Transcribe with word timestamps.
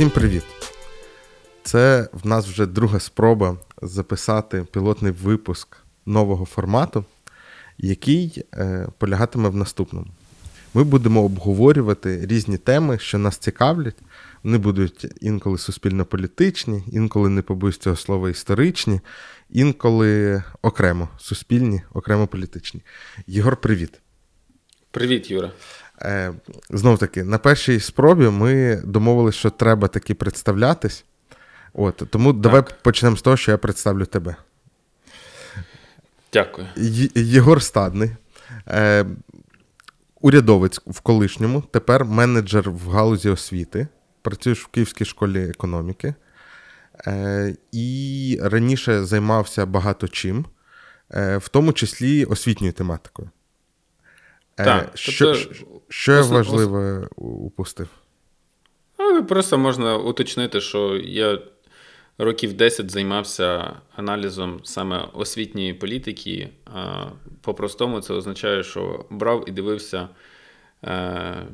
Всім 0.00 0.10
привіт! 0.10 0.42
Це 1.62 2.08
в 2.12 2.26
нас 2.26 2.46
вже 2.46 2.66
друга 2.66 3.00
спроба 3.00 3.56
записати 3.82 4.66
пілотний 4.72 5.12
випуск 5.12 5.76
нового 6.06 6.44
формату, 6.44 7.04
який 7.78 8.44
е, 8.54 8.88
полягатиме 8.98 9.48
в 9.48 9.56
наступному. 9.56 10.06
Ми 10.74 10.84
будемо 10.84 11.24
обговорювати 11.24 12.26
різні 12.26 12.58
теми, 12.58 12.98
що 12.98 13.18
нас 13.18 13.36
цікавлять. 13.36 13.96
Вони 14.42 14.58
будуть 14.58 15.06
інколи 15.20 15.58
суспільно-політичні, 15.58 16.82
інколи 16.92 17.28
не 17.28 17.42
побоюсь 17.42 17.78
цього 17.78 17.96
слова 17.96 18.30
історичні, 18.30 19.00
інколи 19.50 20.42
окремо 20.62 21.08
суспільні, 21.18 21.82
окремо 21.94 22.26
політичні. 22.26 22.82
Єгор, 23.26 23.56
привіт. 23.56 24.00
Привіт, 24.90 25.30
Юра. 25.30 25.52
Е, 26.02 26.32
Знов 26.70 26.98
таки, 26.98 27.24
на 27.24 27.38
першій 27.38 27.80
спробі 27.80 28.24
ми 28.28 28.82
домовилися, 28.84 29.38
що 29.38 29.50
треба 29.50 29.88
таки 29.88 30.14
представлятись. 30.14 31.04
От, 31.72 32.02
Тому 32.10 32.32
так. 32.32 32.40
давай 32.42 32.62
почнемо 32.82 33.16
з 33.16 33.22
того, 33.22 33.36
що 33.36 33.50
я 33.52 33.58
представлю 33.58 34.06
тебе. 34.06 34.36
Дякую. 36.32 36.66
Є- 36.76 37.08
Єгор 37.14 37.62
Стадний, 37.62 38.10
е, 38.68 39.06
урядовець 40.20 40.80
в 40.86 41.00
колишньому, 41.00 41.62
тепер 41.70 42.04
менеджер 42.04 42.70
в 42.70 42.88
галузі 42.88 43.28
освіти. 43.28 43.88
Працюєш 44.22 44.58
в 44.64 44.66
Київській 44.66 45.04
школі 45.04 45.42
економіки. 45.50 46.14
Е, 47.06 47.54
І 47.72 48.38
раніше 48.42 49.04
займався 49.04 49.66
багато 49.66 50.08
чим, 50.08 50.44
е, 51.14 51.36
в 51.36 51.48
тому 51.48 51.72
числі 51.72 52.24
освітньою 52.24 52.72
тематикою. 52.72 53.30
Е, 54.56 54.64
Так, 54.64 54.90
Що, 54.94 55.34
тобто, 55.34 55.54
що, 55.88 56.12
я 56.12 56.22
важливе 56.22 57.08
упустив? 57.16 57.88
Просто 59.28 59.58
можна 59.58 59.96
уточнити, 59.96 60.60
що 60.60 60.96
я 60.96 61.38
років 62.18 62.52
10 62.52 62.90
займався 62.90 63.72
аналізом 63.96 64.60
саме 64.64 65.08
освітньої 65.12 65.74
політики. 65.74 66.48
По-простому, 67.40 68.00
це 68.00 68.14
означає, 68.14 68.62
що 68.62 69.04
брав 69.10 69.44
і 69.48 69.50
дивився, 69.50 70.08
е, 70.84 71.46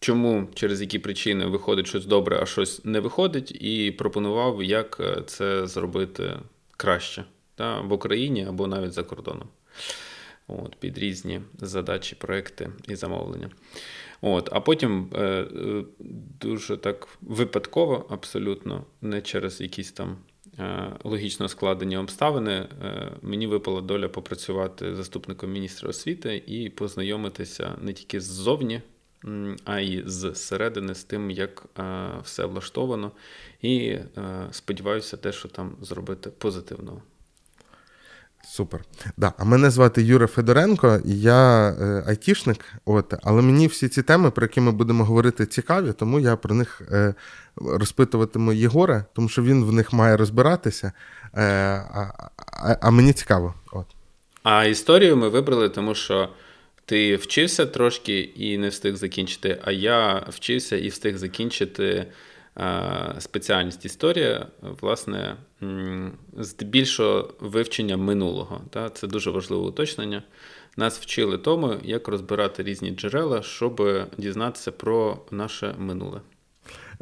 чому 0.00 0.48
через 0.54 0.80
які 0.80 0.98
причини 0.98 1.46
виходить 1.46 1.86
щось 1.86 2.06
добре, 2.06 2.38
а 2.42 2.46
щось 2.46 2.84
не 2.84 3.00
виходить, 3.00 3.62
і 3.62 3.90
пропонував, 3.90 4.62
як 4.62 4.96
е, 5.00 5.22
це 5.26 5.66
зробити 5.66 6.32
краще 6.76 7.24
та, 7.54 7.80
в 7.80 7.92
Україні 7.92 8.46
або 8.48 8.66
навіть 8.66 8.92
за 8.92 9.02
кордоном. 9.02 9.48
От, 10.48 10.76
під 10.76 10.98
різні 10.98 11.40
задачі, 11.58 12.14
проекти 12.14 12.70
і 12.88 12.94
замовлення. 12.94 13.50
От, 14.20 14.48
А 14.52 14.60
потім 14.60 15.10
е, 15.14 15.20
е, 15.20 15.84
дуже 16.40 16.76
так 16.76 17.08
випадково, 17.20 18.06
абсолютно, 18.10 18.84
не 19.00 19.22
через 19.22 19.60
якісь 19.60 19.92
там 19.92 20.16
е, 20.58 20.92
логічно 21.04 21.48
складені 21.48 21.96
обставини, 21.96 22.52
е, 22.52 23.12
мені 23.22 23.46
випала 23.46 23.80
доля 23.80 24.08
попрацювати 24.08 24.94
заступником 24.94 25.52
міністра 25.52 25.88
освіти 25.88 26.42
і 26.46 26.70
познайомитися 26.70 27.76
не 27.82 27.92
тільки 27.92 28.20
ззовні, 28.20 28.80
а 29.64 29.80
й 29.80 30.02
зсередини 30.06 30.94
з 30.94 31.04
тим, 31.04 31.30
як 31.30 31.66
е, 31.78 32.08
все 32.22 32.44
влаштовано. 32.44 33.12
І 33.62 33.88
е, 33.88 34.06
сподіваюся, 34.50 35.16
те, 35.16 35.32
що 35.32 35.48
там 35.48 35.76
зробити 35.80 36.30
позитивного. 36.30 37.02
Супер. 38.44 38.80
Да. 39.16 39.32
А 39.38 39.44
мене 39.44 39.70
звати 39.70 40.02
Юра 40.02 40.26
Федоренко, 40.26 41.00
я 41.04 41.68
е, 41.68 42.04
айтішник, 42.06 42.64
от, 42.84 43.14
але 43.22 43.42
мені 43.42 43.66
всі 43.66 43.88
ці 43.88 44.02
теми, 44.02 44.30
про 44.30 44.44
які 44.44 44.60
ми 44.60 44.72
будемо 44.72 45.04
говорити, 45.04 45.46
цікаві, 45.46 45.92
тому 45.92 46.20
я 46.20 46.36
про 46.36 46.54
них 46.54 46.82
е, 46.92 47.14
розпитуватиму 47.56 48.52
Єгора, 48.52 49.04
тому 49.12 49.28
що 49.28 49.42
він 49.42 49.64
в 49.64 49.72
них 49.72 49.92
має 49.92 50.16
розбиратися, 50.16 50.92
е, 51.34 51.42
а, 51.94 52.12
а, 52.46 52.76
а 52.80 52.90
мені 52.90 53.12
цікаво. 53.12 53.54
От. 53.72 53.86
А 54.42 54.64
історію 54.64 55.16
ми 55.16 55.28
вибрали, 55.28 55.68
тому 55.68 55.94
що 55.94 56.28
ти 56.84 57.16
вчився 57.16 57.66
трошки 57.66 58.20
і 58.20 58.58
не 58.58 58.68
встиг 58.68 58.96
закінчити, 58.96 59.58
а 59.64 59.72
я 59.72 60.26
вчився 60.28 60.76
і 60.76 60.88
встиг 60.88 61.16
закінчити 61.16 62.06
спеціальність 63.18 63.84
історія, 63.84 64.46
власне, 64.62 65.36
здебільшого 66.38 67.34
вивчення 67.40 67.96
минулого. 67.96 68.60
Та? 68.70 68.90
Це 68.90 69.06
дуже 69.06 69.30
важливе 69.30 69.66
уточнення. 69.66 70.22
Нас 70.76 70.98
вчили 70.98 71.38
тому, 71.38 71.74
як 71.82 72.08
розбирати 72.08 72.62
різні 72.62 72.90
джерела, 72.90 73.42
щоб 73.42 74.06
дізнатися 74.18 74.72
про 74.72 75.18
наше 75.30 75.74
минуле. 75.78 76.20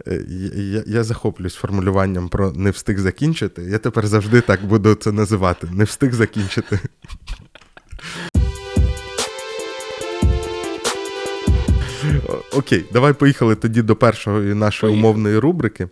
Е, 0.06 0.24
Я, 0.54 0.82
я 0.86 1.04
захоплююсь 1.04 1.54
формулюванням 1.54 2.28
про 2.28 2.52
не 2.52 2.70
встиг 2.70 2.98
закінчити. 2.98 3.62
Я 3.62 3.78
тепер 3.78 4.06
завжди 4.06 4.40
так 4.40 4.64
буду 4.64 4.94
це 4.94 5.12
називати. 5.12 5.68
Не 5.72 5.84
встиг 5.84 6.12
закінчити. 6.12 6.80
Окей, 12.56 12.84
давай 12.92 13.12
поїхали 13.12 13.54
тоді 13.54 13.82
до 13.82 13.96
першої 13.96 14.54
нашої 14.54 14.92
Поїхали. 14.92 15.10
умовної 15.10 15.38
рубрики. 15.38 15.88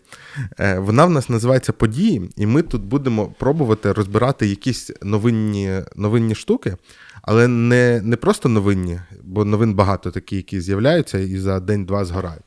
Е, 0.60 0.78
Вона 0.78 1.04
в 1.04 1.10
нас 1.10 1.28
називається 1.28 1.72
Події, 1.72 2.30
і 2.36 2.46
ми 2.46 2.62
тут 2.62 2.82
будемо 2.82 3.26
пробувати 3.38 3.92
розбирати 3.92 4.46
якісь 4.46 4.90
новинні, 5.02 5.80
новинні 5.96 6.34
штуки, 6.34 6.76
але 7.22 7.48
не, 7.48 8.00
не 8.04 8.16
просто 8.16 8.48
новинні, 8.48 9.00
бо 9.22 9.44
новин 9.44 9.74
багато 9.74 10.10
такі, 10.10 10.36
які 10.36 10.60
з'являються 10.60 11.18
і 11.18 11.36
за 11.38 11.60
день-два 11.60 12.04
згорають. 12.04 12.44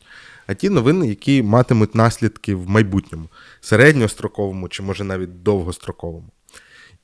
А 0.47 0.53
ті 0.53 0.69
новини, 0.69 1.07
які 1.07 1.43
матимуть 1.43 1.95
наслідки 1.95 2.55
в 2.55 2.69
майбутньому, 2.69 3.29
середньостроковому 3.61 4.69
чи 4.69 4.83
може 4.83 5.03
навіть 5.03 5.43
довгостроковому. 5.43 6.29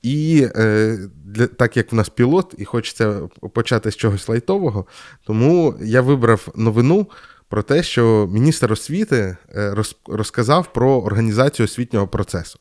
І 0.03 0.47
е, 0.55 0.97
для, 1.25 1.47
так 1.47 1.77
як 1.77 1.91
в 1.91 1.95
нас 1.95 2.09
пілот, 2.09 2.55
і 2.57 2.65
хочеться 2.65 3.21
почати 3.53 3.91
з 3.91 3.95
чогось 3.95 4.29
лайтового, 4.29 4.85
тому 5.23 5.75
я 5.81 6.01
вибрав 6.01 6.47
новину 6.55 7.07
про 7.49 7.63
те, 7.63 7.83
що 7.83 8.29
міністр 8.31 8.71
освіти 8.71 9.37
е, 9.55 9.73
роз, 9.73 9.95
розказав 10.07 10.73
про 10.73 11.01
організацію 11.01 11.65
освітнього 11.65 12.07
процесу. 12.07 12.59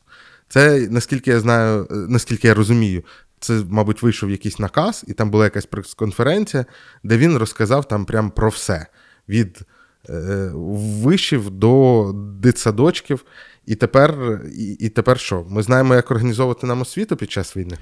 Це, 0.49 0.87
наскільки 0.89 1.31
я 1.31 1.39
знаю, 1.39 1.87
е, 1.91 1.95
наскільки 1.95 2.47
я 2.47 2.53
розумію, 2.53 3.03
це, 3.39 3.61
мабуть, 3.69 4.01
вийшов 4.01 4.31
якийсь 4.31 4.59
наказ, 4.59 5.05
і 5.07 5.13
там 5.13 5.29
була 5.29 5.43
якась 5.43 5.65
прес-конференція, 5.65 6.65
де 7.03 7.17
він 7.17 7.37
розказав 7.37 7.87
там 7.87 8.05
прям 8.05 8.31
про 8.31 8.49
все: 8.49 8.87
від 9.29 9.59
вишів 11.03 11.49
до 11.49 12.11
дитсадочків. 12.15 13.25
І 13.65 13.75
тепер, 13.75 14.41
і, 14.57 14.71
і 14.79 14.89
тепер 14.89 15.19
що? 15.19 15.45
Ми 15.49 15.63
знаємо, 15.63 15.95
як 15.95 16.11
організовувати 16.11 16.67
нам 16.67 16.81
освіту 16.81 17.15
під 17.15 17.31
час 17.31 17.57
війни? 17.57 17.77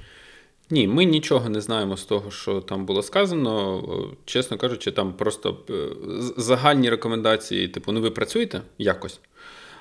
Ні, 0.70 0.88
ми 0.88 1.04
нічого 1.04 1.48
не 1.48 1.60
знаємо 1.60 1.96
з 1.96 2.04
того, 2.04 2.30
що 2.30 2.60
там 2.60 2.86
було 2.86 3.02
сказано. 3.02 3.82
Чесно 4.24 4.56
кажучи, 4.56 4.90
там 4.90 5.12
просто 5.12 5.58
е, 5.70 5.74
загальні 6.36 6.90
рекомендації, 6.90 7.68
типу, 7.68 7.92
ну 7.92 8.00
ви 8.00 8.10
працюєте 8.10 8.62
якось. 8.78 9.20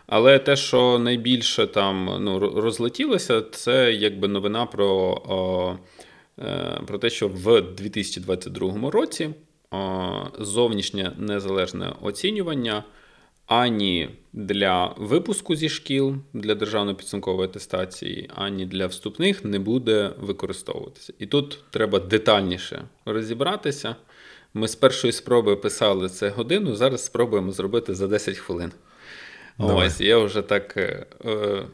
Але 0.08 0.40
те, 0.40 0.56
що 0.56 1.00
найбільше 1.00 1.68
там 1.68 2.18
ну, 2.20 2.40
розлетілося, 2.40 3.42
це 3.52 3.94
якби 3.94 4.28
новина 4.28 4.66
про, 4.66 4.88
о, 5.28 5.76
е, 6.40 6.82
про 6.88 6.98
те, 6.98 7.10
що 7.10 7.28
в 7.28 7.62
2022 7.62 8.92
році 8.92 9.30
зовнішнє 10.40 11.12
незалежне 11.18 11.94
оцінювання 12.02 12.84
ані 13.46 14.10
для 14.34 14.96
випуску 14.98 15.56
зі 15.56 15.70
шкіл 15.70 16.16
для 16.34 16.56
державної 16.56 16.98
підсумкової 16.98 17.50
атестації, 17.50 18.30
ані 18.36 18.66
для 18.66 18.88
вступних 18.88 19.46
не 19.46 19.60
буде 19.60 20.12
використовуватися. 20.20 21.14
І 21.20 21.26
тут 21.26 21.60
треба 21.70 22.00
детальніше 22.00 22.84
розібратися. 23.06 23.96
Ми 24.54 24.68
з 24.68 24.76
першої 24.76 25.14
спроби 25.14 25.56
писали 25.56 26.10
це 26.10 26.30
годину, 26.30 26.76
зараз 26.76 27.06
спробуємо 27.06 27.52
зробити 27.52 27.96
за 27.96 28.08
10 28.08 28.38
хвилин. 28.38 28.72
Давай. 29.60 29.88
Ось 29.88 30.02
я 30.02 30.18
вже 30.18 30.42
так 30.42 30.78
е, 30.78 31.06
е, 31.26 31.66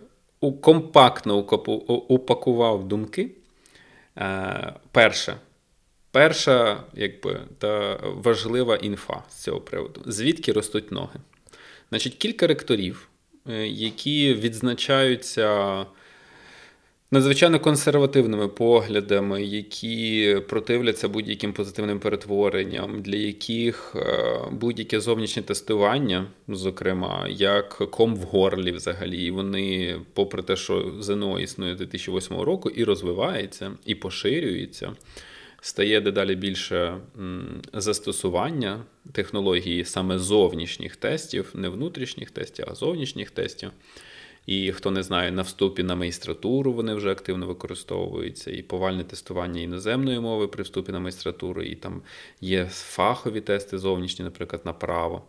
компактно 0.62 1.38
упакував 2.07 2.88
думки. 2.88 3.31
Е, 4.18 4.74
перше. 4.92 5.36
Перша, 6.12 6.83
якби, 6.94 7.39
та 7.57 8.00
важлива 8.04 8.75
інфа 8.75 9.24
з 9.30 9.44
цього 9.44 9.62
приводу. 9.62 10.01
Звідки 10.06 10.51
ростуть 10.51 10.92
ноги? 10.92 11.19
Значить, 11.89 12.15
кілька 12.15 12.48
ректорів, 12.48 13.09
е, 13.50 13.68
які 13.68 14.33
відзначаються 14.33 15.86
надзвичайно 17.12 17.59
консервативними 17.59 18.48
поглядами, 18.48 19.44
які 19.44 20.38
противляться 20.50 21.09
будь-яким 21.09 21.54
позитивним 21.54 22.00
перетворенням, 22.00 23.01
для 23.01 23.15
яких 23.15 23.95
е, 23.95 24.39
будь-яке 24.51 25.00
зовнішнє 25.00 25.44
тестування, 25.44 26.27
зокрема, 26.48 27.27
як 27.30 27.69
ком 27.92 28.15
в 28.15 28.21
горлі 28.21 28.71
взагалі, 28.71 29.25
і 29.25 29.31
вони, 29.31 29.95
попри 30.13 30.44
те, 30.44 30.56
що 30.56 30.94
ЗНО 31.00 31.39
існує 31.39 31.75
з 31.75 31.77
2008 31.77 32.39
року 32.42 32.69
і 32.69 32.83
розвивається, 32.83 33.71
і 33.86 33.95
поширюється. 33.95 34.94
Стає 35.62 36.01
дедалі 36.01 36.36
більше 36.36 36.98
застосування 37.74 38.86
технології 39.12 39.86
саме 39.86 40.19
зовнішніх 40.19 40.95
тестів, 40.95 41.51
не 41.54 41.69
внутрішніх 41.69 42.31
тестів, 42.31 42.65
а 42.69 42.75
зовнішніх 42.75 43.31
тестів. 43.31 43.71
І 44.48 44.71
хто 44.71 44.92
не 44.92 45.04
знає, 45.04 45.31
на 45.31 45.42
вступі 45.42 45.83
на 45.83 45.95
магістратуру 45.95 46.74
вони 46.74 46.94
вже 46.94 47.12
активно 47.12 47.48
використовуються, 47.48 48.51
і 48.51 48.62
повальне 48.62 49.04
тестування 49.04 49.62
іноземної 49.62 50.19
мови 50.19 50.48
при 50.48 50.63
вступі 50.63 50.92
на 50.92 51.00
магістратуру, 51.00 51.62
і 51.62 51.75
там 51.75 52.01
є 52.42 52.65
фахові 52.71 53.42
тести 53.42 53.77
зовнішні, 53.77 54.25
наприклад, 54.25 54.62
на 54.65 54.74
право. 54.74 55.21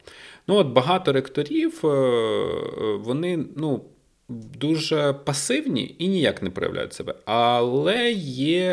Ну, 0.46 0.54
от 0.54 0.66
багато 0.66 1.12
ректорів, 1.12 1.80
е, 1.84 1.88
е, 1.88 2.96
вони, 2.96 3.44
ну. 3.56 3.84
Дуже 4.30 5.12
пасивні 5.12 5.94
і 5.98 6.08
ніяк 6.08 6.42
не 6.42 6.50
проявляють 6.50 6.92
себе. 6.92 7.14
Але 7.24 8.10
є 8.12 8.70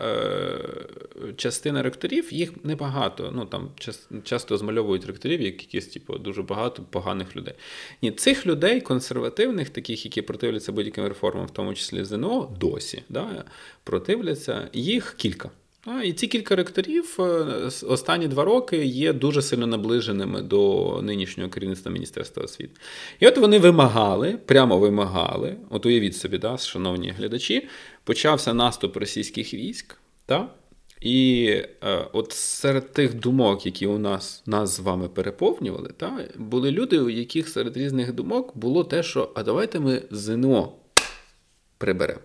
е, 0.00 0.58
частина 1.36 1.82
ректорів, 1.82 2.34
їх 2.34 2.64
небагато. 2.64 3.32
Ну 3.34 3.44
там 3.44 3.70
час, 3.78 4.08
часто 4.24 4.56
змальовують 4.56 5.06
ректорів, 5.06 5.40
як 5.40 5.62
якісь 5.62 5.86
типу, 5.86 6.18
дуже 6.18 6.42
багато 6.42 6.82
поганих 6.90 7.36
людей. 7.36 7.54
Ні, 8.02 8.12
цих 8.12 8.46
людей, 8.46 8.80
консервативних, 8.80 9.70
таких, 9.70 10.04
які 10.04 10.22
противляться 10.22 10.72
будь-яким 10.72 11.06
реформам, 11.06 11.46
в 11.46 11.50
тому 11.50 11.74
числі 11.74 12.04
ЗНО, 12.04 12.56
досі 12.60 13.02
да, 13.08 13.44
противляться, 13.84 14.68
їх 14.72 15.14
кілька. 15.18 15.50
А, 15.86 16.02
І 16.02 16.12
ці 16.12 16.26
кілька 16.26 16.56
ректорів 16.56 17.16
е, 17.18 17.22
останні 17.86 18.28
два 18.28 18.44
роки 18.44 18.84
є 18.84 19.12
дуже 19.12 19.42
сильно 19.42 19.66
наближеними 19.66 20.42
до 20.42 21.00
нинішнього 21.02 21.50
керівництва 21.50 21.92
Міністерства 21.92 22.44
освіти. 22.44 22.80
І 23.20 23.26
от 23.26 23.38
вони 23.38 23.58
вимагали, 23.58 24.38
прямо 24.46 24.78
вимагали, 24.78 25.56
от 25.70 25.86
уявіть 25.86 26.16
собі, 26.16 26.38
да, 26.38 26.58
шановні 26.58 27.10
глядачі, 27.10 27.68
почався 28.04 28.54
наступ 28.54 28.96
російських 28.96 29.54
військ. 29.54 29.96
Да? 30.28 30.48
І 31.00 31.46
е, 31.84 32.08
от 32.12 32.32
серед 32.32 32.92
тих 32.92 33.14
думок, 33.14 33.66
які 33.66 33.86
у 33.86 33.98
нас 33.98 34.42
нас 34.46 34.76
з 34.76 34.80
вами 34.80 35.08
переповнювали, 35.08 35.90
та, 35.96 36.28
були 36.36 36.70
люди, 36.70 36.98
у 36.98 37.10
яких 37.10 37.48
серед 37.48 37.76
різних 37.76 38.12
думок 38.12 38.56
було 38.56 38.84
те, 38.84 39.02
що 39.02 39.32
а 39.34 39.42
давайте 39.42 39.80
ми 39.80 40.02
ЗНО 40.10 40.72
приберемо. 41.78 42.20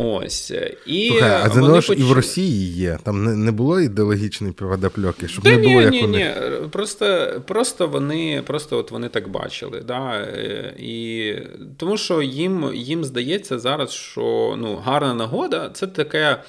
Ось. 0.00 0.52
І 0.86 1.08
Слухай, 1.08 1.40
а 1.44 1.48
ЗНО 1.48 1.80
ж 1.80 1.92
і 1.92 2.02
в 2.02 2.12
Росії 2.12 2.72
є. 2.72 2.98
Там 3.02 3.24
не, 3.24 3.36
не 3.36 3.52
було 3.52 3.80
ідеологічної 3.80 4.52
подопльоки, 4.52 5.28
щоб 5.28 5.44
Та 5.44 5.50
не 5.50 5.56
ні, 5.56 5.68
було 5.68 5.80
як 5.80 5.92
ні, 5.92 6.02
ні. 6.02 6.30
Просто, 6.70 7.30
просто 7.46 7.88
вони 7.88 8.42
просто 8.46 8.78
от 8.78 8.90
вони 8.90 9.08
так 9.08 9.28
бачили. 9.28 9.80
Да? 9.80 10.14
Е, 10.14 10.74
І, 10.78 11.34
тому 11.76 11.96
що 11.96 12.22
їм, 12.22 12.70
їм 12.74 13.04
здається 13.04 13.58
зараз, 13.58 13.90
що 13.90 14.56
ну, 14.58 14.76
гарна 14.76 15.14
нагода 15.14 15.70
це 15.74 15.86
таке. 15.86 16.42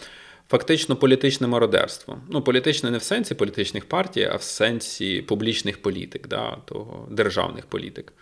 Фактично 0.52 0.96
політичне 0.96 1.48
мародерство. 1.48 2.18
Ну, 2.30 2.42
політичне 2.42 2.92
не 2.92 2.98
в 2.98 3.04
сенсі 3.04 3.36
політичних 3.36 3.86
партій, 3.86 4.30
а 4.34 4.36
в 4.36 4.42
сенсі 4.42 5.22
публічних 5.22 5.82
політик, 5.82 6.28
да, 6.28 6.58
того, 6.66 7.08
державних 7.12 7.66
політик. 7.66 8.14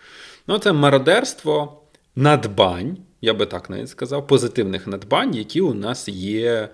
Ну, 0.46 0.58
це 0.58 0.72
мародерство 0.72 1.82
надбань, 2.16 2.96
я 3.20 3.34
би 3.34 3.46
так 3.46 3.70
навіть 3.70 3.88
сказав, 3.88 4.26
позитивних 4.26 4.86
надбань, 4.86 5.34
які 5.34 5.60
у 5.60 5.74
нас 5.74 6.08
є 6.08 6.52
е, 6.54 6.68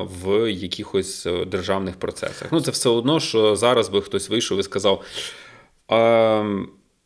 в 0.00 0.52
якихось 0.52 1.26
е, 1.26 1.44
державних 1.44 1.96
процесах. 1.96 2.48
Ну, 2.52 2.60
це 2.60 2.70
все 2.70 2.88
одно, 2.88 3.20
що 3.20 3.56
зараз 3.56 3.88
би 3.88 4.02
хтось 4.02 4.30
вийшов 4.30 4.58
і 4.58 4.62
сказав: 4.62 5.04
а, 5.88 5.96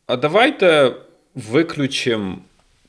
а 0.07 0.15
давайте 0.15 0.95
виключимо, 1.35 2.37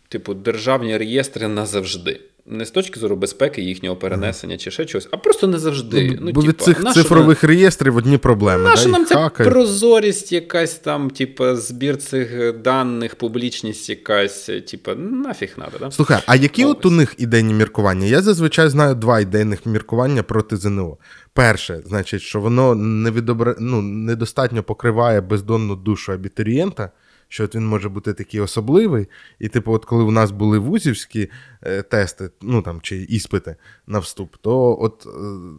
типу, 0.08 0.34
державні 0.34 0.96
реєстри 0.96 1.49
назавжди. 1.49 2.20
Не 2.50 2.64
з 2.64 2.70
точки 2.70 3.00
зору 3.00 3.16
безпеки 3.16 3.62
їхнього 3.62 3.96
перенесення 3.96 4.56
чи 4.56 4.70
ще 4.70 4.84
чогось, 4.84 5.08
а 5.10 5.16
просто 5.16 5.46
не 5.46 5.58
завжди. 5.58 6.18
Ну, 6.20 6.32
бо 6.32 6.40
від 6.40 6.56
типа, 6.56 6.64
цих 6.64 6.92
цифрових 6.94 7.44
реєстрів 7.44 7.96
одні 7.96 8.18
проблеми. 8.18 8.64
Наша 8.64 8.84
да, 8.84 8.90
нам 8.90 9.06
ця 9.06 9.28
прозорість, 9.28 10.32
якась 10.32 10.74
там, 10.74 11.10
типу, 11.10 11.54
збір 11.54 11.96
цих 11.96 12.52
даних, 12.58 13.14
публічність 13.14 13.90
якась, 13.90 14.50
типу, 14.70 14.94
нафіг 14.94 15.54
надо, 15.56 15.72
да? 15.80 15.90
Слухай, 15.90 16.22
а 16.26 16.36
які 16.36 16.64
Ось. 16.64 16.70
от 16.70 16.86
у 16.86 16.90
них 16.90 17.14
ідейні 17.18 17.54
міркування? 17.54 18.06
Я 18.06 18.22
зазвичай 18.22 18.68
знаю 18.68 18.94
два 18.94 19.20
ідейних 19.20 19.66
міркування 19.66 20.22
проти 20.22 20.56
ЗНО. 20.56 20.96
Перше, 21.32 21.82
значить, 21.86 22.20
що 22.20 22.40
воно 22.40 22.74
не 22.74 23.10
відобра... 23.10 23.54
ну, 23.58 23.82
недостатньо 23.82 24.62
покриває 24.62 25.20
бездонну 25.20 25.76
душу 25.76 26.12
абітурієнта, 26.12 26.90
що 27.28 27.44
от 27.44 27.54
він 27.54 27.66
може 27.66 27.88
бути 27.88 28.14
такий 28.14 28.40
особливий. 28.40 29.06
І, 29.38 29.48
типу, 29.48 29.72
от 29.72 29.84
коли 29.84 30.04
у 30.04 30.10
нас 30.10 30.30
були 30.30 30.58
вузівські 30.58 31.30
е, 31.62 31.82
тести, 31.82 32.30
ну 32.42 32.62
там 32.62 32.80
чи 32.80 32.96
іспити 32.96 33.56
на 33.86 33.98
вступ, 33.98 34.36
то 34.40 34.78
от 34.80 35.06
е, 35.06 35.10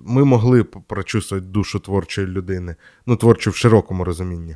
ми 0.05 0.25
могли 0.25 0.63
прочувствувати 0.63 1.47
душу 1.47 1.79
творчої 1.79 2.27
людини, 2.27 2.75
ну, 3.05 3.15
творчу 3.15 3.51
в 3.51 3.55
широкому 3.55 4.03
розумінні. 4.03 4.55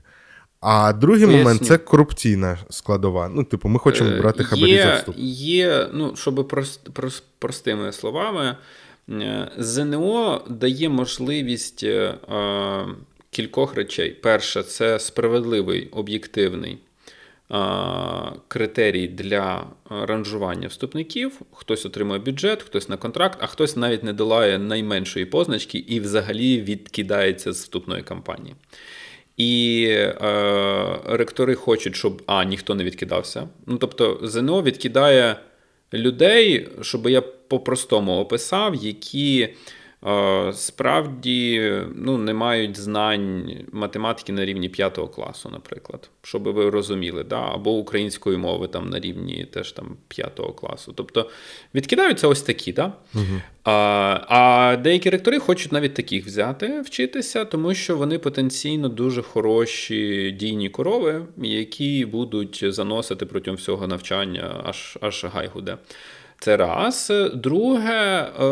А 0.59 0.93
другий 0.93 1.25
Поясню. 1.25 1.43
момент 1.43 1.65
це 1.65 1.77
корупційна 1.77 2.57
складова. 2.69 3.29
Ну, 3.29 3.43
типу, 3.43 3.69
ми 3.69 3.79
хочемо 3.79 4.09
Е, 4.09 4.19
брати 4.21 4.43
хабарі 4.43 4.77
за 4.77 4.95
вступ. 4.95 5.15
Є, 5.17 5.89
ну, 5.93 6.15
щоб 6.15 6.47
прост, 6.47 6.89
прос- 6.89 7.23
простими 7.39 7.91
словами, 7.91 8.57
ЗНО 9.57 10.41
дає 10.49 10.89
можливість 10.89 11.83
е, 11.83 12.15
кількох 13.29 13.75
речей. 13.75 14.09
Перше, 14.09 14.63
це 14.63 14.99
справедливий, 14.99 15.89
об'єктивний 15.91 16.79
критерій 18.47 19.07
для 19.07 19.59
е, 19.61 20.05
ранжування 20.05 20.67
вступників. 20.67 21.41
Хтось 21.51 21.85
отримує 21.85 22.19
бюджет, 22.19 22.63
хтось 22.63 22.89
на 22.89 22.97
контракт, 22.97 23.39
а 23.41 23.47
хтось 23.47 23.75
навіть 23.75 24.03
не 24.03 24.13
долає 24.13 24.57
найменшої 24.57 25.25
позначки 25.25 25.77
і 25.77 25.99
взагалі 25.99 26.61
відкидається 26.61 27.53
з 27.53 27.59
вступної 27.59 28.03
кампанії. 28.03 28.55
І 29.37 29.85
е, 29.89 30.13
ректори 31.05 31.55
хочуть, 31.55 31.95
щоб 31.95 32.21
а, 32.25 32.43
ніхто 32.43 32.75
не 32.75 32.83
відкидався. 32.83 33.47
Ну, 33.67 33.77
тобто, 33.77 34.19
ЗНО 34.23 34.61
відкидає 34.61 35.35
людей, 35.93 36.69
щоб 36.81 37.09
я 37.09 37.21
по-простому 37.21 38.19
описав, 38.19 38.75
які 38.75 39.41
е, 39.41 39.53
справді 40.53 41.73
ну, 41.95 42.17
не 42.17 42.33
мають 42.33 42.79
знань 42.79 43.51
математики 43.71 44.33
на 44.33 44.45
рівні 44.45 44.69
5 44.69 44.99
класу, 45.15 45.49
наприклад, 45.49 46.09
щоб 46.21 46.43
ви 46.43 46.69
розуміли, 46.69 47.23
да? 47.23 47.49
або 47.53 47.71
української 47.71 48.37
мови 48.37 48.67
там 48.67 48.89
на 48.89 48.99
рівні 48.99 49.47
теж 49.53 49.71
там 49.71 49.97
5 50.07 50.41
класу. 50.55 50.93
Тобто 50.95 51.29
відкидаються 51.75 52.27
ось 52.27 52.41
такі, 52.41 52.73
да? 52.73 52.93
А, 53.63 53.71
а 54.27 54.75
деякі 54.77 55.09
ректори 55.09 55.39
хочуть 55.39 55.71
навіть 55.71 55.93
таких 55.93 56.25
взяти, 56.25 56.81
вчитися, 56.81 57.45
тому 57.45 57.73
що 57.73 57.97
вони 57.97 58.19
потенційно 58.19 58.89
дуже 58.89 59.21
хороші 59.21 60.31
дійні 60.31 60.69
корови, 60.69 61.25
які 61.37 62.05
будуть 62.05 62.73
заносити 62.73 63.25
протягом 63.25 63.57
всього 63.57 63.87
навчання, 63.87 64.61
аж, 64.63 64.97
аж 65.01 65.25
гай 65.33 65.47
гуде. 65.53 65.77
Це 66.43 66.57
раз. 66.57 67.11
Друге, 67.33 67.91
е, 67.91 68.43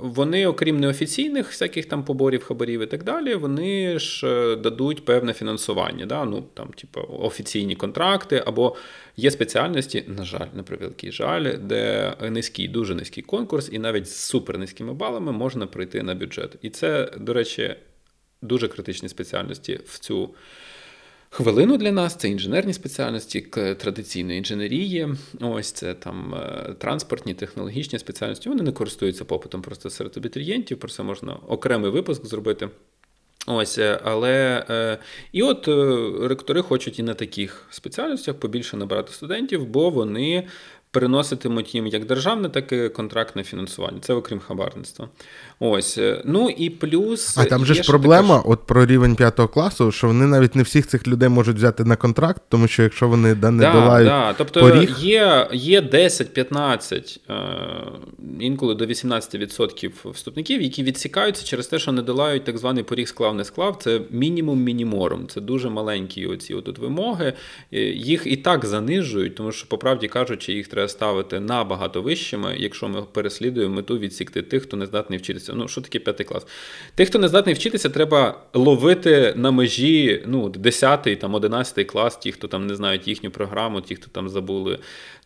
вони, 0.00 0.46
окрім 0.46 0.80
неофіційних 0.80 1.48
всяких 1.48 1.86
там 1.86 2.04
поборів, 2.04 2.44
хабарів 2.44 2.80
і 2.80 2.86
так 2.86 3.04
далі, 3.04 3.34
вони 3.34 3.98
ж 3.98 4.26
е, 4.26 4.56
дадуть 4.56 5.04
певне 5.04 5.32
фінансування. 5.32 6.06
Да? 6.06 6.24
Ну, 6.24 6.44
там, 6.54 6.68
типу, 6.68 7.00
офіційні 7.18 7.76
контракти, 7.76 8.42
або 8.46 8.76
є 9.16 9.30
спеціальності, 9.30 10.04
на 10.06 10.24
жаль, 10.24 10.46
на 10.54 10.62
превеликий 10.62 11.12
жаль, 11.12 11.56
де 11.62 12.12
низький, 12.30 12.68
дуже 12.68 12.94
низький 12.94 13.22
конкурс, 13.22 13.68
і 13.72 13.78
навіть 13.78 14.08
з 14.08 14.16
супер 14.16 14.58
низькими 14.58 14.94
балами 14.94 15.32
можна 15.32 15.66
прийти 15.66 16.02
на 16.02 16.14
бюджет. 16.14 16.56
І 16.62 16.70
це, 16.70 17.10
до 17.16 17.32
речі, 17.32 17.74
дуже 18.42 18.68
критичні 18.68 19.08
спеціальності 19.08 19.80
в 19.86 19.98
цю. 19.98 20.30
Хвилину 21.32 21.76
для 21.76 21.92
нас 21.92 22.16
це 22.16 22.28
інженерні 22.28 22.72
спеціальності, 22.72 23.40
традиційної 23.78 24.38
інженерії. 24.38 25.08
Ось 25.40 25.72
це 25.72 25.94
там 25.94 26.34
е, 26.34 26.74
транспортні, 26.78 27.34
технологічні 27.34 27.98
спеціальності. 27.98 28.48
Вони 28.48 28.62
не 28.62 28.72
користуються 28.72 29.24
попитом 29.24 29.62
просто 29.62 29.90
серед 29.90 30.16
абітурієнтів. 30.16 30.78
Про 30.78 30.88
це 30.88 31.02
можна 31.02 31.32
окремий 31.32 31.90
випуск 31.90 32.26
зробити. 32.26 32.68
Ось, 33.46 33.78
е, 33.78 34.00
але 34.04 34.64
е, 34.70 34.98
і 35.32 35.42
от 35.42 35.68
е, 35.68 36.28
ректори 36.28 36.62
хочуть 36.62 36.98
і 36.98 37.02
на 37.02 37.14
таких 37.14 37.66
спеціальностях 37.70 38.34
побільше 38.34 38.76
набирати 38.76 39.12
студентів, 39.12 39.66
бо 39.66 39.90
вони 39.90 40.48
приноситимуть 40.90 41.74
їм 41.74 41.86
як 41.86 42.04
державне, 42.04 42.48
так 42.48 42.72
і 42.72 42.88
контрактне 42.88 43.44
фінансування. 43.44 44.00
Це 44.00 44.14
окрім 44.14 44.38
хабарництва. 44.38 45.08
Ось. 45.62 45.98
е, 45.98 46.22
Ну 46.24 46.50
і 46.50 46.70
плюс. 46.70 47.38
А 47.38 47.44
там 47.44 47.66
же 47.66 47.74
ж 47.74 47.82
проблема, 47.82 48.36
така 48.36 48.48
от 48.48 48.66
про 48.66 48.86
рівень 48.86 49.16
п'ятого 49.16 49.48
класу, 49.48 49.92
що 49.92 50.06
вони 50.06 50.26
навіть 50.26 50.54
не 50.54 50.62
всіх 50.62 50.86
цих 50.86 51.08
людей 51.08 51.28
можуть 51.28 51.56
взяти 51.56 51.84
на 51.84 51.96
контракт, 51.96 52.42
тому 52.48 52.68
що 52.68 52.82
якщо 52.82 53.08
вони 53.08 53.34
да, 53.34 53.50
не 53.50 53.62
Да, 53.62 53.72
долають 53.72 54.08
да. 54.08 54.32
Тобто 54.32 54.60
поріг, 54.60 54.96
є, 54.98 55.48
є 55.52 55.80
10-15, 55.80 57.18
е, 57.30 57.34
інколи 58.40 58.74
до 58.74 58.86
18% 58.86 59.90
вступників, 60.12 60.62
які 60.62 60.82
відсікаються 60.82 61.44
через 61.44 61.66
те, 61.66 61.78
що 61.78 61.92
не 61.92 62.02
долають 62.02 62.44
так 62.44 62.58
званий 62.58 62.84
поріг 62.84 63.08
склав 63.08 63.34
не 63.34 63.44
склав. 63.44 63.78
Це 63.82 64.00
мінімум 64.10 64.62
мініморум. 64.62 65.26
Це 65.28 65.40
дуже 65.40 65.68
маленькі 65.70 66.26
оці 66.26 66.54
отут 66.54 66.78
вимоги. 66.78 67.32
Е, 67.72 67.80
Їх 67.80 68.22
і 68.26 68.36
так 68.36 68.64
занижують, 68.64 69.34
тому 69.34 69.52
що, 69.52 69.68
по 69.68 69.78
правді 69.78 70.08
кажучи, 70.08 70.52
їх 70.52 70.68
треба 70.68 70.88
ставити 70.88 71.40
набагато 71.40 72.02
вищими, 72.02 72.54
якщо 72.58 72.88
ми 72.88 73.02
переслідуємо 73.12 73.74
мету 73.74 73.98
відсікти 73.98 74.42
тих, 74.42 74.62
хто 74.62 74.76
не 74.76 74.86
здатний 74.86 75.18
вчитися. 75.18 75.49
Ну, 75.54 75.68
що 75.68 75.80
таке 75.80 75.98
п'ятий 75.98 76.26
клас? 76.26 76.46
Тих, 76.94 77.08
хто 77.08 77.18
не 77.18 77.28
здатний 77.28 77.54
вчитися, 77.54 77.88
треба 77.88 78.38
ловити 78.54 79.34
на 79.36 79.50
межі 79.50 80.22
ну, 80.26 80.48
10 80.48 81.18
там, 81.20 81.34
11 81.34 81.86
клас, 81.86 82.16
ті, 82.16 82.32
хто 82.32 82.48
там 82.48 82.66
не 82.66 82.74
знають 82.74 83.08
їхню 83.08 83.30
програму, 83.30 83.80
ті, 83.80 83.94
хто 83.94 84.06
там 84.12 84.28
забули 84.28 84.78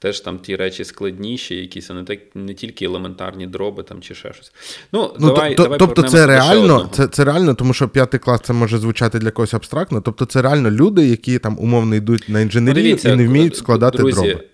теж 0.04 0.20
там 0.20 0.38
ті 0.38 0.56
речі 0.56 0.84
складніші, 0.84 1.56
якісь 1.56 1.90
а 1.90 1.94
не 1.94 2.04
так 2.04 2.18
не 2.34 2.54
тільки 2.54 2.84
елементарні 2.84 3.46
дроби 3.46 3.82
там 3.82 4.00
чи 4.00 4.14
ще 4.14 4.32
щось. 4.32 4.52
Ну, 4.92 5.14
Ну, 5.18 5.26
давай, 5.26 5.54
то- 5.54 5.62
давай 5.62 5.78
тобто 5.78 6.02
це 6.02 6.26
реально, 6.26 6.90
це, 6.92 7.06
це 7.06 7.24
реально, 7.24 7.54
тому 7.54 7.74
що 7.74 7.88
п'ятий 7.88 8.20
клас 8.20 8.40
це 8.44 8.52
може 8.52 8.78
звучати 8.78 9.18
для 9.18 9.30
когось 9.30 9.54
абстрактно. 9.54 10.00
Тобто 10.00 10.24
це 10.24 10.42
реально 10.42 10.70
люди, 10.70 11.06
які 11.06 11.38
там 11.38 11.58
умовно 11.58 11.96
йдуть 11.96 12.28
на 12.28 12.40
інженерію 12.40 12.74
Подивіться, 12.74 13.12
і 13.12 13.16
не 13.16 13.28
вміють 13.28 13.56
складати 13.56 13.98
друзі, 13.98 14.14
дроби. 14.14 14.44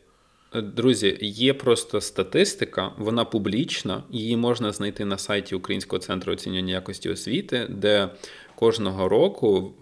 Друзі, 0.55 1.19
є 1.21 1.55
просто 1.55 2.01
статистика, 2.01 2.93
вона 2.99 3.25
публічна, 3.25 4.03
її 4.11 4.37
можна 4.37 4.73
знайти 4.73 5.05
на 5.05 5.19
сайті 5.19 5.55
Українського 5.55 6.01
центру 6.01 6.33
оцінювання 6.33 6.73
якості 6.73 7.11
освіти, 7.11 7.67
де 7.69 8.11
кожного 8.55 9.09
року 9.09 9.73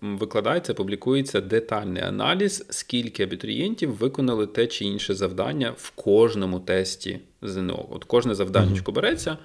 викладається, 0.00 0.74
публікується 0.74 1.40
детальний 1.40 2.02
аналіз, 2.02 2.66
скільки 2.70 3.22
абітурієнтів 3.22 3.90
виконали 3.96 4.46
те 4.46 4.66
чи 4.66 4.84
інше 4.84 5.14
завдання 5.14 5.74
в 5.76 5.90
кожному 5.90 6.60
тесті 6.60 7.18
ЗНО. 7.42 7.86
От 7.90 8.04
кожне 8.04 8.34
завданнячко 8.34 8.92
береться, 8.92 9.36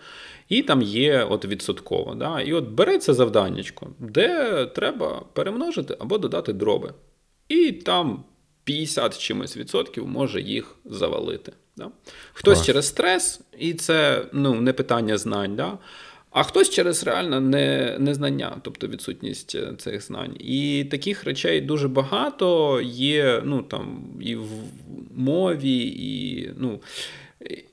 і 0.49 0.61
там 0.61 0.81
є 0.81 1.23
от 1.23 1.45
відсотково. 1.45 2.15
Да? 2.15 2.41
І 2.41 2.53
от 2.53 2.69
береться 2.69 3.13
завданнячко, 3.13 3.87
де 3.99 4.65
треба 4.65 5.25
перемножити 5.33 5.97
або 5.99 6.17
додати 6.17 6.53
дроби. 6.53 6.93
І 7.49 7.71
там 7.71 8.23
50 8.71 9.17
чимось 9.17 9.57
відсотків 9.57 10.07
може 10.07 10.41
їх 10.41 10.75
завалити. 10.85 11.51
Да? 11.77 11.91
Хтось 12.33 12.53
Клас. 12.53 12.65
через 12.65 12.87
стрес, 12.87 13.41
і 13.59 13.73
це 13.73 14.25
ну, 14.33 14.61
не 14.61 14.73
питання 14.73 15.17
знань. 15.17 15.55
Да? 15.55 15.77
А 16.31 16.43
хтось 16.43 16.69
через 16.69 17.03
реально 17.03 17.41
не, 17.41 17.97
незнання, 17.99 18.57
тобто 18.61 18.87
відсутність 18.87 19.55
е, 19.55 19.73
цих 19.77 20.01
знань. 20.01 20.35
І 20.39 20.85
таких 20.91 21.23
речей 21.23 21.61
дуже 21.61 21.87
багато 21.87 22.81
є 22.83 23.41
ну, 23.45 23.61
там, 23.61 24.03
і 24.21 24.35
в 24.35 24.49
мові, 25.15 25.77
і. 25.87 26.49
Ну, 26.57 26.79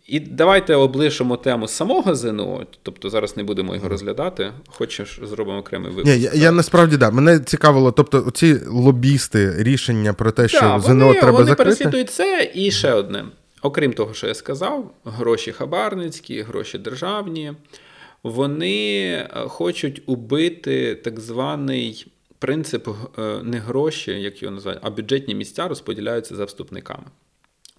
і 0.06 0.20
давайте 0.20 0.74
облишимо 0.74 1.36
тему 1.36 1.68
самого 1.68 2.14
ЗНО, 2.14 2.66
тобто 2.82 3.10
зараз 3.10 3.36
не 3.36 3.42
будемо 3.44 3.74
його 3.74 3.88
розглядати. 3.88 4.52
Хочеш, 4.66 5.20
зробимо 5.22 5.58
окремий 5.58 5.90
випуск. 5.90 6.16
Ні, 6.16 6.22
я, 6.22 6.30
я 6.34 6.52
насправді 6.52 6.96
да. 6.96 7.10
Мене 7.10 7.40
цікавило, 7.40 7.92
тобто 7.92 8.30
ці 8.30 8.60
лобісти 8.66 9.54
рішення 9.58 10.12
про 10.12 10.30
те, 10.30 10.48
що 10.48 10.60
Да, 10.60 10.80
ЗНО 10.80 11.06
вони, 11.06 11.20
треба 11.20 11.32
вони 11.32 11.46
закрити. 11.46 11.64
переслідують 11.64 12.10
це 12.10 12.50
і 12.54 12.70
ще 12.70 12.92
одне. 12.92 13.24
Окрім 13.62 13.92
того, 13.92 14.14
що 14.14 14.26
я 14.26 14.34
сказав, 14.34 14.90
гроші 15.04 15.52
хабарницькі, 15.52 16.42
гроші 16.42 16.78
державні, 16.78 17.52
вони 18.22 19.08
е, 19.10 19.28
хочуть 19.48 20.02
убити 20.06 20.94
так 20.94 21.20
званий 21.20 22.06
принцип 22.38 22.88
е, 23.18 23.22
не 23.42 23.58
гроші, 23.58 24.10
як 24.10 24.42
його 24.42 24.54
називають, 24.54 24.80
а 24.84 24.90
бюджетні 24.90 25.34
місця 25.34 25.68
розподіляються 25.68 26.36
за 26.36 26.44
вступниками. 26.44 27.04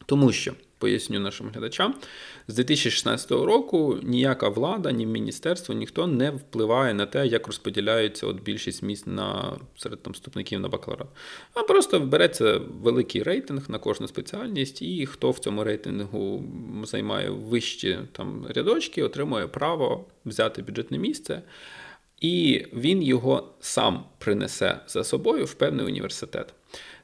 Тому 0.06 0.32
що, 0.32 0.52
поясню 0.80 1.20
нашим 1.20 1.50
глядачам, 1.50 1.96
з 2.48 2.56
2016 2.56 3.32
року 3.32 4.00
ніяка 4.04 4.50
влада, 4.50 4.92
ні 4.92 5.06
міністерство, 5.06 5.76
ніхто 5.76 6.08
не 6.08 6.32
впливає 6.32 6.94
на 6.94 7.06
те, 7.06 7.28
як 7.28 7.48
розподіляються 7.48 8.28
от 8.28 8.42
більшість 8.42 8.84
місць 8.84 9.08
на 9.08 9.58
серед 9.78 10.04
там 10.04 10.14
вступників 10.14 10.60
на 10.60 10.68
бакалаврат. 10.68 11.08
А 11.54 11.64
просто 11.64 12.00
береться 12.00 12.62
великий 12.82 13.24
рейтинг 13.24 13.70
на 13.70 13.80
кожну 13.80 14.08
спеціальність, 14.08 14.82
і 14.82 15.06
хто 15.06 15.32
в 15.32 15.40
цьому 15.40 15.64
рейтингу 15.64 16.44
займає 16.84 17.30
вищі 17.30 18.00
там 18.12 18.46
рядочки, 18.50 19.04
отримує 19.04 19.48
право 19.48 20.06
взяти 20.26 20.62
бюджетне 20.62 20.98
місце. 20.98 21.42
І 22.22 22.66
він 22.74 23.04
його 23.04 23.54
сам 23.60 24.04
принесе 24.18 24.80
за 24.88 25.04
собою 25.04 25.46
в 25.46 25.54
певний 25.54 25.86
університет. 25.86 26.54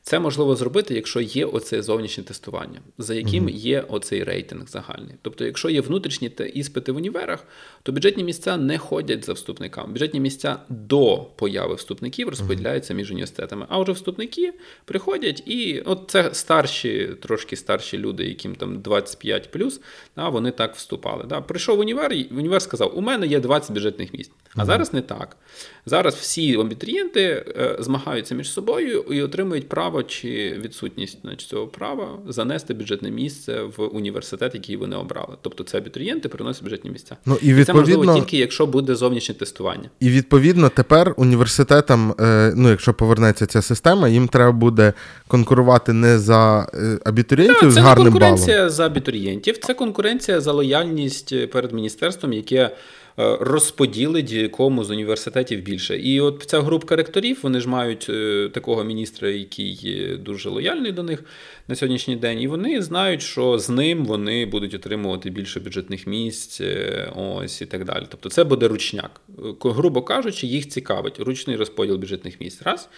Це 0.07 0.19
можливо 0.19 0.55
зробити, 0.55 0.95
якщо 0.95 1.21
є 1.21 1.45
оце 1.45 1.81
зовнішнє 1.81 2.23
тестування, 2.23 2.81
за 2.97 3.13
яким 3.13 3.49
є 3.49 3.81
оцей 3.81 4.23
рейтинг 4.23 4.67
загальний. 4.67 5.15
Тобто, 5.21 5.45
якщо 5.45 5.69
є 5.69 5.81
внутрішні 5.81 6.31
іспити 6.53 6.91
в 6.91 6.95
універах, 6.95 7.43
то 7.83 7.91
бюджетні 7.91 8.23
місця 8.23 8.57
не 8.57 8.77
ходять 8.77 9.25
за 9.25 9.33
вступниками. 9.33 9.93
Бюджетні 9.93 10.19
місця 10.19 10.59
до 10.69 11.17
появи 11.35 11.75
вступників 11.75 12.29
розподіляються 12.29 12.93
між 12.93 13.11
університетами. 13.11 13.65
А 13.69 13.79
вже 13.79 13.91
вступники 13.91 14.53
приходять, 14.85 15.43
і 15.45 15.79
от 15.79 16.03
це 16.07 16.33
старші, 16.33 17.09
трошки 17.21 17.55
старші 17.55 17.97
люди, 17.97 18.25
яким 18.25 18.55
там 18.55 18.81
25 18.81 19.51
плюс, 19.51 19.81
да, 20.15 20.29
вони 20.29 20.51
так 20.51 20.75
вступали. 20.75 21.23
Да. 21.23 21.41
Прийшов 21.41 21.77
в 21.77 21.79
універ, 21.79 22.13
і 22.13 22.23
універ 22.23 22.61
сказав: 22.61 22.97
у 22.97 23.01
мене 23.01 23.27
є 23.27 23.39
20 23.39 23.71
бюджетних 23.71 24.13
місць. 24.13 24.31
А 24.55 24.65
зараз 24.65 24.93
не 24.93 25.01
так. 25.01 25.37
Зараз 25.85 26.15
всі 26.15 26.55
абітурієнти 26.55 27.45
е, 27.57 27.75
змагаються 27.79 28.35
між 28.35 28.51
собою 28.51 29.05
і 29.09 29.21
отримують 29.21 29.69
право 29.69 29.94
чи 30.03 30.59
відсутність 30.63 31.17
значить, 31.21 31.49
цього 31.49 31.67
права 31.67 32.07
занести 32.27 32.73
бюджетне 32.73 33.11
місце 33.11 33.61
в 33.77 33.81
університет, 33.81 34.55
який 34.55 34.75
вони 34.77 34.95
обрали. 34.95 35.35
Тобто 35.41 35.63
це 35.63 35.77
абітурієнти 35.77 36.29
приносять 36.29 36.63
бюджетні 36.63 36.91
місця. 36.91 37.17
Ну 37.25 37.37
і 37.41 37.63
Це 37.63 37.73
можливо 37.73 38.15
тільки 38.15 38.37
якщо 38.37 38.65
буде 38.65 38.95
зовнішнє 38.95 39.35
тестування. 39.35 39.89
і 39.99 40.09
відповідно 40.09 40.69
тепер 40.69 41.13
університетам, 41.17 42.15
е, 42.19 42.53
ну 42.55 42.69
якщо 42.69 42.93
повернеться 42.93 43.45
ця 43.45 43.61
система, 43.61 44.07
їм 44.09 44.27
треба 44.27 44.51
буде 44.51 44.93
конкурувати 45.27 45.93
не 45.93 46.19
за 46.19 46.69
е, 46.73 46.99
абітурієнтів 47.05 47.61
Так, 47.61 47.71
з 47.71 47.73
це 47.73 47.81
не 47.81 47.87
гарним 47.87 48.13
балом. 48.13 48.19
конкуренція 48.19 48.69
за 48.69 48.85
абітурієнтів, 48.85 49.57
це 49.57 49.73
конкуренція 49.73 50.41
за 50.41 50.51
лояльність 50.51 51.51
перед 51.51 51.71
міністерством, 51.71 52.33
яке 52.33 52.71
розподілить 53.17 54.51
кому 54.51 54.83
з 54.83 54.91
університетів 54.91 55.61
більше. 55.61 55.97
І 55.97 56.21
от 56.21 56.43
ця 56.47 56.61
група 56.61 56.95
ректорів, 56.95 57.39
вони 57.43 57.59
ж 57.59 57.69
мають 57.69 58.07
е, 58.09 58.49
такого 58.53 58.83
міністра, 58.83 59.29
який 59.29 60.17
дуже 60.17 60.49
лояльний 60.49 60.91
до 60.91 61.03
них 61.03 61.23
на 61.67 61.75
сьогоднішній 61.75 62.15
день, 62.15 62.41
і 62.41 62.47
вони 62.47 62.81
знають, 62.81 63.21
що 63.21 63.59
з 63.59 63.69
ним 63.69 64.05
вони 64.05 64.45
будуть 64.45 64.73
отримувати 64.73 65.29
більше 65.29 65.59
бюджетних 65.59 66.07
місць, 66.07 66.61
е, 66.61 67.11
ось 67.15 67.61
і 67.61 67.65
так 67.65 67.85
далі. 67.85 68.05
Тобто 68.09 68.29
це 68.29 68.43
буде 68.43 68.67
ручняк. 68.67 69.21
Е, 69.39 69.41
Грубо 69.61 70.01
кажучи, 70.01 70.47
їх 70.47 70.67
цікавить 70.69 71.19
ручний 71.19 71.55
розподіл 71.55 71.97
бюджетних 71.97 72.41
місць. 72.41 72.61
Раз. 72.61 72.89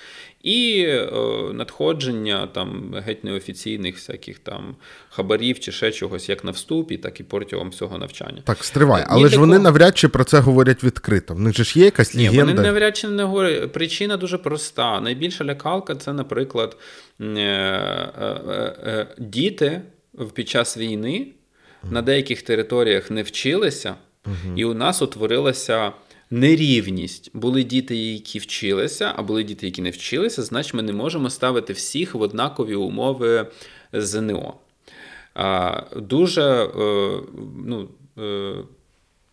І 0.43 0.85
е, 0.87 1.09
надходження 1.53 2.47
там 2.47 2.95
геть 3.05 3.23
неофіційних 3.23 3.95
всяких 3.95 4.39
там 4.39 4.75
хабарів 5.09 5.59
чи 5.59 5.71
ще 5.71 5.91
чогось, 5.91 6.29
як 6.29 6.43
на 6.43 6.51
вступі, 6.51 6.97
так 6.97 7.19
і 7.19 7.23
протягом 7.23 7.69
всього 7.69 7.97
навчання. 7.97 8.41
Так, 8.43 8.63
стривай, 8.63 9.01
Ні 9.01 9.07
але 9.09 9.27
ж 9.27 9.31
для 9.31 9.39
вони 9.39 9.59
навряд 9.59 9.97
чи 9.97 10.07
про 10.07 10.23
це 10.23 10.39
говорять 10.39 10.83
відкрито. 10.83 11.33
В 11.33 11.39
них 11.39 11.55
же 11.55 11.63
ж 11.63 11.79
є 11.79 11.85
якась 11.85 12.15
Ні, 12.15 12.29
вони 12.29 12.53
навряд 12.53 12.97
чи 12.97 13.07
не 13.07 13.23
говорять. 13.23 13.71
Причина 13.71 14.17
дуже 14.17 14.37
проста. 14.37 15.01
Найбільша 15.01 15.45
лякалка 15.45 15.95
це, 15.95 16.13
наприклад, 16.13 16.77
діти 19.17 19.81
під 20.33 20.49
час 20.49 20.77
війни 20.77 21.27
на 21.91 22.01
деяких 22.01 22.41
територіях 22.41 23.11
не 23.11 23.23
вчилися, 23.23 23.95
і 24.55 24.65
у 24.65 24.73
нас 24.73 25.01
утворилася. 25.01 25.91
Нерівність. 26.31 27.31
Були 27.33 27.63
діти, 27.63 27.95
які 27.95 28.39
вчилися, 28.39 29.13
а 29.15 29.21
були 29.21 29.43
діти, 29.43 29.65
які 29.65 29.81
не 29.81 29.89
вчилися, 29.89 30.43
значить, 30.43 30.73
ми 30.73 30.83
не 30.83 30.93
можемо 30.93 31.29
ставити 31.29 31.73
всіх 31.73 32.15
в 32.15 32.21
однакові 32.21 32.75
умови 32.75 33.47
ЗНО. 33.93 34.53
Дуже 35.95 36.43
е, 36.43 36.69
ну, 37.65 37.89
е, 38.17 38.53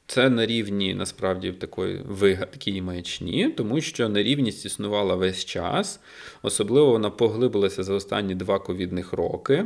це 0.06 0.30
на 0.30 0.46
рівні 0.46 0.94
насправді 0.94 1.52
такої 1.52 2.00
вигадки 2.04 2.70
і 2.70 2.82
маячні, 2.82 3.48
тому 3.48 3.80
що 3.80 4.08
нерівність 4.08 4.66
існувала 4.66 5.14
весь 5.14 5.44
час, 5.44 6.00
особливо 6.42 6.90
вона 6.90 7.10
поглибилася 7.10 7.82
за 7.82 7.94
останні 7.94 8.34
два 8.34 8.58
ковідних 8.58 9.12
роки. 9.12 9.64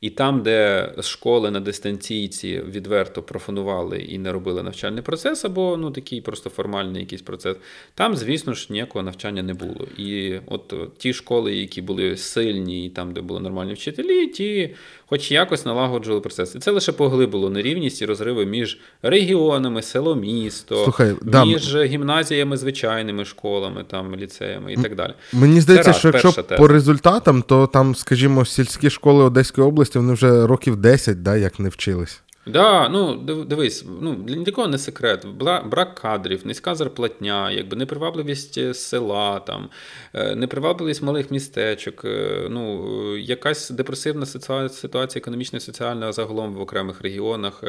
І 0.00 0.10
там, 0.10 0.42
де 0.42 0.88
школи 1.02 1.50
на 1.50 1.60
дистанційці 1.60 2.62
відверто 2.70 3.22
профанували 3.22 3.98
і 3.98 4.18
не 4.18 4.32
робили 4.32 4.62
навчальний 4.62 5.02
процес, 5.02 5.44
або 5.44 5.76
ну 5.76 5.90
такий 5.90 6.20
просто 6.20 6.50
формальний 6.50 7.00
якийсь 7.00 7.22
процес, 7.22 7.56
там, 7.94 8.16
звісно 8.16 8.54
ж, 8.54 8.66
ніякого 8.70 9.02
навчання 9.02 9.42
не 9.42 9.54
було. 9.54 9.86
І 9.98 10.34
от 10.46 10.72
е, 10.72 10.76
ті 10.98 11.12
школи, 11.12 11.56
які 11.56 11.82
були 11.82 12.16
сильні, 12.16 12.86
і 12.86 12.88
там, 12.88 13.12
де 13.12 13.20
були 13.20 13.40
нормальні 13.40 13.74
вчителі, 13.74 14.26
ті, 14.26 14.74
хоч 15.06 15.30
якось 15.30 15.66
налагоджували 15.66 16.20
процес. 16.20 16.54
І 16.54 16.58
це 16.58 16.70
лише 16.70 16.92
поглибило 16.92 17.50
нерівність 17.50 18.02
і 18.02 18.06
розриви 18.06 18.46
між 18.46 18.78
регіонами, 19.02 19.82
село, 19.82 20.14
місто, 20.14 20.84
Слухай, 20.84 21.14
да, 21.22 21.44
між 21.44 21.76
гімназіями, 21.76 22.56
звичайними 22.56 23.24
школами, 23.24 23.84
там, 23.90 24.16
ліцеями 24.16 24.72
і 24.72 24.76
так 24.76 24.94
далі. 24.94 25.12
Мені 25.32 25.60
здається, 25.60 25.90
раз, 25.90 25.98
що 25.98 26.08
якщо 26.08 26.32
теза. 26.32 26.56
по 26.56 26.68
результатам, 26.68 27.42
то 27.42 27.66
там, 27.66 27.94
скажімо, 27.94 28.44
сільські 28.44 28.90
школи 28.90 29.24
Одеської 29.24 29.66
області 29.66 29.85
вони 29.94 30.12
вже 30.12 30.46
років 30.46 30.76
10, 30.76 31.22
да, 31.22 31.36
як 31.36 31.60
не 31.60 31.68
вчились. 31.68 32.22
Да, 32.48 32.88
ну 32.88 33.16
дивись, 33.44 33.84
ну 34.00 34.14
для 34.14 34.36
нікого 34.36 34.68
не 34.68 34.78
секрет. 34.78 35.26
Брак 35.66 35.94
кадрів, 35.94 36.46
низька 36.46 36.74
зарплатня, 36.74 37.50
якби 37.50 37.76
непривабливість 37.76 38.58
е, 38.58 38.74
села, 38.74 39.40
там, 39.40 39.68
е, 40.14 40.36
непривабливість 40.36 41.02
малих 41.02 41.30
містечок, 41.30 42.04
е, 42.04 42.46
ну, 42.50 43.16
якась 43.16 43.70
депресивна 43.70 44.26
ситуа- 44.26 44.68
ситуація 44.68 45.20
економічна 45.20 45.56
і 45.56 45.60
соціальна 45.60 46.12
загалом 46.12 46.54
в 46.54 46.60
окремих 46.60 47.00
регіонах, 47.00 47.64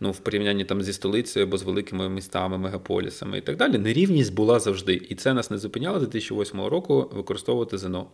ну, 0.00 0.10
в 0.10 0.18
порівнянні 0.18 0.64
там 0.64 0.82
зі 0.82 0.92
столицею 0.92 1.46
або 1.46 1.58
з 1.58 1.62
великими 1.62 2.08
містами, 2.08 2.58
мегаполісами 2.58 3.38
і 3.38 3.40
так 3.40 3.56
далі. 3.56 3.78
Нерівність 3.78 4.34
була 4.34 4.60
завжди. 4.60 4.94
І 4.94 5.14
це 5.14 5.34
нас 5.34 5.50
не 5.50 5.58
зупиняло 5.58 5.98
з 5.98 6.02
2008 6.02 6.68
року 6.68 7.10
використовувати 7.12 7.78
ЗНО. 7.78 8.06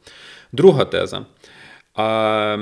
Друга 0.52 0.84
теза. 0.84 1.26
А 1.94 2.56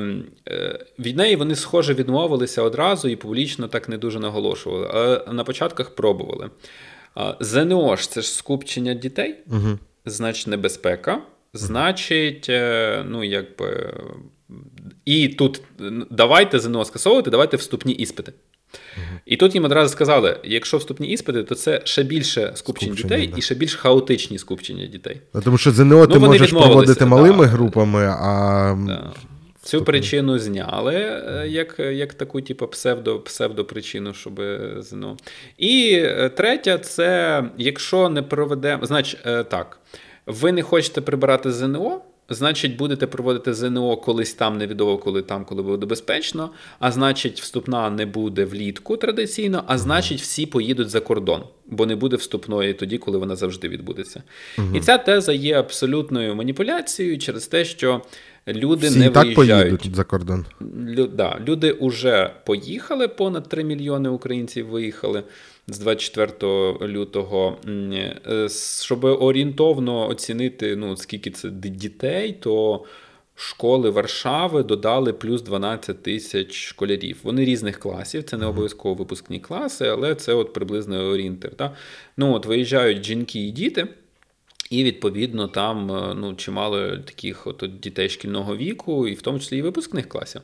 е, 0.48 0.86
від 0.98 1.16
неї 1.16 1.36
вони, 1.36 1.54
схоже, 1.56 1.94
відмовилися 1.94 2.62
одразу 2.62 3.08
і 3.08 3.16
публічно 3.16 3.68
так 3.68 3.88
не 3.88 3.98
дуже 3.98 4.20
наголошували. 4.20 4.86
А 5.26 5.32
на 5.32 5.44
початках 5.44 5.94
пробували. 5.94 6.50
ЗНО 7.40 7.96
ж 7.96 8.10
це 8.10 8.20
ж 8.20 8.32
скупчення 8.32 8.94
дітей, 8.94 9.36
Угу. 9.46 9.78
значить 10.04 10.46
небезпека, 10.46 11.22
значить, 11.52 12.46
е, 12.48 13.04
ну 13.08 13.24
якби. 13.24 13.94
І 15.04 15.28
тут 15.28 15.62
давайте 16.10 16.58
ЗНО 16.58 16.84
скасовувати, 16.84 17.30
давайте 17.30 17.56
вступні 17.56 17.92
іспити. 17.92 18.32
І 19.26 19.36
тут 19.36 19.54
їм 19.54 19.64
одразу 19.64 19.92
сказали: 19.92 20.40
якщо 20.44 20.76
вступні 20.76 21.08
іспити, 21.08 21.42
то 21.42 21.54
це 21.54 21.80
ще 21.84 22.02
більше 22.02 22.52
скупчень 22.54 22.88
Скупчення, 22.88 23.16
дітей 23.16 23.26
да. 23.26 23.38
і 23.38 23.42
ще 23.42 23.54
більш 23.54 23.74
хаотичні 23.74 24.38
скупчення 24.38 24.86
дітей. 24.86 25.20
Ну, 25.34 25.40
Тому 25.40 25.58
що 25.58 25.70
ЗНО 25.70 26.06
ти 26.06 26.14
Ну, 26.14 26.20
вони 26.20 26.26
можеш 26.26 26.50
проводити 26.50 27.00
да. 27.00 27.06
малими 27.06 27.44
групами, 27.44 28.04
а 28.04 28.76
Да. 28.86 29.12
Цю 29.62 29.84
причину 29.84 30.38
зняли 30.38 30.94
е, 30.94 31.48
як, 31.48 31.78
як 31.78 32.14
таку, 32.14 32.40
типу, 32.40 32.66
псевдо, 32.66 33.20
псевдопричину, 33.20 34.14
щоб 34.14 34.42
ЗНО. 34.78 35.16
І 35.58 35.92
е, 35.94 36.28
третя, 36.28 36.78
це 36.78 37.44
якщо 37.58 38.08
не 38.08 38.22
проведемо, 38.22 38.86
значить, 38.86 39.20
е, 39.26 39.44
так, 39.44 39.78
ви 40.26 40.52
не 40.52 40.62
хочете 40.62 41.00
прибирати 41.00 41.52
ЗНО. 41.52 42.00
Значить, 42.28 42.76
будете 42.76 43.06
проводити 43.06 43.54
ЗНО 43.54 43.96
колись 43.96 44.34
там, 44.34 44.58
невідомо 44.58 44.98
коли 44.98 45.22
там, 45.22 45.44
коли 45.44 45.62
буде 45.62 45.86
безпечно. 45.86 46.50
А 46.78 46.92
значить, 46.92 47.40
вступна 47.40 47.90
не 47.90 48.06
буде 48.06 48.44
влітку 48.44 48.96
традиційно, 48.96 49.64
а 49.66 49.78
значить, 49.78 50.20
всі 50.20 50.46
поїдуть 50.46 50.90
за 50.90 51.00
кордон, 51.00 51.42
бо 51.66 51.86
не 51.86 51.96
буде 51.96 52.16
вступної 52.16 52.74
тоді, 52.74 52.98
коли 52.98 53.18
вона 53.18 53.36
завжди 53.36 53.68
відбудеться. 53.68 54.22
І 54.74 54.80
ця 54.80 54.98
теза 54.98 55.32
є 55.32 55.58
абсолютною 55.58 56.34
маніпуляцією 56.34 57.18
через 57.18 57.46
те, 57.46 57.64
що 57.64 58.02
люди 58.48 58.88
всі 58.88 58.98
не 58.98 59.10
так 59.10 59.24
виїжджають. 59.24 59.78
поїдуть 59.78 59.96
за 59.96 60.04
кордон. 60.04 60.44
Лю, 60.98 61.06
да, 61.06 61.40
люди 61.48 61.76
вже 61.80 62.30
поїхали, 62.46 63.08
понад 63.08 63.48
3 63.48 63.64
мільйони 63.64 64.08
українців 64.08 64.66
виїхали 64.66 65.22
з 65.68 65.78
24 65.78 66.32
лютого. 66.82 67.56
Е, 67.68 68.48
Щоб 68.80 69.04
орієнтовно 69.04 70.08
оцінити, 70.08 70.76
ну, 70.76 70.96
скільки 70.96 71.30
це 71.30 71.50
дітей, 71.50 72.32
то 72.32 72.84
школи 73.34 73.90
Варшави 73.90 74.62
додали 74.62 75.12
плюс 75.12 75.42
12 75.42 76.02
тисяч 76.02 76.52
школярів. 76.52 77.18
Вони 77.22 77.44
різних 77.44 77.78
класів, 77.78 78.24
це 78.24 78.36
не 78.36 78.46
обов'язково 78.46 78.94
випускні 78.94 79.40
класи, 79.40 79.86
але 79.86 80.14
це 80.14 80.34
от 80.34 80.52
приблизно 80.52 81.08
орієнтир. 81.08 81.52
Да? 81.58 81.76
Ну, 82.16 82.34
от 82.34 82.46
виїжджають 82.46 83.04
жінки 83.04 83.38
і 83.46 83.50
діти. 83.50 83.88
І 84.70 84.84
відповідно 84.84 85.48
там 85.48 85.92
е, 85.92 86.14
ну, 86.14 86.34
чимало 86.34 86.96
таких 86.96 87.46
от 87.46 87.64
дітей 87.80 88.08
шкільного 88.08 88.56
віку, 88.56 89.08
і 89.08 89.14
в 89.14 89.22
тому 89.22 89.38
числі 89.38 89.58
і 89.58 89.62
випускних 89.62 90.08
класів. 90.08 90.40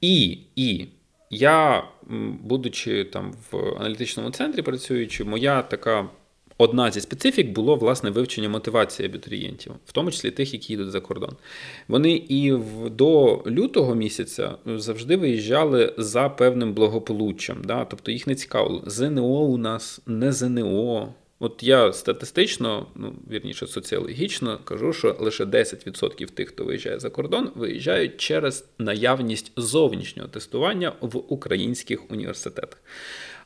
І, 0.00 0.38
і 0.56 0.86
я, 1.30 1.84
будучи 2.42 3.04
там 3.04 3.34
в 3.50 3.76
аналітичному 3.80 4.30
центрі 4.30 4.62
працюючи, 4.62 5.24
моя 5.24 5.62
така 5.62 6.08
одна 6.58 6.90
зі 6.90 7.00
специфік 7.00 7.50
було 7.50 7.76
власне 7.76 8.10
вивчення 8.10 8.48
мотивації 8.48 9.08
абітурієнтів, 9.08 9.72
в 9.86 9.92
тому 9.92 10.10
числі 10.10 10.30
тих, 10.30 10.52
які 10.52 10.72
їдуть 10.72 10.90
за 10.90 11.00
кордон. 11.00 11.36
Вони 11.88 12.22
і 12.28 12.52
до 12.90 13.42
лютого 13.46 13.94
місяця 13.94 14.54
завжди 14.66 15.16
виїжджали 15.16 15.94
за 15.98 16.28
певним 16.28 16.74
благополуччям. 16.74 17.64
Да? 17.64 17.84
Тобто 17.84 18.10
їх 18.10 18.26
не 18.26 18.34
цікавило. 18.34 18.82
ЗНО 18.86 19.40
у 19.40 19.56
нас 19.56 20.00
не 20.06 20.32
ЗНО. 20.32 21.14
От 21.40 21.62
я 21.62 21.92
статистично, 21.92 22.86
ну 22.94 23.14
вірніше, 23.30 23.66
соціологічно 23.66 24.58
кажу, 24.64 24.92
що 24.92 25.16
лише 25.20 25.44
10% 25.44 26.26
тих, 26.26 26.48
хто 26.48 26.64
виїжджає 26.64 26.98
за 26.98 27.10
кордон, 27.10 27.50
виїжджають 27.54 28.16
через 28.16 28.64
наявність 28.78 29.52
зовнішнього 29.56 30.28
тестування 30.28 30.92
в 31.00 31.16
українських 31.16 32.10
університетах. 32.10 32.78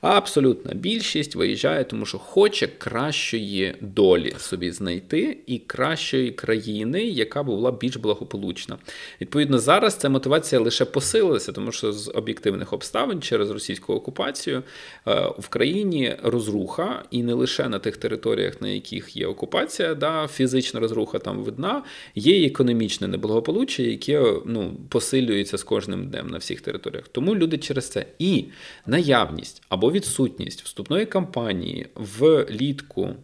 Абсолютна 0.03 0.75
більшість 0.75 1.35
виїжджає, 1.35 1.85
тому 1.85 2.07
що 2.07 2.19
хоче 2.19 2.67
кращої 2.67 3.75
долі 3.81 4.35
собі 4.39 4.71
знайти 4.71 5.39
і 5.47 5.59
кращої 5.59 6.31
країни, 6.31 7.03
яка 7.05 7.43
була 7.43 7.73
більш 7.73 7.97
благополучна. 7.97 8.79
Відповідно, 9.21 9.59
зараз 9.59 9.95
ця 9.95 10.09
мотивація 10.09 10.61
лише 10.61 10.85
посилилася, 10.85 11.53
тому 11.53 11.73
що 11.73 11.93
з 11.93 12.11
об'єктивних 12.15 12.73
обставин 12.73 13.23
через 13.23 13.51
російську 13.51 13.95
окупацію 13.95 14.63
е, 15.09 15.33
в 15.39 15.49
країні 15.49 16.17
розруха, 16.23 17.05
і 17.11 17.23
не 17.23 17.35
лише 17.35 17.69
на 17.69 17.79
тих 17.79 17.97
територіях, 17.97 18.61
на 18.61 18.69
яких 18.69 19.17
є 19.17 19.27
окупація, 19.27 19.95
да, 19.95 20.29
фізична 20.33 20.81
розруха 20.81 21.19
там 21.19 21.39
видна, 21.43 21.83
є 22.15 22.43
і 22.43 22.47
економічне 22.47 23.09
неблагополуччя, 23.09 23.83
яке 23.83 24.33
ну, 24.47 24.77
посилюється 24.89 25.59
з 25.59 25.63
кожним 25.63 26.07
днем 26.07 26.27
на 26.27 26.39
всіх 26.39 26.61
територіях. 26.61 27.09
Тому 27.09 27.37
люди 27.37 27.59
через 27.59 27.89
це 27.89 28.07
і 28.19 28.45
наявність 28.87 29.63
або 29.69 29.92
відсутність 29.93 30.63
вступної 30.63 31.07
кампанії 31.07 31.87
влітку, 31.95 33.03
е, 33.05 33.15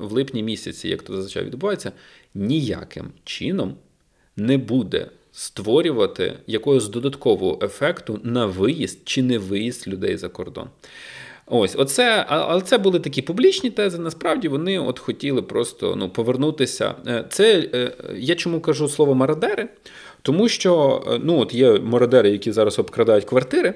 в 0.00 0.12
липні 0.12 0.42
місяці, 0.42 0.88
як 0.88 1.02
то 1.02 1.16
зазвичай 1.16 1.44
відбувається, 1.44 1.92
ніяким 2.34 3.06
чином 3.24 3.74
не 4.36 4.58
буде 4.58 5.08
створювати 5.32 6.38
якогось 6.46 6.88
додаткового 6.88 7.58
ефекту 7.62 8.20
на 8.22 8.46
виїзд 8.46 8.98
чи 9.04 9.22
не 9.22 9.38
виїзд 9.38 9.88
людей 9.88 10.16
за 10.16 10.28
кордон. 10.28 10.68
Ось, 11.46 11.76
оце, 11.78 12.24
але 12.28 12.60
це 12.60 12.78
були 12.78 13.00
такі 13.00 13.22
публічні 13.22 13.70
тези. 13.70 13.98
Насправді 13.98 14.48
вони 14.48 14.78
от 14.78 14.98
хотіли 14.98 15.42
просто 15.42 15.96
ну, 15.96 16.10
повернутися. 16.10 16.94
Е, 17.06 17.24
Це 17.30 17.68
е, 17.74 17.92
я 18.16 18.34
чому 18.34 18.60
кажу 18.60 18.88
слово 18.88 19.14
мародери? 19.14 19.68
Тому 20.22 20.48
що 20.48 21.02
ну, 21.22 21.38
от 21.40 21.54
є 21.54 21.78
мародери, 21.78 22.30
які 22.30 22.52
зараз 22.52 22.78
обкрадають 22.78 23.24
квартири. 23.24 23.74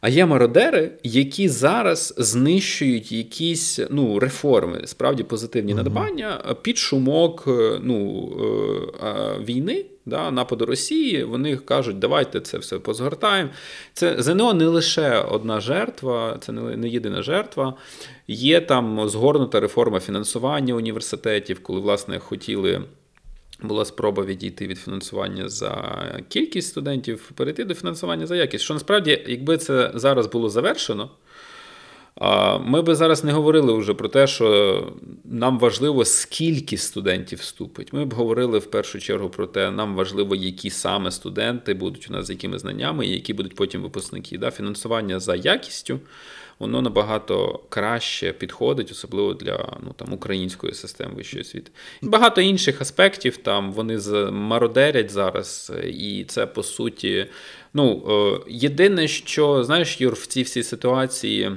А 0.00 0.08
є 0.08 0.26
мародери, 0.26 0.90
які 1.02 1.48
зараз 1.48 2.14
знищують 2.16 3.12
якісь 3.12 3.80
ну, 3.90 4.18
реформи, 4.18 4.82
справді 4.84 5.22
позитивні 5.22 5.74
надбання 5.74 6.44
е, 6.50 6.54
під 6.54 6.78
шумок 6.78 7.44
е, 7.46 7.80
ну, 7.82 8.28
е, 9.04 9.44
війни, 9.44 9.84
да, 10.06 10.30
нападу 10.30 10.66
Росії. 10.66 11.24
Вони 11.24 11.56
кажуть, 11.56 11.98
давайте 11.98 12.40
це 12.40 12.58
все 12.58 12.78
позгортаємо. 12.78 13.50
Це 13.92 14.22
ЗНО 14.22 14.54
не 14.54 14.66
лише 14.66 15.18
одна 15.18 15.60
жертва, 15.60 16.36
це 16.40 16.52
не, 16.52 16.76
не 16.76 16.88
єдина 16.88 17.22
жертва. 17.22 17.74
Є 18.28 18.60
там 18.60 19.08
згорнута 19.08 19.60
реформа 19.60 20.00
фінансування 20.00 20.74
університетів, 20.74 21.62
коли 21.62 21.80
власне 21.80 22.18
хотіли. 22.18 22.82
Була 23.62 23.84
спроба 23.84 24.24
відійти 24.24 24.66
від 24.66 24.78
фінансування 24.78 25.48
за 25.48 25.94
кількість 26.28 26.68
студентів, 26.68 27.30
перейти 27.34 27.64
до 27.64 27.74
фінансування 27.74 28.26
за 28.26 28.36
якість. 28.36 28.64
Що 28.64 28.74
насправді, 28.74 29.24
якби 29.26 29.56
це 29.56 29.90
зараз 29.94 30.26
було 30.26 30.48
завершено, 30.48 31.10
ми 32.60 32.82
би 32.82 32.94
зараз 32.94 33.24
не 33.24 33.32
говорили 33.32 33.72
вже 33.72 33.94
про 33.94 34.08
те, 34.08 34.26
що 34.26 34.92
нам 35.24 35.58
важливо, 35.58 36.04
скільки 36.04 36.76
студентів 36.76 37.38
вступить. 37.38 37.92
Ми 37.92 38.04
б 38.04 38.14
говорили 38.14 38.58
в 38.58 38.66
першу 38.66 38.98
чергу 38.98 39.28
про 39.28 39.46
те, 39.46 39.70
нам 39.70 39.96
важливо, 39.96 40.34
які 40.34 40.70
саме 40.70 41.10
студенти 41.10 41.74
будуть 41.74 42.10
у 42.10 42.12
нас 42.12 42.26
з 42.26 42.30
якими 42.30 42.58
знаннями, 42.58 43.06
і 43.06 43.10
які 43.10 43.34
будуть 43.34 43.54
потім 43.54 43.82
випускники. 43.82 44.40
Фінансування 44.50 45.20
за 45.20 45.34
якістю. 45.34 46.00
Воно 46.58 46.82
набагато 46.82 47.60
краще 47.68 48.32
підходить, 48.32 48.90
особливо 48.90 49.34
для 49.34 49.78
ну, 49.82 49.92
там, 49.96 50.12
української 50.12 50.74
системи 50.74 51.14
вищої 51.14 51.42
освіти. 51.42 51.70
І 52.02 52.06
багато 52.06 52.40
інших 52.40 52.80
аспектів 52.80 53.36
там 53.36 53.72
вони 53.72 53.98
мародерять 54.30 55.10
зараз, 55.10 55.72
і 55.86 56.24
це 56.28 56.46
по 56.46 56.62
суті. 56.62 57.26
Ну, 57.74 58.02
е, 58.08 58.50
єдине, 58.50 59.08
що 59.08 59.64
знаєш, 59.64 60.00
Юр, 60.00 60.14
в 60.14 60.26
цій 60.26 60.42
всій 60.42 60.62
ситуації 60.62 61.52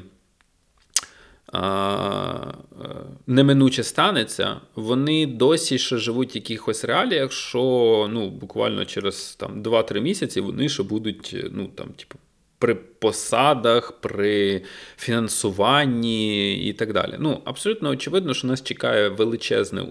а, 1.52 2.54
е, 2.82 2.86
неминуче 3.28 3.84
станеться, 3.84 4.62
вони 4.76 5.26
досі 5.26 5.78
ще 5.78 5.98
живуть 5.98 6.36
в 6.36 6.38
якихось 6.38 6.86
реаліях, 6.86 7.32
що 7.32 8.08
ну, 8.12 8.30
буквально 8.30 8.86
через 8.86 9.36
там, 9.36 9.64
2-3 9.64 10.00
місяці 10.00 10.42
вони 10.42 10.70
ще 10.70 10.84
будуть 10.84 11.36
ну, 11.52 11.68
там, 11.68 11.88
типу, 11.88 12.16
при 12.62 12.76
посадах, 12.76 13.92
при 13.92 14.62
фінансуванні 14.98 16.56
і 16.68 16.74
так 16.74 16.94
далі. 16.94 17.16
Ну, 17.20 17.42
абсолютно 17.46 17.90
очевидно, 17.90 18.34
що 18.34 18.48
нас 18.48 18.64
чекає 18.64 19.10
величезне 19.10 19.82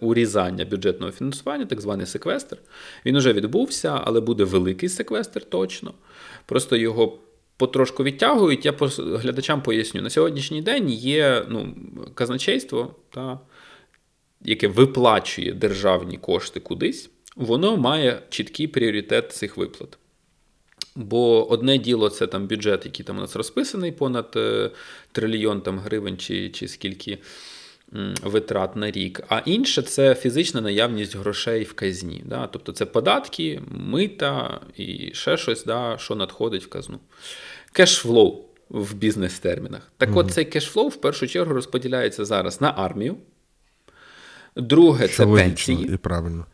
урізання 0.00 0.64
бюджетного 0.64 1.12
фінансування, 1.12 1.66
так 1.66 1.80
званий 1.80 2.06
секвестр. 2.06 2.58
Він 3.06 3.16
уже 3.16 3.32
відбувся, 3.32 4.00
але 4.04 4.20
буде 4.20 4.44
великий 4.44 4.88
секвестр 4.88 5.44
точно. 5.44 5.94
Просто 6.46 6.76
його 6.76 7.18
потрошку 7.56 8.04
відтягують. 8.04 8.66
Я 8.66 8.74
глядачам 8.98 9.62
поясню. 9.62 10.02
На 10.02 10.10
сьогоднішній 10.10 10.62
день 10.62 10.90
є 10.90 11.46
ну, 11.48 11.74
казначейство, 12.14 12.94
та, 13.10 13.40
яке 14.44 14.68
виплачує 14.68 15.52
державні 15.52 16.16
кошти 16.16 16.60
кудись, 16.60 17.10
воно 17.36 17.76
має 17.76 18.22
чіткий 18.28 18.66
пріоритет 18.66 19.32
цих 19.32 19.56
виплат. 19.56 19.98
Бо 21.00 21.50
одне 21.50 21.78
діло 21.78 22.10
це 22.10 22.26
там 22.26 22.46
бюджет, 22.46 22.84
який 22.84 23.04
там 23.06 23.18
у 23.18 23.20
нас 23.20 23.36
розписаний, 23.36 23.92
понад 23.92 24.32
е, 24.36 24.70
трильйон 25.12 25.60
там, 25.60 25.78
гривень 25.78 26.16
чи, 26.16 26.50
чи 26.50 26.68
скільки 26.68 27.18
витрат 28.22 28.76
на 28.76 28.90
рік. 28.90 29.20
А 29.28 29.38
інше 29.44 29.82
це 29.82 30.14
фізична 30.14 30.60
наявність 30.60 31.16
грошей 31.16 31.64
в 31.64 31.72
казні. 31.72 32.22
Да? 32.24 32.46
Тобто 32.46 32.72
це 32.72 32.86
податки, 32.86 33.62
мита 33.70 34.60
і 34.76 35.10
ще 35.14 35.36
щось, 35.36 35.64
да, 35.64 35.96
що 35.98 36.14
надходить 36.14 36.64
в 36.64 36.68
казну. 36.68 36.98
Кешфлоу 37.72 38.44
в 38.68 38.94
бізнес-термінах. 38.94 39.92
Так 39.96 40.16
от 40.16 40.30
цей 40.32 40.44
кешфлоу 40.44 40.88
в 40.88 40.96
першу 40.96 41.26
чергу 41.26 41.54
розподіляється 41.54 42.24
зараз 42.24 42.60
на 42.60 42.74
армію. 42.76 43.16
Друге, 44.56 45.08
Що 45.08 45.16
це 45.16 45.24
логічно 45.24 45.74
пенсії. 45.76 45.94
і 45.94 45.96
правильно. 45.96 46.46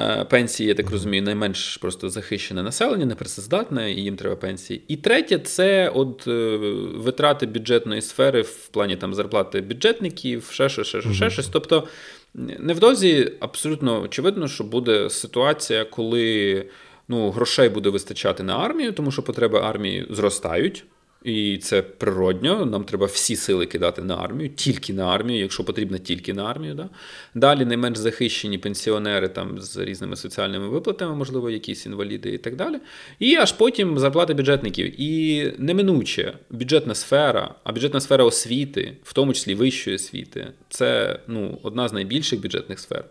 Е, 0.00 0.24
Пенсії, 0.24 0.68
я 0.68 0.74
так 0.74 0.90
розумію, 0.90 1.22
найменш 1.22 1.76
просто 1.76 2.10
захищене 2.10 2.62
населення, 2.62 3.06
непрацездатне, 3.06 3.92
і 3.92 4.02
їм 4.02 4.16
треба 4.16 4.36
пенсії. 4.36 4.82
І 4.88 4.96
третє 4.96 5.38
це 5.38 5.88
от 5.88 6.28
е, 6.28 6.56
витрати 6.94 7.46
бюджетної 7.46 8.02
сфери 8.02 8.42
в 8.42 8.68
плані 8.68 8.96
там 8.96 9.14
зарплати 9.14 9.60
бюджетників, 9.60 10.48
ще 10.50 10.68
щось, 10.68 10.86
ще 10.86 11.00
щось, 11.00 11.16
ще 11.16 11.30
щось. 11.30 11.48
Тобто 11.48 11.88
невдовзі 12.34 13.32
абсолютно 13.40 14.02
очевидно, 14.02 14.48
що 14.48 14.64
буде 14.64 15.10
ситуація, 15.10 15.84
коли 15.84 16.66
ну, 17.08 17.30
грошей 17.30 17.68
буде 17.68 17.88
вистачати 17.88 18.42
на 18.42 18.58
армію, 18.58 18.92
тому 18.92 19.10
що 19.10 19.22
потреби 19.22 19.60
армії 19.60 20.06
зростають. 20.10 20.84
І 21.24 21.58
це 21.58 21.82
природньо. 21.82 22.66
Нам 22.66 22.84
треба 22.84 23.06
всі 23.06 23.36
сили 23.36 23.66
кидати 23.66 24.02
на 24.02 24.16
армію, 24.16 24.48
тільки 24.48 24.92
на 24.92 25.06
армію, 25.06 25.40
якщо 25.40 25.64
потрібно, 25.64 25.98
тільки 25.98 26.34
на 26.34 26.44
армію. 26.44 26.74
Да? 26.74 26.88
Далі 27.34 27.64
найменш 27.64 27.98
захищені 27.98 28.58
пенсіонери 28.58 29.28
там 29.28 29.60
з 29.60 29.76
різними 29.76 30.16
соціальними 30.16 30.68
виплатами, 30.68 31.14
можливо, 31.14 31.50
якісь 31.50 31.86
інваліди 31.86 32.30
і 32.30 32.38
так 32.38 32.56
далі. 32.56 32.76
І 33.18 33.36
аж 33.36 33.52
потім 33.52 33.98
зарплати 33.98 34.34
бюджетників. 34.34 35.00
І 35.00 35.52
неминуче 35.58 36.34
бюджетна 36.50 36.94
сфера, 36.94 37.54
а 37.64 37.72
бюджетна 37.72 38.00
сфера 38.00 38.24
освіти, 38.24 38.96
в 39.02 39.12
тому 39.12 39.32
числі 39.34 39.54
вищої 39.54 39.96
освіти, 39.96 40.46
це 40.68 41.18
ну, 41.26 41.58
одна 41.62 41.88
з 41.88 41.92
найбільших 41.92 42.40
бюджетних 42.40 42.80
сфер. 42.80 43.04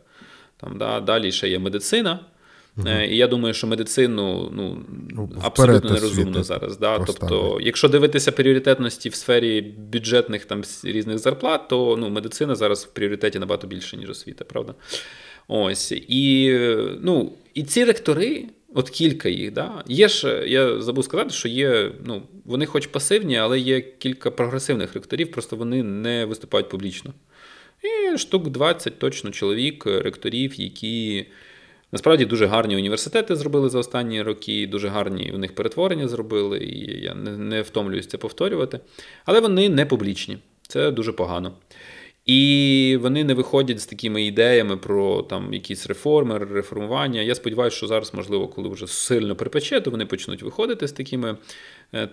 Там, 0.58 0.78
да, 0.78 1.00
Далі 1.00 1.32
ще 1.32 1.50
є 1.50 1.60
медицина. 1.60 2.20
Е, 2.86 3.08
І 3.08 3.18
я 3.18 3.28
думаю, 3.28 3.54
що 3.54 3.68
медицину 3.68 4.52
ну, 4.54 4.86
Ну, 5.10 5.30
абсолютно 5.42 5.90
нерозумно 5.90 6.44
зараз. 6.44 6.78
Да? 6.78 7.00
Тобто, 7.00 7.60
якщо 7.62 7.90
дивитися 7.90 8.32
пріоритетності 8.32 9.10
в 9.10 9.16
сфері 9.16 9.62
бюджетних 9.62 10.46
там 10.46 10.64
різних 10.84 11.18
зарплат, 11.18 11.68
то 11.68 11.98
ну, 12.00 12.10
медицина 12.10 12.56
зараз 12.56 12.84
в 12.84 12.88
пріоритеті 12.94 13.40
набагато 13.40 13.68
більше, 13.68 13.98
ніж 13.98 14.10
освіта, 14.10 14.46
правда? 14.46 14.74
Ось. 15.48 15.92
І, 15.92 16.54
ну, 17.02 17.34
і 17.54 17.64
ці 17.64 17.84
ректори, 17.86 18.46
от 18.74 18.90
кілька 18.90 19.30
їх, 19.30 19.54
да? 19.54 19.84
є 19.88 20.08
ж, 20.08 20.44
я 20.48 20.82
забув 20.82 21.06
сказати, 21.06 21.30
що 21.30 21.48
є, 21.48 21.92
ну, 22.06 22.22
вони 22.46 22.66
хоч 22.66 22.88
пасивні, 22.88 23.38
але 23.38 23.60
є 23.60 23.82
кілька 23.82 24.32
прогресивних 24.32 24.94
ректорів, 24.94 25.32
просто 25.32 25.56
вони 25.56 25.84
не 25.84 26.26
виступають 26.26 26.70
публічно. 26.70 27.14
І 27.84 28.18
штук 28.18 28.50
20 28.50 29.00
точно 29.00 29.32
чоловік, 29.32 29.86
ректорів, 29.86 30.60
які 30.62 31.26
насправді 31.94 32.26
дуже 32.26 32.46
гарні 32.46 32.76
університети 32.76 33.36
зробили 33.36 33.70
за 33.70 33.80
останні 33.80 34.22
роки, 34.22 34.68
дуже 34.68 34.88
гарні 34.88 35.32
у 35.36 35.38
них 35.38 35.56
перетворення 35.56 36.08
зробили, 36.08 36.60
і 36.60 37.02
я 37.02 37.14
не, 37.14 37.38
не 37.38 37.62
втомлююсь 37.62 38.08
це 38.08 38.18
повторювати. 38.18 38.80
Але 39.26 39.40
вони 39.40 39.70
не 39.70 39.86
публічні. 39.86 40.38
Це 40.68 40.92
дуже 40.92 41.12
погано. 41.12 41.54
І 42.26 42.98
вони 43.02 43.24
не 43.24 43.34
виходять 43.34 43.80
з 43.80 43.86
такими 43.86 44.24
ідеями 44.24 44.78
про 44.78 45.22
там 45.22 45.54
якісь 45.54 45.88
реформи, 45.88 46.38
реформування. 46.38 47.22
Я 47.22 47.36
сподіваюся, 47.36 47.78
що 47.78 47.88
зараз, 47.88 48.14
можливо, 48.14 48.48
коли 48.48 48.70
вже 48.70 48.88
сильно 48.88 49.36
припече, 49.36 49.82
то 49.82 49.92
вони 49.92 50.06
почнуть 50.06 50.44
виходити 50.44 50.88
з 50.88 50.92
такими 50.92 51.38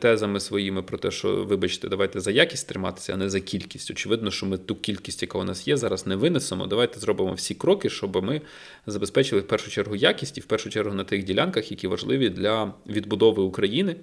тезами 0.01 0.41
своїми 0.41 0.83
про 0.83 0.99
те, 0.99 1.11
що, 1.11 1.45
вибачте, 1.45 1.89
давайте 1.89 2.21
за 2.21 2.31
якість 2.31 2.69
триматися, 2.69 3.15
а 3.15 3.17
не 3.17 3.31
за 3.31 3.41
кількість. 3.41 3.91
Очевидно, 3.91 4.31
що 4.31 4.47
ми 4.47 4.59
ту 4.59 4.77
кількість, 4.77 5.23
яка 5.23 5.39
у 5.39 5.45
нас 5.45 5.69
є, 5.69 5.77
зараз 5.77 6.07
не 6.07 6.17
винесемо. 6.17 6.67
Давайте 6.67 7.01
зробимо 7.01 7.33
всі 7.33 7.55
кроки, 7.55 7.91
щоб 7.91 8.25
ми 8.25 8.41
забезпечили 8.87 9.41
в 9.41 9.47
першу 9.47 9.71
чергу 9.71 9.97
якість 9.97 10.39
і 10.39 10.41
в 10.41 10.45
першу 10.45 10.71
чергу 10.71 10.95
на 10.95 11.05
тих 11.05 11.25
ділянках, 11.25 11.71
які 11.71 11.87
важливі 11.87 12.29
для 12.29 12.75
відбудови 12.87 13.43
України 13.43 13.97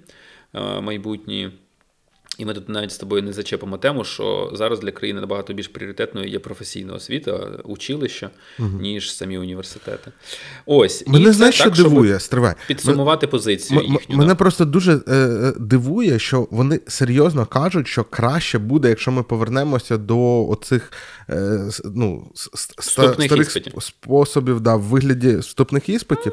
е, 0.54 0.80
майбутньої. 0.80 1.52
І 2.38 2.44
ми 2.44 2.54
тут 2.54 2.68
навіть 2.68 2.92
з 2.92 2.98
тобою 2.98 3.22
не 3.22 3.32
зачепимо 3.32 3.78
тему, 3.78 4.04
що 4.04 4.50
зараз 4.54 4.80
для 4.80 4.90
країни 4.90 5.20
набагато 5.20 5.52
більш 5.52 5.68
пріоритетною 5.68 6.28
є 6.28 6.38
професійна 6.38 6.94
освіта, 6.94 7.32
училища, 7.64 8.30
ніж 8.58 9.14
самі 9.14 9.38
університети. 9.38 10.12
Ось 10.66 11.06
Мене 11.06 11.32
знаєш, 11.32 11.54
що 11.54 11.64
так, 11.64 11.74
дивує, 11.74 12.20
стривай. 12.20 12.54
Підсумувати 12.66 13.26
позицію 13.26 13.80
М- 13.80 13.86
їхню. 13.86 14.16
Мене 14.16 14.28
да. 14.28 14.34
просто 14.34 14.64
дуже 14.64 14.92
е, 14.92 15.00
е, 15.14 15.52
дивує, 15.58 16.18
що 16.18 16.48
вони 16.50 16.80
серйозно 16.86 17.46
кажуть, 17.46 17.88
що 17.88 18.04
краще 18.04 18.58
буде, 18.58 18.88
якщо 18.88 19.12
ми 19.12 19.22
повернемося 19.22 19.96
до 19.96 20.48
оцих 20.48 20.92
е, 21.30 21.70
ну, 21.84 22.32
ста- 22.54 22.82
старих 22.82 23.32
іспитів. 23.48 23.72
способів 23.82 24.60
да, 24.60 24.76
в 24.76 24.82
вигляді 24.82 25.36
вступних 25.36 25.88
іспитів. 25.88 26.32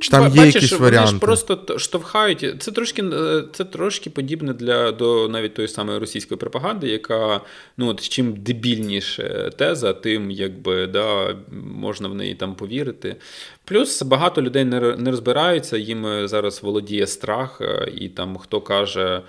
Чи 0.00 0.10
там 0.10 0.20
Ба- 0.22 0.28
є 0.28 0.34
Бачиш, 0.34 0.54
якісь 0.54 0.72
вони 0.72 0.84
варіанти? 0.84 1.12
ж 1.12 1.18
просто 1.18 1.78
штовхають. 1.78 2.54
Це 2.58 2.72
трошки, 2.72 3.02
е, 3.02 3.42
це 3.52 3.64
трошки 3.64 4.10
подібне 4.10 4.52
для 4.52 4.92
до 4.92 5.28
навіть 5.28 5.54
тої 5.54 5.68
самої 5.68 5.98
російської 5.98 6.38
пропаганди, 6.38 6.88
яка 6.88 7.40
ну 7.76 7.88
от 7.88 8.08
чим 8.08 8.34
дебільніше 8.36 9.50
теза, 9.56 9.92
тим 9.92 10.30
якби 10.30 10.86
да, 10.86 11.36
можна 11.74 12.08
в 12.08 12.14
неї 12.14 12.34
там 12.34 12.54
повірити. 12.54 13.16
Плюс 13.64 14.02
багато 14.02 14.42
людей 14.42 14.64
не, 14.64 14.80
не 14.80 15.10
розбираються, 15.10 15.76
їм 15.76 16.06
е, 16.06 16.28
зараз 16.28 16.62
володіє 16.62 17.06
страх, 17.06 17.60
е, 17.60 17.92
і 17.96 18.08
там 18.08 18.36
хто 18.36 18.60
каже. 18.60 19.22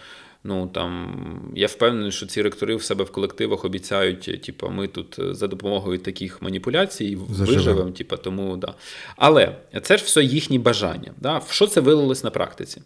Ну 0.47 0.67
там 0.67 1.51
я 1.55 1.67
впевнений, 1.67 2.11
що 2.11 2.25
ці 2.25 2.41
ректори 2.41 2.75
в 2.75 2.83
себе 2.83 3.03
в 3.03 3.11
колективах 3.11 3.65
обіцяють, 3.65 4.41
типу, 4.45 4.69
ми 4.69 4.87
тут 4.87 5.19
е, 5.19 5.33
за 5.33 5.47
допомогою 5.47 5.97
таких 5.97 6.41
маніпуляцій 6.41 7.15
виживемо. 7.15 7.91
Типу, 7.91 8.17
тому 8.17 8.57
да. 8.57 8.73
Але 9.15 9.55
це 9.81 9.97
ж 9.97 10.03
все 10.03 10.23
їхні 10.23 10.59
бажання. 10.59 11.11
Да? 11.17 11.37
В 11.37 11.47
що 11.51 11.67
це 11.67 11.81
вилилось 11.81 12.23
на 12.23 12.29
практиці? 12.29 12.81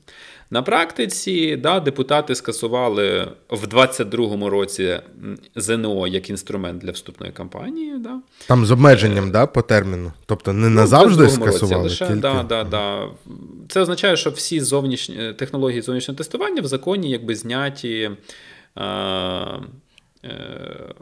На 0.53 0.61
практиці 0.61 1.55
да, 1.55 1.79
депутати 1.79 2.35
скасували 2.35 3.27
в 3.49 3.65
22-му 3.65 4.49
році 4.49 4.99
ЗНО 5.55 6.07
як 6.07 6.29
інструмент 6.29 6.81
для 6.81 6.91
вступної 6.91 7.31
кампанії. 7.31 7.93
Да? 7.99 8.19
Там 8.47 8.65
з 8.65 8.71
обмеженням 8.71 9.31
да, 9.31 9.45
по 9.45 9.61
терміну. 9.61 10.11
Тобто 10.25 10.53
не 10.53 10.69
назавжди 10.69 11.23
Ну, 11.23 11.29
в 11.29 11.31
22-му 11.31 11.45
році 11.45 11.57
скасували. 11.57 11.83
лише, 11.83 12.07
тільки... 12.07 12.19
да, 12.19 12.43
да, 12.43 12.63
да. 12.63 13.07
Це 13.69 13.81
означає, 13.81 14.17
що 14.17 14.29
всі 14.29 14.59
зовнішні 14.59 15.33
технології 15.33 15.81
зовнішнього 15.81 16.17
тестування 16.17 16.61
в 16.61 16.67
законі 16.67 17.09
якби 17.09 17.35
зняті. 17.35 18.11
Е, 18.77 18.83
е, 20.23 20.95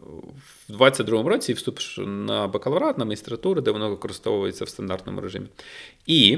в 0.69 0.81
22-му 0.81 1.29
році 1.29 1.53
вступ 1.53 1.79
на 1.97 2.47
бакалаврат, 2.47 2.97
на 2.97 3.05
магістратуру, 3.05 3.61
де 3.61 3.71
воно 3.71 3.89
використовується 3.89 4.65
в 4.65 4.69
стандартному 4.69 5.21
режимі. 5.21 5.45
І 6.05 6.37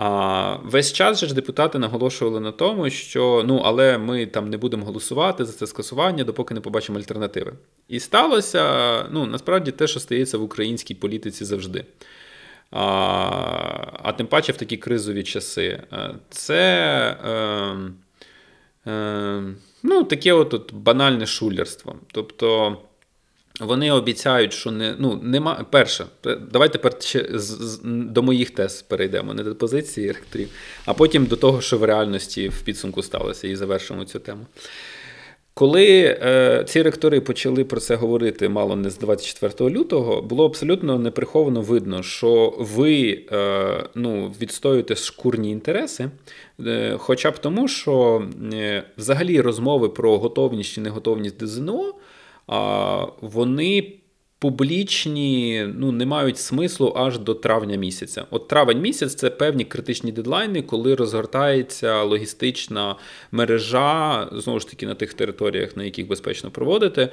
а, 0.00 0.56
весь 0.64 0.92
час 0.92 1.20
же 1.20 1.26
ж 1.26 1.34
депутати 1.34 1.78
наголошували 1.78 2.40
на 2.40 2.52
тому, 2.52 2.90
що 2.90 3.44
ну, 3.46 3.62
але 3.64 3.98
ми 3.98 4.26
там 4.26 4.50
не 4.50 4.56
будемо 4.56 4.86
голосувати 4.86 5.44
за 5.44 5.52
це 5.52 5.66
скасування, 5.66 6.24
допоки 6.24 6.54
не 6.54 6.60
побачимо 6.60 6.98
альтернативи. 6.98 7.52
І 7.88 8.00
сталося 8.00 9.04
ну, 9.10 9.26
насправді 9.26 9.70
те, 9.70 9.86
що 9.86 10.00
стається 10.00 10.38
в 10.38 10.42
українській 10.42 10.94
політиці 10.94 11.44
завжди. 11.44 11.84
А, 12.70 12.80
а 14.02 14.12
тим 14.12 14.26
паче 14.26 14.52
в 14.52 14.56
такі 14.56 14.76
кризові 14.76 15.22
часи. 15.22 15.82
Е, 15.92 16.14
Це 16.30 16.62
е, 17.24 18.90
е, 18.90 19.42
ну, 19.82 20.04
таке 20.04 20.32
от, 20.32 20.72
банальне 20.72 21.26
шулерство. 21.26 21.96
Тобто. 22.12 22.76
Вони 23.60 23.92
обіцяють, 23.92 24.52
що 24.52 24.70
не 24.70 24.94
ну 24.98 25.20
нема. 25.22 25.66
Перше, 25.70 26.06
давай 26.52 26.72
тепер 26.72 26.92
ще 27.00 27.26
з, 27.34 27.44
з, 27.44 27.80
до 27.84 28.22
моїх 28.22 28.50
тез 28.50 28.82
перейдемо, 28.82 29.34
не 29.34 29.42
до 29.42 29.54
позиції 29.54 30.08
ректорів, 30.12 30.48
а 30.84 30.94
потім 30.94 31.26
до 31.26 31.36
того, 31.36 31.60
що 31.60 31.78
в 31.78 31.84
реальності 31.84 32.48
в 32.48 32.62
підсумку 32.62 33.02
сталося, 33.02 33.48
і 33.48 33.56
завершимо 33.56 34.04
цю 34.04 34.18
тему. 34.18 34.46
Коли 35.58 36.18
е, 36.22 36.64
ці 36.68 36.82
ректори 36.82 37.20
почали 37.20 37.64
про 37.64 37.80
це 37.80 37.94
говорити 37.94 38.48
мало 38.48 38.76
не 38.76 38.90
з 38.90 38.98
24 38.98 39.70
лютого, 39.70 40.22
було 40.22 40.46
абсолютно 40.46 40.98
неприховано 40.98 41.60
видно, 41.60 42.02
що 42.02 42.54
ви 42.58 43.24
е, 43.32 43.84
ну, 43.94 44.34
відстоюєте 44.40 44.96
шкурні 44.96 45.50
інтереси, 45.50 46.10
е, 46.66 46.96
хоча 46.98 47.30
б 47.30 47.38
тому, 47.38 47.68
що 47.68 48.22
е, 48.52 48.84
взагалі 48.98 49.40
розмови 49.40 49.88
про 49.88 50.18
готовність 50.18 50.72
чи 50.72 50.80
неготовність 50.80 51.38
до 51.38 51.46
ЗНО, 51.46 51.94
вони 53.20 53.98
публічні 54.38 55.66
ну, 55.76 55.92
не 55.92 56.06
мають 56.06 56.38
смислу 56.38 56.94
аж 56.96 57.18
до 57.18 57.34
травня 57.34 57.76
місяця. 57.76 58.24
От 58.30 58.48
травень 58.48 58.80
місяць 58.80 59.14
це 59.14 59.30
певні 59.30 59.64
критичні 59.64 60.12
дедлайни, 60.12 60.62
коли 60.62 60.94
розгортається 60.94 62.02
логістична 62.02 62.96
мережа, 63.32 64.28
знову 64.32 64.60
ж 64.60 64.70
таки, 64.70 64.86
на 64.86 64.94
тих 64.94 65.14
територіях, 65.14 65.76
на 65.76 65.84
яких 65.84 66.08
безпечно 66.08 66.50
проводити, 66.50 67.08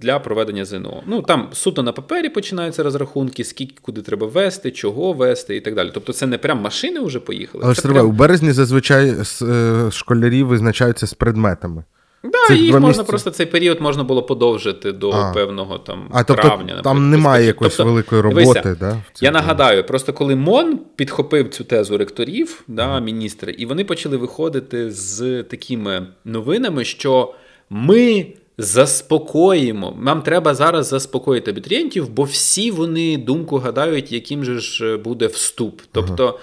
для 0.00 0.20
проведення 0.24 0.64
ЗНО. 0.64 1.02
Ну 1.06 1.22
там 1.22 1.48
суто 1.52 1.82
на 1.82 1.92
папері 1.92 2.28
починаються 2.28 2.82
розрахунки, 2.82 3.44
скільки 3.44 3.74
куди 3.82 4.02
треба 4.02 4.26
вести, 4.26 4.70
чого 4.70 5.12
вести 5.12 5.56
і 5.56 5.60
так 5.60 5.74
далі. 5.74 5.90
Тобто 5.94 6.12
це 6.12 6.26
не 6.26 6.38
прям 6.38 6.60
машини 6.60 7.00
вже 7.00 7.20
поїхали. 7.20 7.64
Але 7.64 7.74
ж 7.74 7.82
прям- 7.82 8.06
у 8.06 8.12
березні 8.12 8.52
зазвичай 8.52 9.14
е, 9.42 9.90
школярі 9.90 10.42
визначаються 10.42 11.06
з 11.06 11.14
предметами. 11.14 11.84
Да, 12.24 12.54
їх 12.54 12.72
можна 12.72 12.88
місяці? 12.88 13.08
просто 13.08 13.30
цей 13.30 13.46
період 13.46 13.80
можна 13.80 14.04
було 14.04 14.22
подовжити 14.22 14.92
до 14.92 15.10
А. 15.10 15.32
певного 15.32 15.78
там 15.78 16.08
А 16.12 16.24
тобто 16.24 16.42
травня. 16.42 16.80
там 16.84 17.10
немає 17.10 17.46
якоїсь 17.46 17.76
Тобто, 17.76 17.90
великої 17.92 18.22
дивися, 18.22 18.52
роботи. 18.62 18.76
да, 18.80 19.02
Я 19.20 19.30
нагадаю, 19.30 19.84
просто 19.86 20.12
коли 20.12 20.36
МОН 20.36 20.78
підхопив 20.96 21.48
цю 21.50 21.64
тезу 21.64 21.98
ректорів, 21.98 22.62
да, 22.68 23.00
міністри, 23.00 23.52
і 23.52 23.66
вони 23.66 23.84
почали 23.84 24.16
виходити 24.16 24.90
з 24.90 25.42
такими 25.42 26.06
новинами, 26.24 26.84
що 26.84 27.34
ми 27.70 28.26
заспокоїмо. 28.58 29.96
Нам 30.00 30.22
треба 30.22 30.54
зараз 30.54 30.86
заспокоїти 30.88 31.50
абітурієнтів, 31.50 32.08
бо 32.08 32.22
всі 32.22 32.70
вони 32.70 33.16
думку 33.16 33.58
гадають, 33.58 34.12
яким 34.12 34.44
же 34.44 34.58
ж 34.58 34.96
буде 34.96 35.26
вступ. 35.26 35.80
Тобто. 35.92 36.38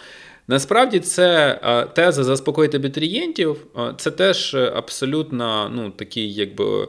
Насправді 0.50 1.00
це 1.00 1.60
е, 1.64 1.86
теза 1.86 2.24
заспокоїти 2.24 2.78
абітурієнтів, 2.78 3.66
е, 3.78 3.94
це 3.98 4.12
теж 4.12 4.56
абсолютно 4.56 5.72
ну, 5.76 5.90
такий, 5.90 6.34
якби. 6.34 6.88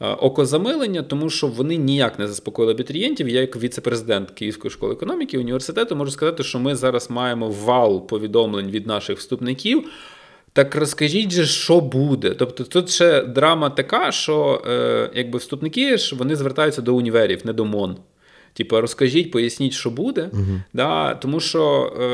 е, 0.00 0.06
Окозамилення, 0.06 1.02
тому 1.02 1.30
що 1.30 1.46
вони 1.46 1.76
ніяк 1.76 2.18
не 2.18 2.28
заспокоїли 2.28 2.72
абітурієнтів. 2.72 3.28
Я, 3.28 3.40
як 3.40 3.56
віце-президент 3.56 4.30
Київської 4.30 4.70
школи 4.70 4.92
економіки 4.92 5.38
університету, 5.38 5.96
можу 5.96 6.10
сказати, 6.10 6.42
що 6.42 6.58
ми 6.58 6.76
зараз 6.76 7.10
маємо 7.10 7.50
вал 7.50 8.06
повідомлень 8.06 8.70
від 8.70 8.86
наших 8.86 9.18
вступників. 9.18 9.90
Так 10.52 10.74
розкажіть 10.74 11.30
же, 11.30 11.44
що 11.46 11.80
буде. 11.80 12.30
Тобто 12.30 12.64
тут 12.64 12.90
ще 12.90 13.22
драма 13.22 13.70
така, 13.70 14.12
що 14.12 14.62
е, 14.66 15.10
якби 15.14 15.38
вступники 15.38 15.98
ж 15.98 16.16
вони 16.16 16.36
звертаються 16.36 16.82
до 16.82 16.94
універів, 16.94 17.40
не 17.44 17.52
до 17.52 17.64
МОН. 17.64 17.96
Типу, 18.60 18.80
розкажіть, 18.80 19.30
поясніть, 19.30 19.72
що 19.72 19.90
буде. 19.90 20.30
Мгм. 20.32 20.62
Да, 20.72 21.14
тому 21.14 21.40
що 21.40 21.92
е, 22.00 22.04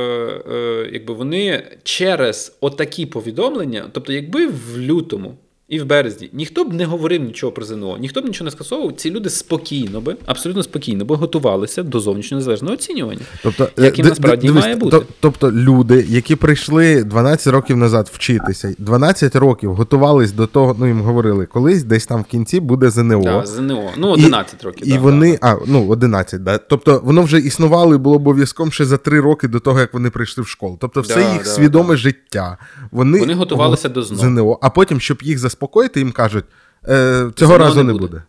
е, 0.54 0.90
якби 0.92 1.14
вони 1.14 1.62
через 1.82 2.58
отакі 2.60 3.06
повідомлення, 3.06 3.84
тобто, 3.92 4.12
якби 4.12 4.46
в 4.46 4.78
лютому 4.78 5.36
і 5.68 5.80
в 5.80 5.86
березні 5.86 6.30
ніхто 6.32 6.64
б 6.64 6.72
не 6.72 6.84
говорив 6.84 7.22
нічого 7.22 7.52
про 7.52 7.64
ЗНО, 7.64 7.98
ніхто 7.98 8.20
б 8.22 8.24
нічого 8.24 8.44
не 8.44 8.50
скасовував, 8.50 8.92
ці 8.92 9.10
люди 9.10 9.30
спокійно 9.30 10.00
би, 10.00 10.16
абсолютно 10.26 10.62
спокійно 10.62 11.04
би 11.04 11.16
готувалися 11.16 11.82
до 11.82 12.00
зовнішнього 12.00 12.38
незалежного 12.38 12.74
оцінювання. 12.74 13.20
Тобто, 13.42 13.68
Яким 13.76 14.02
д- 14.02 14.08
насправді 14.08 14.46
д- 14.46 14.52
має 14.52 14.76
бути. 14.76 14.90
то- 14.98 15.04
Тобто 15.20 15.52
люди, 15.52 16.06
які 16.08 16.36
прийшли 16.36 17.04
12 17.04 17.46
років 17.52 17.76
назад 17.76 18.10
вчитися, 18.12 18.74
12 18.78 19.36
років 19.36 19.74
готувались 19.74 20.32
до 20.32 20.46
того, 20.46 20.76
ну 20.78 20.86
їм 20.86 21.00
говорили, 21.00 21.46
колись 21.46 21.84
десь 21.84 22.06
там 22.06 22.20
в 22.22 22.24
кінці 22.24 22.60
буде 22.60 22.90
ЗНО. 22.90 23.22
Да, 23.22 23.46
ЗНО. 23.46 23.90
Ну, 23.96 24.08
11 24.10 24.64
років. 24.64 24.88
І 24.88 24.92
да, 24.92 24.98
вони, 24.98 25.38
а, 25.42 25.56
ну, 25.66 25.88
11, 25.88 26.42
да. 26.44 26.58
Тобто 26.58 27.00
воно 27.04 27.22
вже 27.22 27.38
існувало 27.38 27.94
і 27.94 27.98
було 27.98 28.16
обов'язком 28.16 28.72
ще 28.72 28.84
за 28.84 28.96
3 28.96 29.20
роки 29.20 29.48
до 29.48 29.60
того, 29.60 29.80
як 29.80 29.94
вони 29.94 30.10
прийшли 30.10 30.44
в 30.44 30.48
школу. 30.48 30.76
Тобто, 30.80 31.00
все 31.00 31.14
Да, 31.14 31.32
їх 31.32 31.38
да, 31.44 31.50
свідоме 31.50 31.96
життя. 31.96 32.58
Вони, 32.90 33.18
Вони 33.20 33.34
готувалися 33.34 33.88
до 33.88 34.02
ЗНО. 34.02 34.18
ЗНО. 34.18 34.58
А 34.62 34.70
потім, 34.70 35.00
щоб 35.00 35.18
їх 35.22 35.38
заспокоїти, 35.56 36.00
їм 36.00 36.12
кажуть, 36.12 36.44
е, 36.88 37.30
цього 37.36 37.58
разу 37.58 37.84
не 37.84 37.92
буде. 37.92 38.06
буде. 38.06 38.22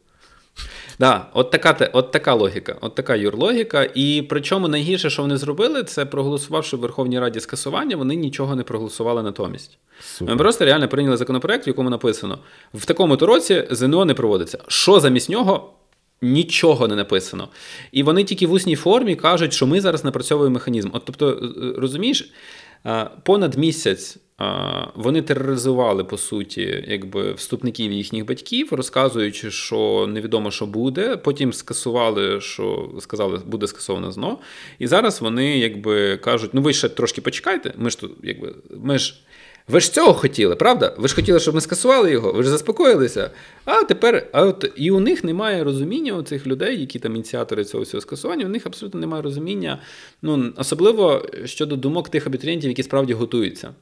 Да, 0.99 1.25
от 1.33 1.51
така, 1.51 1.89
от 1.93 2.11
така 2.11 2.33
логіка, 2.33 2.75
от 2.81 2.95
така 2.95 3.15
юрлогіка. 3.15 3.89
І 3.95 4.25
причому 4.29 4.67
найгірше, 4.67 5.09
що 5.09 5.21
вони 5.21 5.37
зробили, 5.37 5.83
це 5.83 6.05
проголосувавши 6.05 6.77
в 6.77 6.79
Верховній 6.79 7.19
Раді 7.19 7.39
скасування, 7.39 7.97
вони 7.97 8.15
нічого 8.15 8.55
не 8.55 8.63
проголосували 8.63 9.23
натомість. 9.23 9.77
Супер. 10.01 10.33
Ми 10.33 10.37
просто 10.37 10.65
реально 10.65 10.87
прийняли 10.87 11.17
законопроект, 11.17 11.67
в 11.67 11.69
якому 11.69 11.89
написано: 11.89 12.39
в 12.73 12.85
такому 12.85 13.17
то 13.17 13.25
році 13.25 13.67
ЗНО 13.71 14.05
не 14.05 14.13
проводиться. 14.13 14.57
Що 14.67 14.99
замість 14.99 15.29
нього? 15.29 15.73
Нічого 16.21 16.87
не 16.87 16.95
написано. 16.95 17.49
І 17.91 18.03
вони 18.03 18.23
тільки 18.23 18.47
в 18.47 18.51
усній 18.51 18.75
формі 18.75 19.15
кажуть, 19.15 19.53
що 19.53 19.67
ми 19.67 19.81
зараз 19.81 20.03
напрацьовуємо 20.03 20.53
механізм. 20.53 20.89
От 20.93 21.05
тобто, 21.05 21.29
е, 21.29 21.79
розумієш, 21.79 22.31
е, 22.85 23.09
понад 23.23 23.57
місяць 23.57 24.17
вони 24.95 25.21
тероризували, 25.21 26.03
по 26.03 26.17
суті, 26.17 26.85
якби 26.87 27.31
вступників 27.31 27.91
їхніх 27.91 28.25
батьків, 28.25 28.67
розказуючи, 28.71 29.51
що 29.51 30.07
невідомо, 30.09 30.51
що 30.51 30.65
буде. 30.65 31.17
Потім 31.17 31.53
скасували, 31.53 32.41
що 32.41 32.89
сказали, 32.99 33.41
буде 33.45 33.67
скасовано 33.67 34.11
ЗНО. 34.11 34.37
І 34.79 34.87
зараз 34.87 35.21
вони 35.21 35.57
якби 35.57 36.17
кажуть: 36.17 36.51
ну 36.53 36.61
ви 36.61 36.73
ще 36.73 36.89
трошки 36.89 37.21
почекайте. 37.21 37.73
Ми 37.77 37.89
ж 37.89 37.99
тут, 37.99 38.11
якби, 38.23 38.55
ми 38.69 38.97
ж. 38.97 39.15
Ви 39.67 39.79
ж 39.79 39.93
цього 39.93 40.13
хотіли, 40.13 40.55
правда? 40.55 40.95
Ви 40.97 41.07
ж 41.07 41.15
хотіли, 41.15 41.39
щоб 41.39 41.55
ми 41.55 41.61
скасували 41.61 42.11
його, 42.11 42.33
ви 42.33 42.43
ж 42.43 42.49
заспокоїлися. 42.49 43.31
А 43.65 43.83
тепер, 43.83 44.27
а 44.31 44.45
от 44.45 44.71
і 44.75 44.91
у 44.91 44.99
них 44.99 45.23
немає 45.23 45.63
розуміння 45.63 46.13
у 46.13 46.21
цих 46.21 46.47
людей, 46.47 46.79
які 46.79 46.99
там 46.99 47.15
ініціатори 47.15 47.65
цього 47.65 47.83
всього 47.83 48.01
скасування, 48.01 48.45
у 48.45 48.49
них 48.49 48.65
абсолютно 48.65 48.99
немає 48.99 49.23
розуміння, 49.23 49.79
ну 50.21 50.53
особливо 50.57 51.25
щодо 51.45 51.75
думок 51.75 52.09
тих 52.09 52.27
абітурієнтів, 52.27 52.69
які 52.69 52.83
справді 52.83 53.13
готуються. 53.13 53.73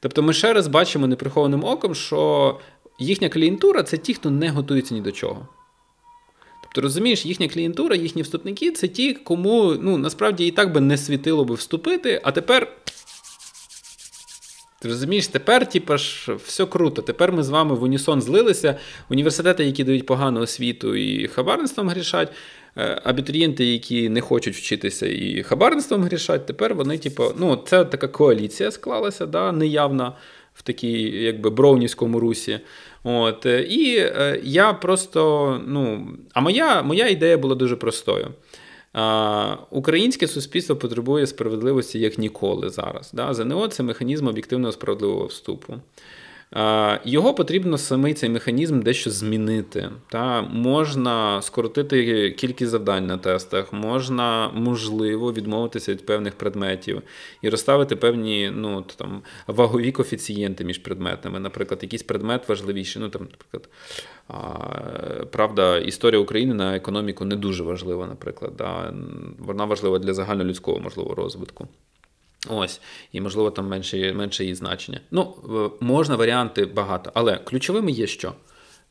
Тобто, 0.00 0.22
ми 0.22 0.32
ще 0.32 0.52
раз 0.52 0.66
бачимо 0.66 1.06
неприхованим 1.06 1.64
оком, 1.64 1.94
що 1.94 2.60
їхня 2.98 3.28
клієнтура 3.28 3.82
це 3.82 3.96
ті, 3.96 4.14
хто 4.14 4.30
не 4.30 4.50
готується 4.50 4.94
ні 4.94 5.00
до 5.00 5.12
чого. 5.12 5.48
Тобто, 6.62 6.80
розумієш, 6.80 7.26
їхня 7.26 7.48
клієнтура, 7.48 7.96
їхні 7.96 8.22
вступники 8.22 8.70
це 8.70 8.88
ті, 8.88 9.14
кому 9.14 9.76
ну, 9.80 9.98
насправді 9.98 10.46
і 10.46 10.50
так 10.50 10.72
би 10.72 10.80
не 10.80 10.98
світило 10.98 11.44
би 11.44 11.54
вступити, 11.54 12.20
а 12.24 12.32
тепер 12.32 12.68
ти 14.80 14.88
розумієш, 14.88 15.26
тепер, 15.26 15.68
типа 15.68 15.96
ж, 15.96 16.34
все 16.34 16.66
круто. 16.66 17.02
Тепер 17.02 17.32
ми 17.32 17.42
з 17.42 17.48
вами 17.48 17.74
в 17.74 17.82
унісон 17.82 18.22
злилися. 18.22 18.78
Університети, 19.08 19.64
які 19.64 19.84
дають 19.84 20.06
погану 20.06 20.40
освіту 20.40 20.96
і 20.96 21.28
хабарництвом 21.28 21.88
грішать. 21.88 22.32
Е, 22.78 23.00
Абітурієнти, 23.04 23.64
які 23.64 24.08
не 24.08 24.20
хочуть 24.20 24.54
вчитися 24.54 25.06
і 25.06 25.42
хабарництвом 25.42 26.02
грішать, 26.02 26.46
тепер 26.46 26.74
вони, 26.74 26.98
типу, 26.98 27.24
ну, 27.38 27.56
це 27.66 27.84
така 27.84 28.08
коаліція 28.08 28.70
склалася, 28.70 29.26
да, 29.26 29.52
неявна 29.52 30.12
в 30.54 30.62
такій, 30.62 31.02
якби 31.02 31.50
броунівському 31.50 32.20
русі. 32.20 32.60
От, 33.04 33.46
е, 33.46 33.62
і 33.62 33.96
е, 33.96 34.40
я 34.42 34.72
просто, 34.72 35.60
ну, 35.66 36.08
а 36.32 36.40
моя, 36.40 36.82
моя 36.82 37.08
ідея 37.08 37.38
була 37.38 37.54
дуже 37.54 37.76
простою. 37.76 38.28
А, 38.92 39.56
Українське 39.70 40.26
суспільство 40.26 40.76
потребує 40.76 41.26
справедливості 41.26 41.98
як 41.98 42.18
ніколи 42.18 42.70
зараз. 42.70 43.10
Да? 43.14 43.34
ЗНО 43.34 43.68
це 43.68 43.82
механізм 43.82 44.26
об'єктивного 44.26 44.72
справедливого 44.72 45.26
вступу. 45.26 45.74
А, 46.50 46.98
Його 47.04 47.34
потрібно 47.34 47.78
самий 47.78 48.14
цей 48.14 48.30
механізм 48.30 48.80
дещо 48.80 49.10
змінити. 49.10 49.90
Та? 50.08 50.42
Можна 50.42 51.42
скоротити 51.42 52.30
кількість 52.30 52.70
завдань 52.70 53.06
на 53.06 53.18
тестах, 53.18 53.72
можна, 53.72 54.50
можливо, 54.54 55.32
відмовитися 55.32 55.92
від 55.92 56.06
певних 56.06 56.34
предметів 56.34 57.02
і 57.42 57.48
розставити 57.48 57.96
певні 57.96 58.52
ну, 58.54 58.84
там, 58.96 59.22
вагові 59.46 59.92
коефіцієнти 59.92 60.64
між 60.64 60.78
предметами. 60.78 61.40
Наприклад, 61.40 61.78
якийсь 61.82 62.02
предмет 62.02 62.48
важливіший. 62.48 63.02
Ну, 63.02 63.08
там, 63.08 63.28
наприклад, 63.30 63.68
правда, 65.30 65.78
історія 65.78 66.20
України 66.20 66.54
на 66.54 66.76
економіку 66.76 67.24
не 67.24 67.36
дуже 67.36 67.64
важлива, 67.64 68.06
наприклад. 68.06 68.52
Да? 68.58 68.94
Вона 69.38 69.64
важлива 69.64 69.98
для 69.98 70.14
загальнолюдського 70.14 70.78
можливо 70.78 71.14
розвитку. 71.14 71.68
Ось, 72.48 72.80
і 73.12 73.20
можливо 73.20 73.50
там 73.50 73.68
менше, 73.68 74.12
менше 74.12 74.44
її 74.44 74.54
значення. 74.54 75.00
Ну, 75.10 75.34
можна 75.80 76.16
варіанти 76.16 76.64
багато, 76.64 77.10
але 77.14 77.36
ключовими 77.36 77.90
є 77.90 78.06
що? 78.06 78.32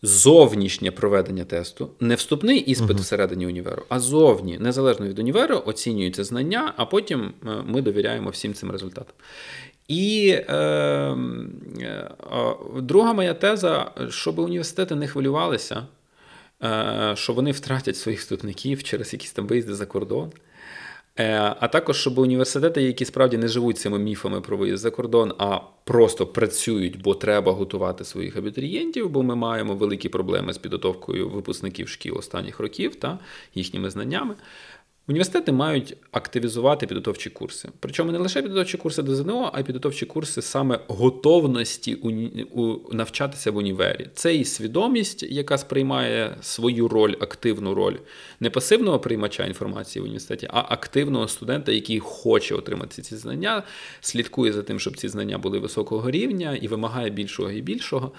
Зовнішнє 0.02 0.92
проведення 0.92 1.46
тесту, 1.46 1.90
не 2.00 2.16
вступний 2.16 2.60
іспит 2.60 2.98
всередині 3.00 3.48
універу, 3.48 3.84
а 3.90 4.00
зовні, 4.00 4.58
незалежно 4.60 5.08
від 5.08 5.20
універу, 5.20 5.64
оцінюються 5.66 6.24
знання, 6.24 6.74
а 6.78 6.86
потім 6.86 7.34
е, 7.46 7.50
ми 7.66 7.82
довіряємо 7.82 8.30
всім 8.30 8.54
цим 8.54 8.72
результатам. 8.72 9.14
І 9.88 10.30
е, 10.30 10.54
е, 10.54 12.10
друга 12.76 13.14
моя 13.14 13.34
теза, 13.34 13.92
щоб 14.10 14.40
університети 14.40 14.96
не 14.96 15.08
хвилювалися, 15.08 15.88
е, 16.64 17.14
що 17.16 17.34
вони 17.34 17.52
втратять 17.52 17.98
своїх 17.98 18.20
вступників 18.20 18.84
через 18.84 19.14
якісь 19.14 19.32
там 19.32 19.48
виїзди 19.48 19.74
за 19.74 19.86
кордон. 19.86 20.32
Е, 21.20 21.56
А 21.60 21.68
також, 21.68 21.98
щоб 21.98 22.18
університети, 22.18 22.82
які 22.82 23.06
справді 23.06 23.38
не 23.38 23.48
живуть 23.48 23.78
цими 23.78 24.00
міфами 24.00 24.42
про 24.42 24.58
виїзд 24.58 24.82
за 24.82 24.92
кордон, 24.92 25.34
а 25.38 25.60
просто 25.84 26.28
працюють, 26.28 27.02
бо 27.02 27.16
треба 27.16 27.52
готувати 27.52 28.06
своїх 28.06 28.38
абітурієнтів, 28.38 29.10
бо 29.10 29.24
ми 29.24 29.36
маємо 29.36 29.76
великі 29.76 30.10
проблеми 30.10 30.54
з 30.54 30.58
підготовкою 30.58 31.30
випускників 31.30 31.90
шкіл 31.90 32.18
останніх 32.18 32.60
років 32.60 32.96
та 32.96 33.20
їхніми 33.56 33.90
знаннями. 33.90 34.36
Університети 35.10 35.52
мають 35.52 35.98
активізувати 36.12 36.88
підготовчі 36.88 37.30
курси. 37.30 37.70
Причому 37.80 38.12
не 38.12 38.18
лише 38.18 38.42
підготовчі 38.42 38.78
курси 38.78 39.04
до 39.04 39.16
ЗНО, 39.16 39.52
а 39.54 39.60
й 39.60 39.64
підготовчі 39.64 40.06
курси 40.06 40.42
саме 40.42 40.80
готовності 40.88 41.96
у... 41.96 42.76
навчатися 42.94 43.52
в 43.52 43.58
універі. 43.58 44.08
Це 44.14 44.36
і 44.36 44.46
свідомість, 44.46 45.24
яка 45.24 45.58
сприймає 45.58 46.38
свою 46.42 46.88
роль, 46.88 47.16
активну 47.20 47.74
роль 47.74 47.96
не 48.40 48.50
пасивного 48.50 49.00
приймача 49.00 49.46
інформації 49.46 50.02
в 50.02 50.04
університеті, 50.04 50.48
а 50.54 50.66
активного 50.70 51.28
студента, 51.28 51.72
який 51.72 52.00
хоче 52.00 52.56
отримати 52.56 53.02
ці 53.02 53.16
знання, 53.16 53.64
слідкує 54.02 54.54
за 54.54 54.64
тим, 54.64 54.80
щоб 54.80 54.98
ці 54.98 55.08
знання 55.08 55.38
були 55.38 55.60
високого 55.60 56.12
рівня 56.12 56.56
і 56.62 56.68
вимагає 56.68 57.10
більшого 57.10 57.52
і 57.52 57.62
більшого. 57.62 58.12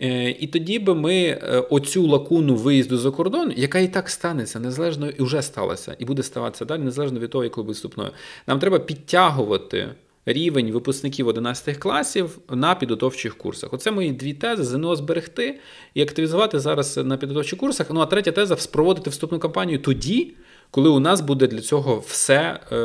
Е, 0.00 0.30
і 0.30 0.46
тоді 0.46 0.78
би 0.78 0.94
ми 0.94 1.14
е, 1.14 1.58
оцю 1.70 2.06
лакуну 2.06 2.56
виїзду 2.56 2.98
за 2.98 3.10
кордон, 3.10 3.52
яка 3.56 3.78
і 3.78 3.88
так 3.88 4.10
станеться 4.10 4.60
незалежно 4.60 5.08
і 5.08 5.22
вже 5.22 5.42
сталася, 5.42 5.96
і 5.98 6.04
буде 6.04 6.22
ставатися 6.22 6.64
далі, 6.64 6.82
незалежно 6.82 7.20
від 7.20 7.30
того, 7.30 7.44
якою 7.44 7.66
виступною. 7.66 8.10
Нам 8.46 8.58
треба 8.58 8.78
підтягувати 8.78 9.88
рівень 10.26 10.72
випускників 10.72 11.28
11 11.28 11.76
класів 11.76 12.38
на 12.50 12.74
підготовчих 12.74 13.38
курсах. 13.38 13.72
Оце 13.72 13.90
мої 13.90 14.12
дві 14.12 14.34
тези: 14.34 14.64
ЗНО 14.64 14.96
зберегти 14.96 15.60
і 15.94 16.02
активізувати 16.02 16.58
зараз 16.58 16.96
на 16.96 17.16
підготовчих 17.16 17.58
курсах. 17.58 17.86
Ну 17.90 18.00
а 18.00 18.06
третя 18.06 18.32
теза 18.32 18.56
спроводити 18.56 19.10
вступну 19.10 19.38
кампанію 19.38 19.78
тоді. 19.78 20.34
Коли 20.70 20.88
у 20.88 21.00
нас 21.00 21.20
буде 21.20 21.46
для 21.46 21.60
цього 21.60 22.02
все 22.06 22.60
е, 22.72 22.76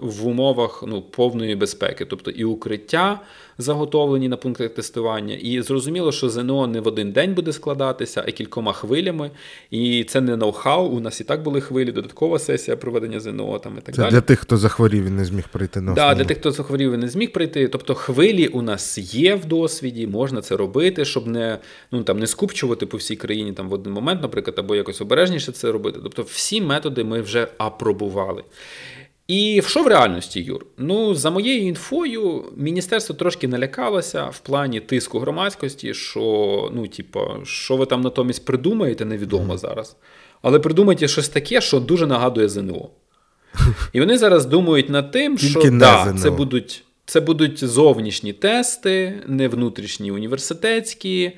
в 0.00 0.26
умовах 0.26 0.84
ну, 0.86 1.02
повної 1.02 1.56
безпеки, 1.56 2.04
тобто 2.04 2.30
і 2.30 2.44
укриття 2.44 3.20
заготовлені 3.58 4.28
на 4.28 4.36
пунктах 4.36 4.70
тестування, 4.70 5.34
і 5.34 5.62
зрозуміло, 5.62 6.12
що 6.12 6.28
ЗНО 6.28 6.66
не 6.66 6.80
в 6.80 6.88
один 6.88 7.12
день 7.12 7.34
буде 7.34 7.52
складатися, 7.52 8.24
а 8.28 8.30
кількома 8.30 8.72
хвилями. 8.72 9.30
І 9.70 10.04
це 10.04 10.20
не 10.20 10.36
ноу-хау. 10.36 10.88
У 10.88 11.00
нас 11.00 11.20
і 11.20 11.24
так 11.24 11.42
були 11.42 11.60
хвилі, 11.60 11.92
додаткова 11.92 12.38
сесія 12.38 12.76
проведення 12.76 13.20
ЗНО 13.20 13.58
там 13.58 13.78
і 13.78 13.80
так 13.80 13.94
Це 13.94 14.02
далі. 14.02 14.10
для 14.10 14.20
тих, 14.20 14.38
хто 14.40 14.56
захворів 14.56 15.04
і 15.04 15.10
не 15.10 15.24
зміг 15.24 15.48
прийти 15.48 15.80
на 15.80 15.94
Да, 15.94 16.14
для 16.14 16.24
тих, 16.24 16.38
хто 16.38 16.50
захворів 16.50 16.92
і 16.92 16.96
не 16.96 17.08
зміг 17.08 17.32
прийти. 17.32 17.68
Тобто 17.68 17.94
хвилі 17.94 18.46
у 18.46 18.62
нас 18.62 19.14
є 19.14 19.34
в 19.34 19.44
досвіді, 19.44 20.06
можна 20.06 20.40
це 20.40 20.56
робити, 20.56 21.04
щоб 21.04 21.26
не 21.26 21.58
ну 21.92 22.02
там 22.02 22.18
не 22.18 22.26
скупчувати 22.26 22.86
по 22.86 22.96
всій 22.96 23.16
країні 23.16 23.52
там 23.52 23.68
в 23.68 23.72
один 23.72 23.92
момент, 23.92 24.22
наприклад, 24.22 24.58
або 24.58 24.76
якось 24.76 25.00
обережніше 25.00 25.52
це 25.52 25.72
робити. 25.72 26.00
Тобто, 26.02 26.22
всі 26.22 26.60
методи 26.60 27.04
ми 27.08 27.20
вже 27.20 27.48
апробували. 27.58 28.44
І 29.28 29.62
що 29.66 29.82
в 29.82 29.86
реальності, 29.86 30.40
Юр? 30.40 30.66
Ну, 30.78 31.14
за 31.14 31.30
моєю 31.30 31.66
інфою, 31.66 32.44
міністерство 32.56 33.14
трошки 33.14 33.48
налякалося 33.48 34.24
в 34.24 34.38
плані 34.38 34.80
тиску 34.80 35.18
громадськості, 35.18 35.94
що 35.94 36.70
ну, 36.74 36.86
типа, 36.86 37.20
що 37.44 37.76
ви 37.76 37.86
там 37.86 38.00
натомість 38.00 38.44
придумаєте, 38.44 39.04
невідомо 39.04 39.56
зараз. 39.56 39.96
Але 40.42 40.58
придумайте 40.58 41.08
щось 41.08 41.28
таке, 41.28 41.60
що 41.60 41.80
дуже 41.80 42.06
нагадує 42.06 42.48
ЗНО. 42.48 42.88
І 43.92 44.00
вони 44.00 44.18
зараз 44.18 44.46
думають 44.46 44.88
над 44.88 45.10
тим, 45.10 45.38
що 45.38 45.70
да, 45.70 46.14
це 46.18 46.30
будуть, 46.30 46.84
це 47.06 47.20
будуть 47.20 47.64
зовнішні 47.64 48.32
тести, 48.32 49.22
не 49.26 49.48
внутрішні 49.48 50.10
університетські. 50.10 51.32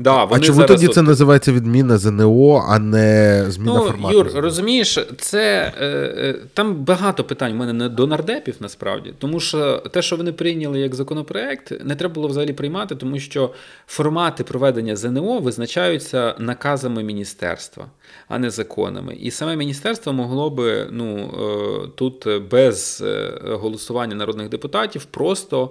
Да, 0.00 0.28
А 0.30 0.38
чому 0.38 0.56
зараз 0.56 0.70
тоді 0.70 0.86
от- 0.86 0.94
це 0.94 1.02
називається 1.02 1.52
відміна 1.52 1.98
ЗНО, 1.98 2.66
а 2.68 2.78
не 2.78 3.44
зміна 3.48 3.74
Ну, 3.74 3.80
формату? 3.80 4.14
Юр, 4.14 4.30
розумієш, 4.34 4.98
це 5.18 5.72
е, 5.80 5.86
е, 5.86 6.36
там 6.54 6.74
багато 6.74 7.24
питань 7.24 7.52
в 7.52 7.56
мене 7.56 7.72
не 7.72 7.88
до 7.88 8.06
нардепів 8.06 8.54
насправді, 8.60 9.14
тому 9.18 9.40
що 9.40 9.76
те, 9.76 10.02
що 10.02 10.16
вони 10.16 10.32
прийняли 10.32 10.80
як 10.80 10.94
законопроект, 10.94 11.84
не 11.84 11.96
треба 11.96 12.14
було 12.14 12.28
взагалі 12.28 12.52
приймати, 12.52 12.94
тому 12.94 13.18
що 13.18 13.50
формати 13.86 14.44
проведення 14.44 14.96
ЗНО 14.96 15.38
визначаються 15.38 16.34
наказами 16.38 17.02
міністерства, 17.02 17.86
а 18.28 18.38
не 18.38 18.50
законами. 18.50 19.16
І 19.20 19.30
саме 19.30 19.56
міністерство 19.56 20.12
могло 20.12 20.50
би 20.50 20.88
ну 20.90 21.16
е, 21.16 21.88
тут 21.96 22.26
без 22.50 23.02
е, 23.06 23.32
голосування 23.44 24.14
народних 24.14 24.48
депутатів 24.48 25.04
просто. 25.04 25.70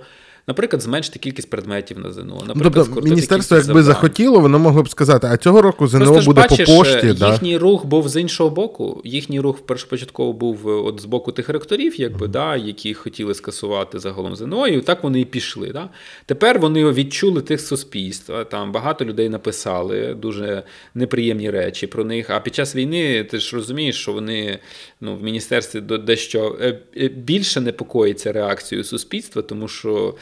Наприклад, 0.49 0.81
зменшити 0.81 1.19
кількість 1.19 1.49
предметів 1.49 1.99
на 1.99 2.11
ЗНО. 2.11 2.23
Ну, 2.25 2.43
Наприклад, 2.47 2.87
тобто 2.93 3.01
міністерство, 3.09 3.57
якби 3.57 3.73
завдань. 3.73 3.83
захотіло, 3.93 4.39
воно 4.39 4.59
могло 4.59 4.83
б 4.83 4.89
сказати, 4.89 5.27
а 5.31 5.37
цього 5.37 5.61
року 5.61 5.87
ЗНО 5.87 6.05
Просто 6.05 6.25
буде 6.25 6.41
бачиш, 6.41 6.69
по 6.69 6.75
пошті. 6.75 7.07
е, 7.07 7.13
Да? 7.13 7.31
їхній 7.31 7.57
рух 7.57 7.85
був 7.85 8.09
з 8.09 8.21
іншого 8.21 8.49
боку. 8.49 9.01
Їхній 9.03 9.39
рух 9.39 9.59
першопочатково 9.59 10.33
був 10.33 10.69
е, 10.69 10.71
от 10.71 11.01
з 11.01 11.05
боку 11.05 11.31
тих 11.31 11.49
ректорів, 11.49 12.01
якби, 12.01 12.27
да, 12.27 12.55
які 12.55 12.93
хотіли 12.93 13.33
скасувати 13.33 13.99
загалом 13.99 14.35
ЗНО, 14.35 14.67
і 14.67 14.81
так 14.81 15.03
вони 15.03 15.21
і 15.21 15.25
пішли. 15.25 15.69
Да. 15.73 15.89
Тепер 16.25 16.59
вони 16.59 16.91
відчули 16.91 17.41
тих 17.41 17.61
суспільства. 17.61 18.43
Там 18.43 18.71
багато 18.71 19.05
людей 19.05 19.29
написали 19.29 20.13
дуже 20.13 20.63
неприємні 20.95 21.49
речі 21.49 21.87
про 21.87 22.03
них. 22.03 22.29
А 22.29 22.39
під 22.39 22.55
час 22.55 22.75
війни 22.75 23.23
ти 23.23 23.39
ж 23.39 23.55
розумієш, 23.55 23.95
що 23.95 24.13
вони 24.13 24.59
ну, 25.01 25.15
в 25.15 25.23
міністерстві 25.23 25.81
дещо 25.81 26.57
е, 26.61 27.07
більше 27.07 27.61
непокоїться 27.61 28.31
реакцією 28.31 28.83
суспільства, 28.83 29.41
тому 29.41 29.67
що. 29.67 30.15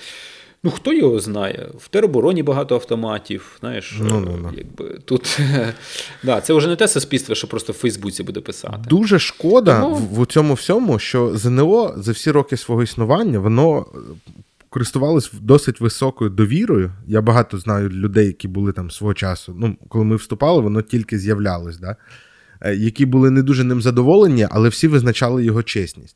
Ну, 0.64 0.72
хто 0.72 0.94
його 0.94 1.20
знає? 1.20 1.70
В 1.80 1.88
теробороні 1.88 2.44
багато 2.44 2.76
автоматів. 2.76 3.58
Знаєш, 3.60 3.98
Ну, 4.02 4.20
ну, 4.20 4.40
ну. 4.42 4.52
якби 4.58 5.00
тут 5.06 5.40
да, 6.24 6.42
це 6.42 6.54
вже 6.54 6.68
не 6.68 6.76
те 6.76 6.88
суспільство, 6.88 7.36
що 7.36 7.48
просто 7.48 7.74
в 7.74 7.76
Фейсбуці 7.76 8.24
буде 8.24 8.40
писати. 8.42 8.78
Дуже 8.90 9.20
шкода 9.20 9.82
Тому- 9.82 9.96
в, 9.96 10.22
в 10.22 10.26
цьому 10.26 10.54
всьому, 10.54 11.00
що 11.00 11.38
ЗНО 11.38 11.94
за 11.98 12.12
всі 12.12 12.32
роки 12.32 12.58
свого 12.58 12.84
існування 12.84 13.40
воно 13.40 13.86
е, 13.96 13.98
користувалось 14.70 15.32
досить 15.42 15.82
високою 15.82 16.30
довірою. 16.30 16.92
Я 17.08 17.22
багато 17.22 17.58
знаю 17.58 17.90
людей, 17.90 18.28
які 18.28 18.48
були 18.48 18.72
там 18.72 18.92
свого 18.92 19.14
часу. 19.14 19.56
Ну, 19.58 19.78
коли 19.90 20.06
ми 20.06 20.16
вступали, 20.16 20.62
воно 20.62 20.82
тільки 20.82 21.20
з'являлось, 21.20 21.78
да? 21.78 21.96
Е, 22.62 22.76
які 22.76 23.06
були 23.06 23.30
не 23.30 23.44
дуже 23.44 23.64
ним 23.64 23.82
задоволені, 23.82 24.48
але 24.52 24.70
всі 24.70 24.88
визначали 24.88 25.44
його 25.46 25.64
чесність. 25.64 26.16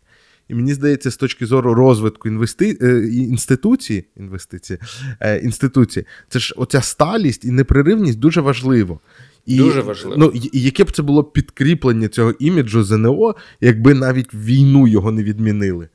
І 0.52 0.56
мені 0.56 0.74
здається, 0.74 1.12
з 1.12 1.18
точки 1.18 1.46
зору 1.46 1.74
розвитку 1.74 2.30
інвести... 2.30 2.78
е, 2.82 3.08
інституції, 3.14 4.06
інвестиції, 4.18 4.80
е, 5.20 5.38
інституції, 5.38 6.06
це 6.30 6.40
ж 6.40 6.54
оця 6.58 6.82
сталість 6.82 7.46
і 7.46 7.52
непреривність 7.52 8.20
дуже 8.20 8.42
важливо. 8.42 9.00
І, 9.46 9.58
Дуже 9.58 9.82
важливо. 9.82 10.16
Ну, 10.18 10.32
і- 10.36 10.50
і 10.54 10.62
яке 10.62 10.84
б 10.84 10.92
це 10.92 11.04
було 11.04 11.24
підкріплення 11.24 12.08
цього 12.08 12.32
іміджу 12.40 12.84
ЗНО, 12.84 13.36
якби 13.62 13.94
навіть 13.94 14.34
війну 14.34 14.88
його 14.88 15.12
не 15.12 15.24
відмінили. 15.24 15.90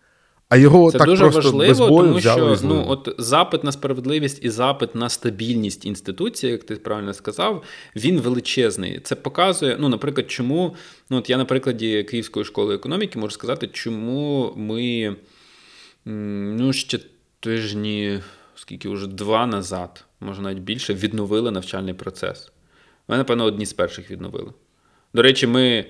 А 0.48 0.56
його 0.56 0.92
Це 0.92 0.98
так 0.98 1.06
дуже 1.06 1.30
просто 1.30 1.52
без 1.52 1.68
важливо, 1.68 1.88
бою 1.88 2.06
тому 2.06 2.18
взяли 2.18 2.56
що 2.56 2.66
ну, 2.66 2.84
от 2.88 3.14
запит 3.18 3.64
на 3.64 3.72
справедливість 3.72 4.44
і 4.44 4.50
запит 4.50 4.94
на 4.94 5.08
стабільність 5.08 5.86
інституції, 5.86 6.52
як 6.52 6.64
ти 6.64 6.76
правильно 6.76 7.14
сказав, 7.14 7.62
він 7.96 8.20
величезний. 8.20 9.00
Це 9.00 9.14
показує, 9.14 9.76
ну, 9.80 9.88
наприклад, 9.88 10.30
чому, 10.30 10.76
ну, 11.10 11.16
от 11.16 11.30
я 11.30 11.36
на 11.36 11.44
прикладі 11.44 12.02
Київської 12.02 12.44
школи 12.44 12.74
економіки 12.74 13.18
можу 13.18 13.30
сказати, 13.30 13.68
чому 13.72 14.52
ми 14.56 15.16
ну, 16.04 16.72
ще 16.72 16.98
тижні, 17.40 18.20
скільки 18.54 18.88
вже 18.88 19.06
два 19.06 19.46
назад, 19.46 20.04
може 20.20 20.42
навіть 20.42 20.58
більше, 20.58 20.94
відновили 20.94 21.50
навчальний 21.50 21.94
процес. 21.94 22.52
Ми, 23.08 23.16
напевно, 23.16 23.44
одні 23.44 23.66
з 23.66 23.72
перших 23.72 24.10
відновили. 24.10 24.52
До 25.14 25.22
речі, 25.22 25.46
ми. 25.46 25.84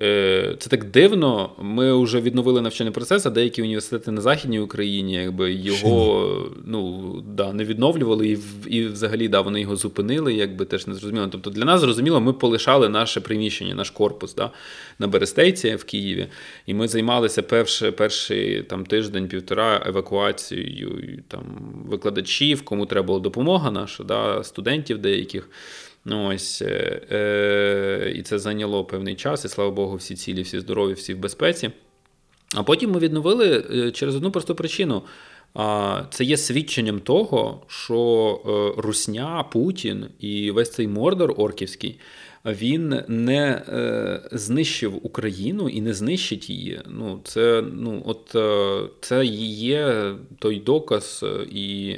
Е, 0.00 0.56
Це 0.58 0.70
так 0.70 0.84
дивно. 0.84 1.50
Ми 1.58 2.02
вже 2.02 2.20
відновили 2.20 2.60
навчальний 2.60 2.92
процес, 2.92 3.26
а 3.26 3.30
деякі 3.30 3.62
університети 3.62 4.10
на 4.10 4.20
Західній 4.20 4.60
Україні 4.60 5.14
якби 5.14 5.52
його 5.52 6.52
ну, 6.64 7.14
да, 7.26 7.52
не 7.52 7.64
відновлювали, 7.64 8.28
і, 8.28 8.38
і 8.66 8.86
взагалі 8.86 9.28
да, 9.28 9.40
вони 9.40 9.60
його 9.60 9.76
зупинили, 9.76 10.34
якби 10.34 10.64
теж 10.64 10.86
не 10.86 10.94
зрозуміло. 10.94 11.28
Тобто 11.32 11.50
для 11.50 11.64
нас 11.64 11.80
зрозуміло, 11.80 12.20
ми 12.20 12.32
полишали 12.32 12.88
наше 12.88 13.20
приміщення, 13.20 13.74
наш 13.74 13.90
корпус 13.90 14.34
да, 14.34 14.50
на 14.98 15.06
Берестейці 15.06 15.74
в 15.74 15.84
Києві. 15.84 16.26
І 16.66 16.74
ми 16.74 16.88
займалися 16.88 17.42
перший, 17.42 17.90
перший 17.90 18.62
там, 18.62 18.86
тиждень-півтора 18.86 19.82
евакуацією 19.86 21.22
там, 21.28 21.42
викладачів, 21.88 22.62
кому 22.62 22.86
треба 22.86 23.06
була 23.06 23.20
допомога 23.20 23.70
наша, 23.70 24.04
да, 24.04 24.44
студентів 24.44 24.98
деяких. 24.98 25.48
Ну, 26.04 26.34
ось, 26.34 26.62
е, 26.62 27.00
е, 27.10 28.12
і 28.16 28.22
це 28.22 28.38
зайняло 28.38 28.84
певний 28.84 29.14
час, 29.14 29.44
і 29.44 29.48
слава 29.48 29.70
Богу, 29.70 29.96
всі 29.96 30.14
цілі, 30.14 30.42
всі 30.42 30.60
здорові, 30.60 30.92
всі 30.92 31.14
в 31.14 31.18
безпеці. 31.18 31.70
А 32.54 32.62
потім 32.62 32.90
ми 32.90 32.98
відновили 32.98 33.64
е, 33.74 33.90
через 33.90 34.16
одну 34.16 34.30
просту 34.30 34.54
причину. 34.54 35.02
Це 36.10 36.24
є 36.24 36.36
свідченням 36.36 37.00
того, 37.00 37.62
що 37.66 38.40
е, 38.76 38.82
Русня, 38.82 39.44
Путін 39.52 40.06
і 40.20 40.50
весь 40.50 40.72
цей 40.72 40.88
мордор 40.88 41.34
орківський 41.36 42.00
він 42.44 43.02
не 43.08 43.62
знищив 44.32 45.06
Україну 45.06 45.68
і 45.68 45.80
не 45.80 45.94
знищить 45.94 46.50
її. 46.50 46.80
Ну, 46.88 47.20
це, 47.24 47.64
ну, 47.72 48.02
от, 48.06 48.36
це 49.00 49.24
є 49.26 50.12
той 50.38 50.60
доказ 50.60 51.24
і. 51.52 51.96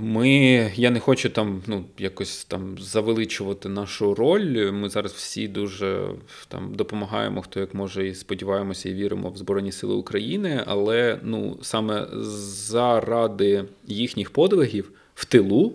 Ми, 0.00 0.30
я 0.74 0.90
не 0.90 1.00
хочу 1.00 1.30
там 1.30 1.62
ну, 1.66 1.84
якось 1.98 2.44
там 2.44 2.78
завеличувати 2.78 3.68
нашу 3.68 4.14
роль. 4.14 4.70
Ми 4.72 4.88
зараз 4.88 5.12
всі 5.12 5.48
дуже 5.48 6.08
там 6.48 6.74
допомагаємо, 6.74 7.42
хто 7.42 7.60
як 7.60 7.74
може, 7.74 8.08
і 8.08 8.14
сподіваємося, 8.14 8.88
і 8.88 8.94
віримо 8.94 9.30
в 9.30 9.36
Збройні 9.36 9.72
Сили 9.72 9.94
України. 9.94 10.62
Але 10.66 11.20
ну, 11.22 11.58
саме 11.62 12.06
заради 12.12 13.64
їхніх 13.86 14.30
подвигів 14.30 14.92
в 15.14 15.24
тилу 15.24 15.72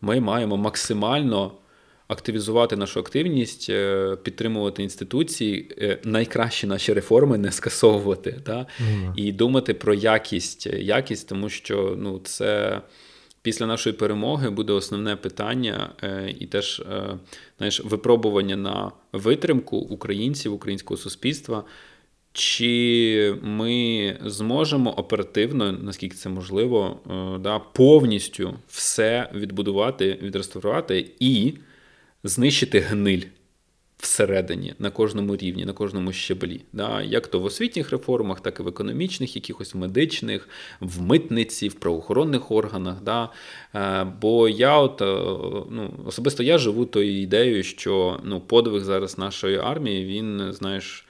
ми 0.00 0.20
маємо 0.20 0.56
максимально 0.56 1.52
активізувати 2.10 2.76
нашу 2.76 3.00
активність, 3.00 3.70
е, 3.70 4.16
підтримувати 4.22 4.82
інституції, 4.82 5.68
е, 5.78 5.98
найкращі 6.04 6.66
наші 6.66 6.92
реформи 6.92 7.38
не 7.38 7.52
скасовувати, 7.52 8.40
та? 8.44 8.66
і 9.16 9.32
думати 9.32 9.74
про 9.74 9.94
якість, 9.94 10.66
якість, 10.66 11.28
тому 11.28 11.48
що 11.48 11.96
ну, 11.98 12.20
це. 12.24 12.80
Після 13.42 13.66
нашої 13.66 13.96
перемоги 13.96 14.50
буде 14.50 14.72
основне 14.72 15.16
питання 15.16 15.90
е, 16.02 16.34
і 16.38 16.46
теж 16.46 16.80
е, 16.80 17.18
знаєш, 17.58 17.80
випробування 17.84 18.56
на 18.56 18.92
витримку 19.12 19.76
українців, 19.76 20.52
українського 20.54 20.98
суспільства. 20.98 21.64
Чи 22.32 23.34
ми 23.42 24.16
зможемо 24.24 24.90
оперативно, 24.90 25.72
наскільки 25.72 26.16
це 26.16 26.28
можливо, 26.28 27.00
е, 27.10 27.38
да, 27.38 27.58
повністю 27.58 28.54
все 28.68 29.30
відбудувати, 29.34 30.18
відреставрувати 30.22 31.10
і 31.20 31.54
знищити 32.24 32.80
гниль 32.80 33.22
всередині 34.02 34.74
на 34.78 34.90
кожному 34.90 35.36
рівні, 35.36 35.64
на 35.64 35.72
кожному 35.72 36.12
щеблі, 36.12 36.60
да, 36.72 37.02
як 37.02 37.26
то 37.26 37.40
в 37.40 37.44
освітніх 37.44 37.90
реформах, 37.90 38.40
так 38.40 38.60
і 38.60 38.62
в 38.62 38.68
економічних, 38.68 39.36
якихось 39.36 39.74
медичних, 39.74 40.48
в 40.80 41.02
митниці, 41.02 41.68
в 41.68 41.74
правоохоронних 41.74 42.50
органах. 42.50 43.02
Да. 43.02 43.28
Е, 43.74 44.04
Бо 44.20 44.48
я 44.48 44.78
от 44.78 45.02
е, 45.02 45.04
ну, 45.70 45.94
особисто 46.06 46.42
я 46.42 46.58
живу 46.58 46.84
тою 46.84 47.22
ідеєю, 47.22 47.62
що 47.62 48.20
ну, 48.24 48.40
подвиг 48.40 48.82
зараз 48.82 49.18
нашої 49.18 49.58
армії, 49.58 50.04
він, 50.04 50.52
знаєш. 50.52 51.06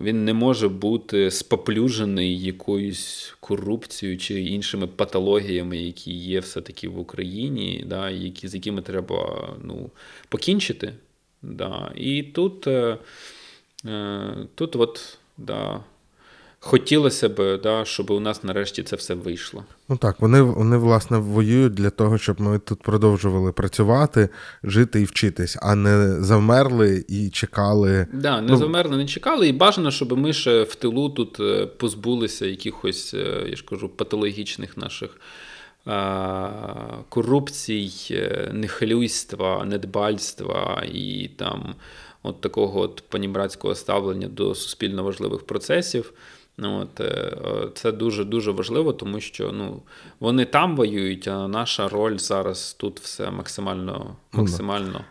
Він 0.00 0.24
не 0.24 0.34
може 0.34 0.68
бути 0.68 1.30
споплюжений 1.30 2.40
якоюсь 2.40 3.34
корупцією 3.40 4.18
чи 4.18 4.42
іншими 4.42 4.86
патологіями, 4.86 5.78
які 5.78 6.14
є 6.14 6.40
все-таки 6.40 6.88
в 6.88 6.98
Україні, 6.98 7.84
да, 7.86 8.10
які, 8.10 8.48
з 8.48 8.54
якими 8.54 8.82
треба 8.82 9.48
ну, 9.62 9.90
покінчити. 10.28 10.92
Да. 11.42 11.92
І 11.96 12.22
тут, 12.22 12.66
е, 12.66 12.98
е, 13.86 14.36
тут 14.54 14.76
от, 14.76 15.18
да, 15.38 15.84
хотілося 16.66 17.28
б, 17.28 17.60
да, 17.62 17.84
щоб 17.84 18.10
у 18.10 18.20
нас 18.20 18.44
нарешті 18.44 18.82
це 18.82 18.96
все 18.96 19.14
вийшло. 19.14 19.64
Ну 19.88 19.96
так, 19.96 20.20
вони 20.20 20.42
вони 20.42 20.76
власне 20.76 21.18
воюють 21.18 21.74
для 21.74 21.90
того, 21.90 22.18
щоб 22.18 22.40
ми 22.40 22.58
тут 22.58 22.82
продовжували 22.82 23.52
працювати, 23.52 24.28
жити 24.64 25.00
і 25.00 25.04
вчитись, 25.04 25.58
а 25.62 25.74
не 25.74 26.22
завмерли 26.22 27.04
і 27.08 27.30
чекали. 27.30 28.06
Да, 28.12 28.40
не 28.40 28.52
ну, 28.52 28.56
завмерли, 28.56 28.96
не 28.96 29.06
чекали, 29.06 29.48
і 29.48 29.52
бажано, 29.52 29.90
щоб 29.90 30.18
ми 30.18 30.32
ще 30.32 30.62
в 30.62 30.74
тилу 30.74 31.10
тут 31.10 31.40
е, 31.40 31.66
позбулися 31.66 32.46
якихось, 32.46 33.14
е, 33.14 33.46
я 33.50 33.56
ж 33.56 33.64
кажу, 33.64 33.88
патологічних 33.88 34.76
наших. 34.76 35.20
Корупцій, 37.08 37.92
е, 38.10 38.50
нехилюйства, 38.52 39.64
недбальства 39.64 40.84
і 40.92 41.30
там 41.36 41.74
от 42.22 42.40
такого 42.40 42.80
от 42.80 43.02
панібратського 43.08 43.74
ставлення 43.74 44.28
до 44.28 44.54
суспільно 44.54 45.04
важливих 45.04 45.46
процесів. 45.46 46.12
Ну, 46.58 46.80
от, 46.80 47.00
е, 47.00 47.36
Це 47.74 47.92
дуже-дуже 47.92 48.50
важливо, 48.50 48.92
тому 48.92 49.20
що 49.20 49.52
ну, 49.52 49.82
вони 50.20 50.44
там 50.44 50.76
воюють, 50.76 51.28
а 51.28 51.48
наша 51.48 51.88
роль 51.88 52.16
зараз 52.18 52.76
тут 52.78 53.00
все 53.00 53.30
максимально. 53.30 54.16
Ну 54.32 54.40
максимально. 54.40 55.04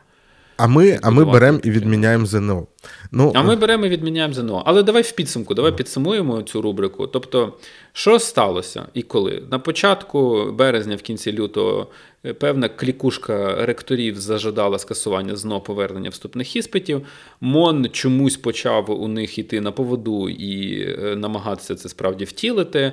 А 0.57 0.67
ми 0.67 0.99
а 1.03 1.09
ми 1.09 1.25
беремо 1.25 1.59
і 1.63 1.71
відміняємо 1.71 2.25
ЗНО. 2.25 2.67
Ну, 3.11 3.31
А 3.35 3.43
ми 3.43 3.55
беремо 3.55 3.85
і 3.85 3.89
відміняємо 3.89 4.33
ЗНО. 4.33 4.63
Але 4.65 4.83
давай 4.83 5.01
в 5.01 5.11
підсумку, 5.11 5.53
давай 5.53 5.71
підсумуємо 5.71 6.41
цю 6.41 6.61
рубрику. 6.61 7.07
Тобто, 7.07 7.53
що 7.93 8.19
сталося 8.19 8.85
і 8.93 9.01
коли? 9.01 9.43
На 9.51 9.59
початку 9.59 10.51
березня, 10.51 10.95
в 10.95 11.01
кінці 11.01 11.33
лютого, 11.33 11.87
е, 12.25 12.33
певна 12.33 12.69
клікушка 12.69 13.65
ректорів 13.65 14.19
зажадала 14.19 14.79
скасування 14.79 15.35
ЗНО 15.35 15.61
повернення 15.61 16.09
вступних 16.09 16.55
іспитів. 16.55 17.01
МОН 17.41 17.89
чомусь 17.91 18.37
почав 18.37 19.01
у 19.01 19.07
них 19.07 19.37
йти 19.37 19.61
на 19.61 19.71
поводу 19.71 20.29
і 20.29 20.81
е, 20.81 21.15
намагатися 21.15 21.75
це 21.75 21.89
справді 21.89 22.25
втілити. 22.25 22.91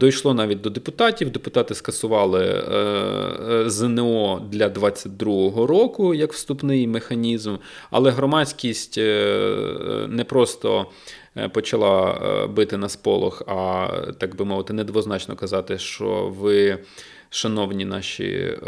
Дійшло 0.00 0.34
навіть 0.34 0.60
до 0.60 0.70
депутатів. 0.70 1.30
Депутати 1.30 1.74
скасували 1.74 2.44
е, 2.44 3.70
ЗНО 3.70 4.48
для 4.52 4.68
2022 4.68 5.66
року 5.66 6.14
як 6.14 6.32
вступний 6.32 6.86
механізм, 6.86 7.56
але 7.90 8.10
громадськість 8.10 8.77
більшість 8.78 8.98
е, 8.98 10.06
не 10.08 10.24
просто 10.24 10.86
е, 11.36 11.48
почала 11.48 12.10
е, 12.10 12.46
бити 12.46 12.76
на 12.76 12.88
сполох, 12.88 13.42
а 13.46 13.88
так 14.20 14.36
би 14.36 14.44
мовити, 14.44 14.72
недвозначно 14.72 15.36
казати, 15.36 15.78
що 15.78 16.34
ви, 16.38 16.78
шановні 17.30 17.84
наші. 17.84 18.58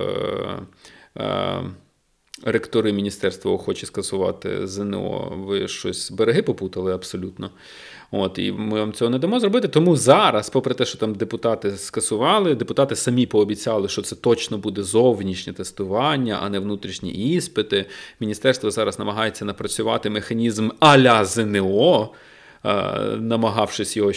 Ректори 2.43 2.93
міністерства 2.93 3.53
охочі 3.53 3.87
скасувати 3.87 4.67
ЗНО, 4.67 5.33
ви 5.37 5.69
щось 5.69 6.11
береги 6.11 6.43
попутали 6.43 6.95
абсолютно. 6.95 7.51
От, 8.13 8.39
І 8.39 8.53
ми 8.53 8.81
вам 8.81 8.93
цього 8.93 9.11
не 9.11 9.19
дамо 9.19 9.41
зробити. 9.41 9.69
Тому 9.69 9.97
зараз, 9.97 10.51
попри 10.51 10.75
те, 10.75 10.85
що 10.85 10.99
там 10.99 11.15
депутати 11.15 11.71
скасували, 11.71 12.55
депутати 12.55 12.97
самі 12.97 13.27
пообіцяли, 13.27 13.89
що 13.89 14.03
це 14.03 14.17
точно 14.17 14.59
буде 14.59 14.83
зовнішнє 14.83 15.53
тестування, 15.53 16.39
а 16.43 16.49
не 16.49 16.59
внутрішні 16.59 17.11
іспити. 17.11 17.87
Міністерство 18.21 18.71
зараз 18.71 18.99
намагається 18.99 19.45
напрацювати 19.45 20.11
механізм 20.11 20.69
а-ля 20.81 21.25
ЗНО. 21.25 22.11
Е, 22.65 22.71
намагавшись 23.17 23.97
його 23.97 24.13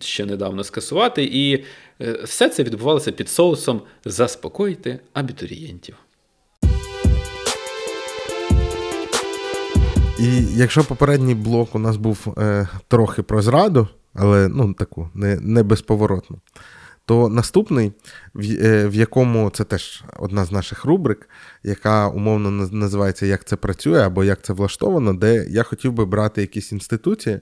ще 0.00 0.26
недавно 0.26 0.64
скасувати, 0.64 1.24
і 1.24 1.64
е, 2.00 2.12
все 2.24 2.48
це 2.48 2.62
відбувалося 2.62 3.12
під 3.12 3.28
соусом 3.28 3.82
заспокоїти 4.04 5.00
абітурієнтів. 5.12 5.96
І 10.22 10.44
якщо 10.56 10.84
попередній 10.84 11.34
блок 11.34 11.74
у 11.74 11.78
нас 11.78 11.96
був 11.96 12.34
е, 12.38 12.68
трохи 12.88 13.22
про 13.22 13.42
зраду, 13.42 13.88
але 14.14 14.48
ну, 14.48 14.74
таку 14.74 15.10
не 15.14 15.40
не 15.40 15.62
безповоротну, 15.62 16.38
то 17.06 17.28
наступний, 17.28 17.92
в, 18.34 18.64
е, 18.64 18.88
в 18.88 18.94
якому 18.94 19.50
це 19.50 19.64
теж 19.64 20.04
одна 20.16 20.44
з 20.44 20.52
наших 20.52 20.84
рубрик, 20.84 21.28
яка 21.62 22.08
умовно 22.08 22.50
називається 22.50 23.26
Як 23.26 23.44
це 23.44 23.56
працює 23.56 24.00
або 24.00 24.24
як 24.24 24.42
це 24.42 24.52
влаштовано, 24.52 25.14
де 25.14 25.46
я 25.48 25.62
хотів 25.62 25.92
би 25.92 26.04
брати 26.04 26.40
якісь 26.40 26.72
інституції, 26.72 27.40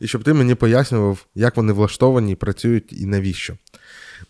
і 0.00 0.06
щоб 0.06 0.24
ти 0.24 0.32
мені 0.32 0.54
пояснював, 0.54 1.26
як 1.34 1.56
вони 1.56 1.72
влаштовані, 1.72 2.36
працюють 2.36 2.92
і 2.92 3.06
навіщо. 3.06 3.54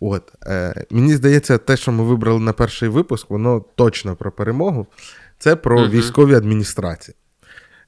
От, 0.01 0.33
е, 0.47 0.85
Мені 0.91 1.15
здається, 1.15 1.59
те, 1.59 1.77
що 1.77 1.93
ми 1.93 2.05
вибрали 2.05 2.41
на 2.41 2.53
перший 2.53 2.89
випуск, 2.89 3.31
воно 3.31 3.65
точно 3.75 4.17
про 4.17 4.33
перемогу. 4.33 4.87
Це 5.39 5.57
про 5.57 5.81
uh 5.81 5.91
військові 5.91 6.35
адміністрації. 6.35 7.15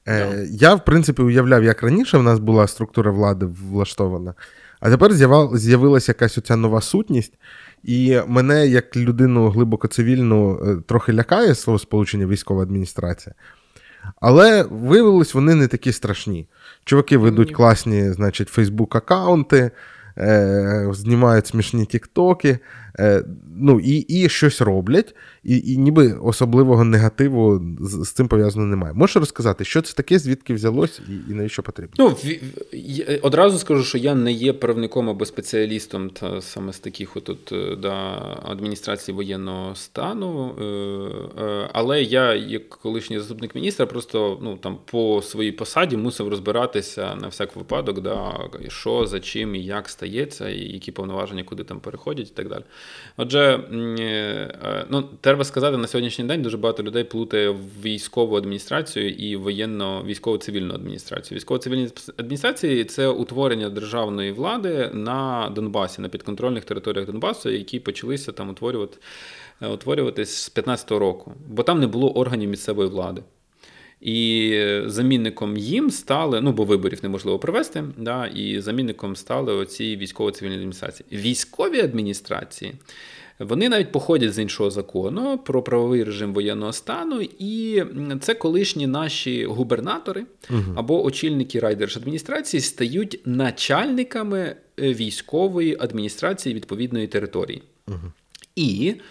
Е, 0.07 0.47
Я, 0.49 0.75
в 0.75 0.85
принципі, 0.85 1.21
уявляв, 1.21 1.63
як 1.63 1.83
раніше 1.83 2.17
в 2.17 2.23
нас 2.23 2.39
була 2.39 2.67
структура 2.67 3.11
влади 3.11 3.45
влаштована, 3.71 4.33
а 4.79 4.89
тепер 4.89 5.13
з'явилася 5.57 6.11
якась 6.11 6.37
оця 6.37 6.55
нова 6.55 6.81
сутність. 6.81 7.33
І 7.83 8.19
мене, 8.27 8.67
як 8.67 8.97
людину 8.97 9.49
глибоко 9.49 9.87
цивільну, 9.87 10.59
е, 10.65 10.81
трохи 10.87 11.13
лякає 11.13 11.55
слово 11.55 11.79
сполучення 11.79 12.25
військова 12.25 12.63
адміністрація. 12.63 13.35
Але 14.21 14.63
виявилось, 14.63 15.33
вони 15.33 15.55
не 15.55 15.67
такі 15.67 15.91
страшні. 15.91 16.47
Чуваки 16.83 17.17
ведуть 17.17 17.51
класні, 17.51 18.11
значить, 18.11 18.49
Фейсбук-аккаунти, 18.49 19.71
е, 20.17 20.87
знімають 20.91 21.47
смішні 21.47 21.85
тіктоки, 21.85 22.59
ну, 23.57 23.79
і 23.79 23.97
і 23.97 24.29
щось 24.29 24.61
роблять, 24.61 25.15
і 25.43 25.73
і 25.73 25.77
ніби 25.77 26.13
особливого 26.13 26.83
негативу 26.83 27.61
з, 27.79 28.05
з 28.07 28.11
цим 28.11 28.27
пов'язано 28.27 28.65
немає. 28.65 28.93
Можеш 28.93 29.15
розказати, 29.15 29.65
що 29.65 29.81
це 29.81 29.93
таке, 29.93 30.19
звідки 30.19 30.53
взялось 30.53 31.01
і 31.09 31.31
і 31.31 31.33
навіщо 31.33 31.63
потрібно? 31.63 31.95
Ну, 31.97 32.15
Одразу 33.21 33.57
скажу, 33.57 33.83
що 33.83 33.97
я 33.97 34.15
не 34.15 34.31
є 34.31 34.53
правником 34.53 35.09
або 35.09 35.25
спеціалістом 35.25 36.09
та 36.09 36.41
саме 36.41 36.73
з 36.73 36.79
таких 36.79 37.17
от, 37.17 37.51
е, 37.51 37.75
да, 37.75 38.21
адміністрації 38.43 39.15
воєнного 39.15 39.75
стану, 39.75 40.55
е, 40.59 40.63
е, 41.43 41.69
але 41.73 42.03
я, 42.03 42.33
як 42.33 42.69
колишній 42.69 43.19
заступник 43.19 43.55
міністра, 43.55 43.85
просто 43.85 44.39
ну, 44.41 44.57
там, 44.57 44.77
по 44.85 45.21
своїй 45.21 45.51
посаді 45.51 45.97
мусив 45.97 46.27
розбиратися 46.27 47.15
на 47.15 47.27
всяк 47.27 47.55
випадок, 47.55 48.01
да, 48.01 48.49
що, 48.67 49.05
за 49.05 49.19
чим 49.19 49.55
і 49.55 49.63
як 49.63 49.89
стається, 49.89 50.49
і 50.49 50.59
які 50.59 50.91
повноваження 50.91 51.43
куди 51.43 51.63
там 51.63 51.79
переходять 51.79 52.27
і 52.27 52.33
так 52.33 52.49
далі. 52.49 52.63
Отже, 53.17 53.59
ну, 54.89 55.09
треба 55.21 55.43
сказати, 55.43 55.77
на 55.77 55.87
сьогоднішній 55.87 56.25
день 56.25 56.41
дуже 56.41 56.57
багато 56.57 56.83
людей 56.83 57.03
плутає 57.03 57.55
військову 57.83 58.37
адміністрацію 58.37 59.09
і 59.09 59.35
воєнно-військово-цивільну 59.35 60.73
адміністрацію. 60.73 61.35
Військово-цивільні 61.35 61.89
адміністрації 62.17 62.85
це 62.85 63.07
утворення 63.07 63.69
державної 63.69 64.31
влади 64.31 64.89
на 64.93 65.51
Донбасі, 65.55 66.01
на 66.01 66.09
підконтрольних 66.09 66.65
територіях 66.65 67.05
Донбасу, 67.07 67.49
які 67.49 67.79
почалися 67.79 68.31
там 68.31 68.49
утворювати, 68.49 68.97
утворюватись 69.73 70.35
з 70.35 70.55
15-го 70.55 70.99
року, 70.99 71.33
бо 71.47 71.63
там 71.63 71.79
не 71.79 71.87
було 71.87 72.11
органів 72.17 72.49
місцевої 72.49 72.89
влади. 72.89 73.21
І 74.05 74.61
замінником 74.85 75.57
їм 75.57 75.91
стали, 75.91 76.41
ну 76.41 76.51
бо 76.51 76.63
виборів 76.63 76.99
неможливо 77.03 77.39
провести, 77.39 77.83
да, 77.97 78.27
і 78.27 78.61
замінником 78.61 79.15
стали 79.15 79.53
оці 79.53 79.97
військово-цивільні 79.97 80.55
адміністрації. 80.55 81.05
Військові 81.11 81.79
адміністрації 81.79 82.73
Вони 83.39 83.69
навіть 83.69 83.91
походять 83.91 84.33
з 84.33 84.39
іншого 84.39 84.71
закону 84.71 85.37
про 85.37 85.63
правовий 85.63 86.03
режим 86.03 86.33
воєнного 86.33 86.73
стану, 86.73 87.21
і 87.39 87.83
це 88.21 88.33
колишні 88.33 88.87
наші 88.87 89.45
губернатори 89.45 90.25
або 90.75 91.05
очільники 91.05 91.59
райдержадміністрації 91.59 92.61
стають 92.61 93.21
начальниками 93.25 94.55
е, 94.79 94.93
військової 94.93 95.77
адміністрації 95.79 96.55
відповідної 96.55 97.07
території. 97.07 97.63
І 98.55 98.93
а, 98.93 99.01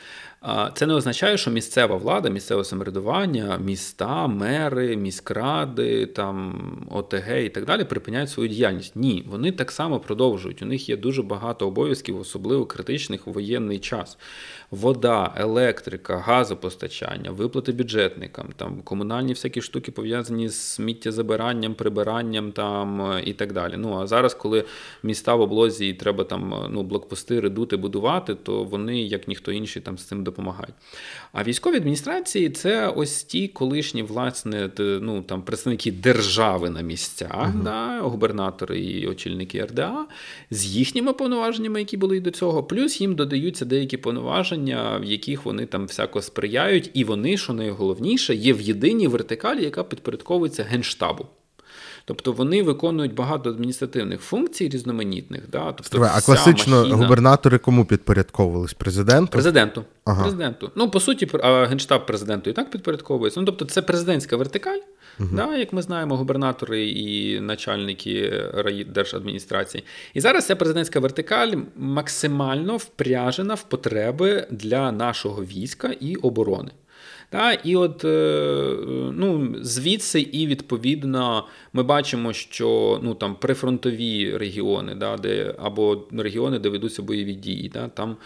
це 0.74 0.86
не 0.86 0.94
означає, 0.94 1.38
що 1.38 1.50
місцева 1.50 1.96
влада, 1.96 2.28
місцеве 2.28 2.64
самоврядування, 2.64 3.58
міста, 3.58 4.26
мери, 4.26 4.96
міськради, 4.96 6.06
там 6.06 6.86
ОТГ 6.90 7.36
і 7.44 7.48
так 7.48 7.64
далі 7.64 7.84
припиняють 7.84 8.30
свою 8.30 8.48
діяльність. 8.48 8.96
Ні, 8.96 9.24
вони 9.28 9.52
так 9.52 9.72
само 9.72 10.00
продовжують. 10.00 10.62
У 10.62 10.66
них 10.66 10.88
є 10.88 10.96
дуже 10.96 11.22
багато 11.22 11.66
обов'язків, 11.66 12.20
особливо 12.20 12.66
критичних 12.66 13.28
у 13.28 13.32
воєнний 13.32 13.78
час. 13.78 14.18
Вода, 14.74 15.34
електрика, 15.36 16.16
газопостачання, 16.16 17.30
виплати 17.30 17.72
бюджетникам, 17.72 18.46
там 18.56 18.82
комунальні 18.84 19.32
всякі 19.32 19.62
штуки 19.62 19.92
пов'язані 19.92 20.48
з 20.48 20.60
сміттєзабиранням, 20.60 21.74
прибиранням 21.74 22.52
там 22.52 23.12
е, 23.12 23.22
і 23.26 23.32
так 23.32 23.52
далі. 23.52 23.74
Ну 23.76 24.00
а 24.00 24.06
зараз, 24.06 24.34
коли 24.34 24.64
міста 25.02 25.34
в 25.34 25.40
облозі 25.40 25.88
і 25.88 25.92
треба 25.92 26.24
там 26.24 26.54
е, 26.54 26.68
ну, 26.70 26.82
блокпости, 26.82 27.40
редути, 27.40 27.76
будувати, 27.76 28.34
то 28.34 28.64
вони, 28.64 29.02
як 29.02 29.28
ніхто 29.28 29.52
інший, 29.52 29.82
там 29.82 29.98
з 29.98 30.04
цим 30.04 30.24
допомагають. 30.24 30.74
А 31.32 31.42
військові 31.42 31.76
адміністрації 31.76 32.50
це 32.50 32.88
ось 32.88 33.24
ті 33.24 33.48
колишні 33.48 34.02
власне 34.02 34.70
ну, 34.78 35.22
там, 35.22 35.42
представники 35.42 35.92
держави 35.92 36.70
на 36.70 36.80
місцях, 36.80 37.54
да, 37.64 38.00
губернатори 38.00 38.80
і 38.80 39.06
очільники 39.06 39.64
РДА 39.64 40.06
з 40.50 40.66
їхніми 40.66 41.12
повноваженнями, 41.12 41.78
які 41.78 41.96
були 41.96 42.16
і 42.16 42.20
до 42.20 42.30
цього. 42.30 42.62
Плюс 42.62 43.00
їм 43.00 43.14
додаються 43.14 43.64
деякі 43.64 43.96
повноваження, 43.96 44.63
в 44.72 45.04
яких 45.04 45.44
вони 45.44 45.66
там 45.66 45.86
всяко 45.86 46.22
сприяють, 46.22 46.90
і 46.94 47.04
вони, 47.04 47.36
що 47.36 47.52
найголовніше, 47.52 48.34
є 48.34 48.52
в 48.52 48.60
єдиній 48.60 49.08
вертикалі, 49.08 49.64
яка 49.64 49.84
підпорядковується 49.84 50.62
генштабу. 50.62 51.26
Тобто 52.06 52.32
вони 52.32 52.62
виконують 52.62 53.14
багато 53.14 53.50
адміністративних 53.50 54.20
функцій 54.20 54.68
різноманітних. 54.68 55.50
Да? 55.52 55.72
Тобто 55.72 56.02
а 56.02 56.18
вся 56.18 56.26
класично 56.26 56.84
махіна- 56.84 56.94
губернатори 56.94 57.58
кому 57.58 57.84
підпорядковувались? 57.84 58.74
Президенту? 58.74 59.32
Президенту. 59.32 59.84
Ага. 60.04 60.22
Президенту. 60.22 60.70
Ну, 60.74 60.90
по 60.90 61.00
суті, 61.00 61.28
генштаб 61.42 62.06
президенту 62.06 62.50
і 62.50 62.52
так 62.52 62.70
підпорядковується. 62.70 63.40
Ну, 63.40 63.46
тобто, 63.46 63.64
це 63.64 63.82
президентська 63.82 64.36
вертикаль, 64.36 64.78
да, 65.18 65.56
як 65.56 65.72
ми 65.72 65.82
знаємо, 65.82 66.16
губернатори 66.16 66.88
і 66.88 67.40
начальники 67.40 68.42
райдержадміністрації. 68.54 69.84
І 70.14 70.20
зараз 70.20 70.46
ця 70.46 70.56
президентська 70.56 71.00
вертикаль 71.00 71.52
максимально 71.76 72.76
впряжена 72.76 73.54
в 73.54 73.62
потреби 73.62 74.46
для 74.50 74.92
нашого 74.92 75.44
війська 75.44 75.94
і 76.00 76.16
оборони. 76.16 76.70
Та, 77.34 77.52
і 77.52 77.76
от 77.76 78.04
е, 78.04 78.76
ну, 79.12 79.54
звідси, 79.60 80.20
і 80.20 80.46
відповідно, 80.46 81.46
ми 81.72 81.82
бачимо, 81.82 82.32
що 82.32 83.00
ну, 83.02 83.14
там, 83.14 83.34
прифронтові 83.34 84.36
регіони, 84.36 84.94
да, 84.94 85.16
де, 85.16 85.54
або 85.58 86.04
регіони, 86.12 86.58
де 86.58 86.68
ведуться 86.68 87.02
бойові 87.02 87.32
дії, 87.32 87.68
да, 87.68 87.88
там, 87.88 88.16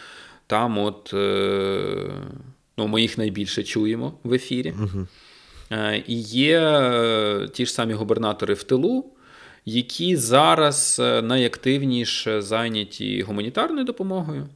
там 0.47 0.79
от, 0.79 1.15
е, 1.15 2.11
ну, 2.79 2.87
ми 2.87 3.03
їх 3.03 3.19
найбільше 3.19 3.63
чуємо 3.63 4.19
в 4.25 4.33
ефірі. 4.33 4.75
Е, 5.71 6.05
І 6.07 6.21
є 6.23 7.49
ті 7.53 7.67
ж 7.67 7.73
самі 7.73 7.95
губернатори 7.95 8.55
в 8.55 8.63
тилу, 8.63 9.05
які 9.65 10.17
зараз 10.17 11.03
найактивніше 11.23 12.43
зайняті 12.43 13.23
гуманітарною 13.23 13.85
допомогою, 13.85 14.49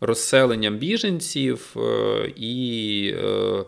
розселенням 0.00 0.76
біженців 0.76 1.76
е, 1.76 2.32
і 2.36 3.14
е, 3.24 3.64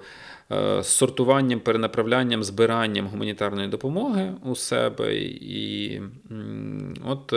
е, 0.50 0.84
сортуванням, 0.84 1.60
перенаправлянням, 1.60 2.44
збиранням 2.44 3.06
гуманітарної 3.06 3.68
допомоги 3.68 4.32
у 4.44 4.56
себе. 4.56 5.14
І 5.16 6.00
от 7.04 7.34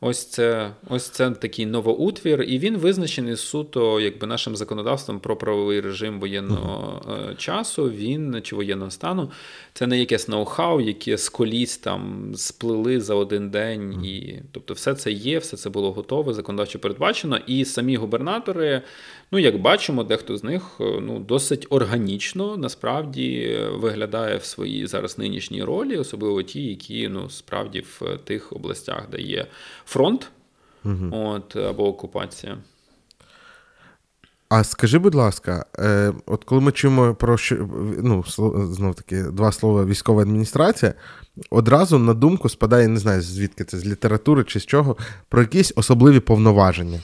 ось 0.00 0.24
це, 0.26 0.70
ось 0.88 1.08
це 1.08 1.30
такий 1.30 1.66
новоутвір, 1.66 2.42
і 2.42 2.58
він 2.58 2.76
визначений 2.76 3.36
суто 3.36 4.00
якби 4.00 4.26
нашим 4.26 4.56
законодавством 4.56 5.20
про 5.20 5.36
правовий 5.36 5.80
режим 5.80 6.20
воєнного 6.20 7.02
е, 7.30 7.34
часу. 7.34 7.90
Він 7.90 8.40
чи 8.42 8.56
воєнного 8.56 8.90
стану. 8.90 9.30
Це 9.72 9.86
не 9.86 9.98
якесь 9.98 10.28
ноу-хау, 10.28 10.80
яке 10.80 11.18
з 11.18 11.28
коліс 11.28 11.78
там 11.78 12.32
сплили 12.36 13.00
за 13.00 13.14
один 13.14 13.50
день. 13.50 14.04
І, 14.04 14.38
тобто, 14.52 14.74
все 14.74 14.94
це 14.94 15.12
є, 15.12 15.38
все 15.38 15.56
це 15.56 15.70
було 15.70 15.92
готове, 15.92 16.34
законодавчо 16.34 16.78
передбачено. 16.78 17.38
І 17.46 17.64
самі 17.64 17.96
губернатори, 17.96 18.82
ну 19.32 19.38
як 19.38 19.60
бачимо, 19.60 20.04
дехто 20.04 20.36
з 20.36 20.44
них 20.44 20.62
е, 20.80 21.00
ну, 21.00 21.18
досить 21.18 21.66
органічно 21.70 22.56
насправді 22.56 23.56
е, 23.60 23.68
виглядає 23.68 24.36
в 24.36 24.44
своїй 24.44 24.86
зараз 24.86 25.18
нинішній 25.18 25.64
ролі, 25.64 25.96
особливо 25.96 26.42
ті, 26.42 26.62
які 26.62 27.08
ну 27.08 27.30
справді 27.30 27.80
в 27.80 28.02
е, 28.02 28.18
тих 28.18 28.52
областях, 28.52 29.06
де 29.10 29.20
є 29.20 29.46
фронт, 29.84 30.30
от 31.12 31.56
або 31.56 31.88
окупація. 31.88 32.58
А 34.50 34.64
скажи, 34.64 34.98
будь 34.98 35.14
ласка, 35.14 35.64
е, 35.78 36.12
от 36.26 36.44
коли 36.44 36.60
ми 36.60 36.72
чуємо 36.72 37.14
про 37.14 37.38
що, 37.38 37.68
ну, 38.02 38.24
знов 38.72 38.94
таки, 38.94 39.22
два 39.22 39.52
слова 39.52 39.84
військова 39.84 40.22
адміністрація, 40.22 40.94
одразу 41.50 41.98
на 41.98 42.14
думку 42.14 42.48
спадає, 42.48 42.88
не 42.88 42.98
знаю, 42.98 43.22
звідки 43.22 43.64
це, 43.64 43.78
з 43.78 43.86
літератури 43.86 44.44
чи 44.44 44.60
з 44.60 44.66
чого, 44.66 44.96
про 45.28 45.40
якісь 45.40 45.72
особливі 45.76 46.20
повноваження. 46.20 47.00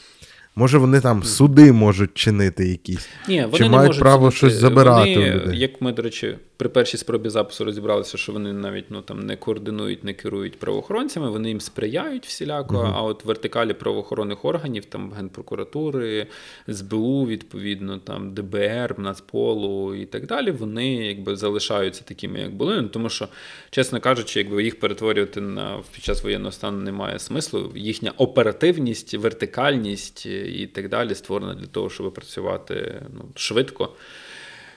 Може, 0.59 0.78
вони 0.78 1.00
там 1.00 1.22
суди 1.22 1.72
можуть 1.72 2.14
чинити 2.14 2.68
якісь. 2.68 3.09
Ні, 3.28 3.42
вони 3.42 3.59
Чи 3.59 3.64
не 3.64 3.70
мають 3.70 3.88
можуть 3.88 4.02
право 4.02 4.18
чинити. 4.18 4.36
щось 4.36 4.52
забирати 4.54 5.14
Вони, 5.14 5.30
у 5.30 5.34
людей? 5.34 5.59
Як 5.59 5.80
ми, 5.80 5.92
до 5.92 6.02
речі, 6.02 6.34
при 6.57 6.68
першій 6.68 6.96
спробі 6.96 7.28
запису 7.28 7.64
розібралися, 7.64 8.18
що 8.18 8.32
вони 8.32 8.52
навіть 8.52 8.84
ну, 8.90 9.02
там, 9.02 9.20
не 9.20 9.36
координують, 9.36 10.04
не 10.04 10.14
керують 10.14 10.59
правоохоронцями, 10.59 11.30
вони 11.30 11.48
їм 11.48 11.61
сприяють 11.61 12.26
всіляко, 12.26 12.92
а 12.96 13.02
от 13.02 13.24
вертикалі 13.24 13.72
правоохоронних 13.72 14.44
органів, 14.44 14.84
там 14.84 15.12
Генпрокуратури, 15.16 16.26
СБУ, 16.68 17.26
відповідно, 17.26 17.98
там 17.98 18.34
ДБР, 18.34 18.94
Нацполу 18.98 19.94
і 19.94 20.07
так 20.07 20.26
далі, 20.26 20.50
вони 20.50 20.94
якби 20.94 21.36
залишаються 21.36 22.04
такими, 22.04 22.40
як 22.40 22.54
були. 22.54 22.82
Ну, 22.82 22.88
тому 22.88 23.09
що, 23.09 23.28
чесно 23.70 24.00
кажучи, 24.00 24.40
якби 24.40 24.64
їх 24.64 24.80
перетворювати 24.80 25.40
на 25.40 25.78
під 25.94 26.04
час 26.04 26.24
воєнного 26.24 26.52
стану 26.52 26.78
немає 26.78 27.18
смислу. 27.18 27.72
Їхня 27.76 28.12
оперативність, 28.16 29.14
вертикальність 29.14 30.26
і 30.49 30.66
так 30.66 30.88
далі 30.88 31.14
створена 31.14 31.55
для 31.55 31.66
того, 31.66 31.90
щоб 31.90 32.14
працювати 32.14 33.03
ну, 33.14 33.24
швидко. 33.34 33.97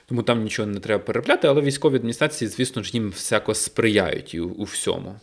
Тому 0.05 0.23
там 0.23 0.43
нічого 0.43 0.67
не 0.67 0.79
треба 0.79 1.03
переробляти, 1.03 1.47
але 1.47 1.61
військові 1.61 1.95
адміністрації, 1.95 2.49
звісно 2.49 2.83
ж, 2.83 2.91
їм 2.93 3.09
всяко 3.09 3.53
сприяють 3.53 4.33
і 4.33 4.39
у, 4.39 4.49
у 4.49 4.63
всьому. 4.63 5.15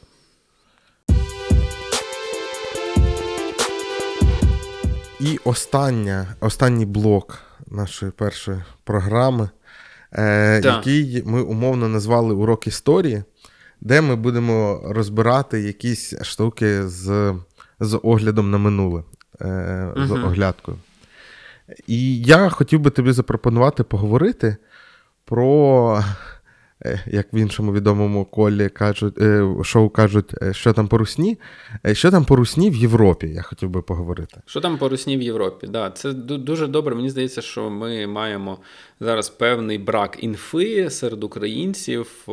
І 5.20 5.38
остання, 5.44 6.36
останній 6.40 6.86
блок 6.86 7.38
нашої 7.66 8.12
першої 8.12 8.62
програми, 8.84 9.50
е, 10.12 10.60
Так. 10.60 10.86
який 10.86 11.22
ми 11.26 11.42
умовно 11.42 11.88
назвали 11.88 12.34
урок 12.34 12.66
історії, 12.66 13.22
де 13.80 14.00
ми 14.00 14.16
будемо 14.16 14.80
розбирати 14.84 15.60
якісь 15.60 16.22
штуки 16.22 16.88
з, 16.88 17.34
з 17.80 18.00
оглядом 18.02 18.50
на 18.50 18.58
минуле, 18.58 19.02
е, 19.40 19.92
з 19.96 20.10
оглядкою. 20.10 20.78
І 21.86 22.22
я 22.22 22.48
хотів 22.48 22.80
би 22.80 22.90
тобі 22.90 23.12
запропонувати 23.12 23.82
поговорити 23.82 24.56
про, 25.24 26.02
е, 26.84 27.02
як 27.06 27.32
в 27.32 27.36
іншому 27.36 27.72
відомому 27.72 28.24
колі 28.24 28.68
кажуть, 28.68 29.18
е, 29.18 29.46
шоу 29.62 29.88
кажуть, 29.88 30.34
е, 30.42 30.52
що 30.54 30.72
там 30.72 30.88
по 30.88 30.98
русні, 30.98 31.38
що 31.92 32.10
там 32.10 32.24
по 32.24 32.36
русні 32.36 32.70
в 32.70 32.74
Європі, 32.74 33.26
я 33.28 33.42
хотів 33.42 33.70
би 33.70 33.82
поговорити. 33.82 34.40
Що 34.46 34.60
там 34.60 34.78
по 34.78 34.88
русні 34.88 35.16
в 35.16 35.22
Європі? 35.22 35.66
Да, 35.66 35.90
це 35.90 36.12
дуже 36.12 36.66
добре. 36.66 36.94
Мені 36.94 37.10
здається, 37.10 37.42
що 37.42 37.70
ми 37.70 38.06
маємо 38.06 38.58
зараз 39.00 39.28
певний 39.28 39.78
брак 39.78 40.16
інфи 40.20 40.90
серед 40.90 41.24
українців. 41.24 42.26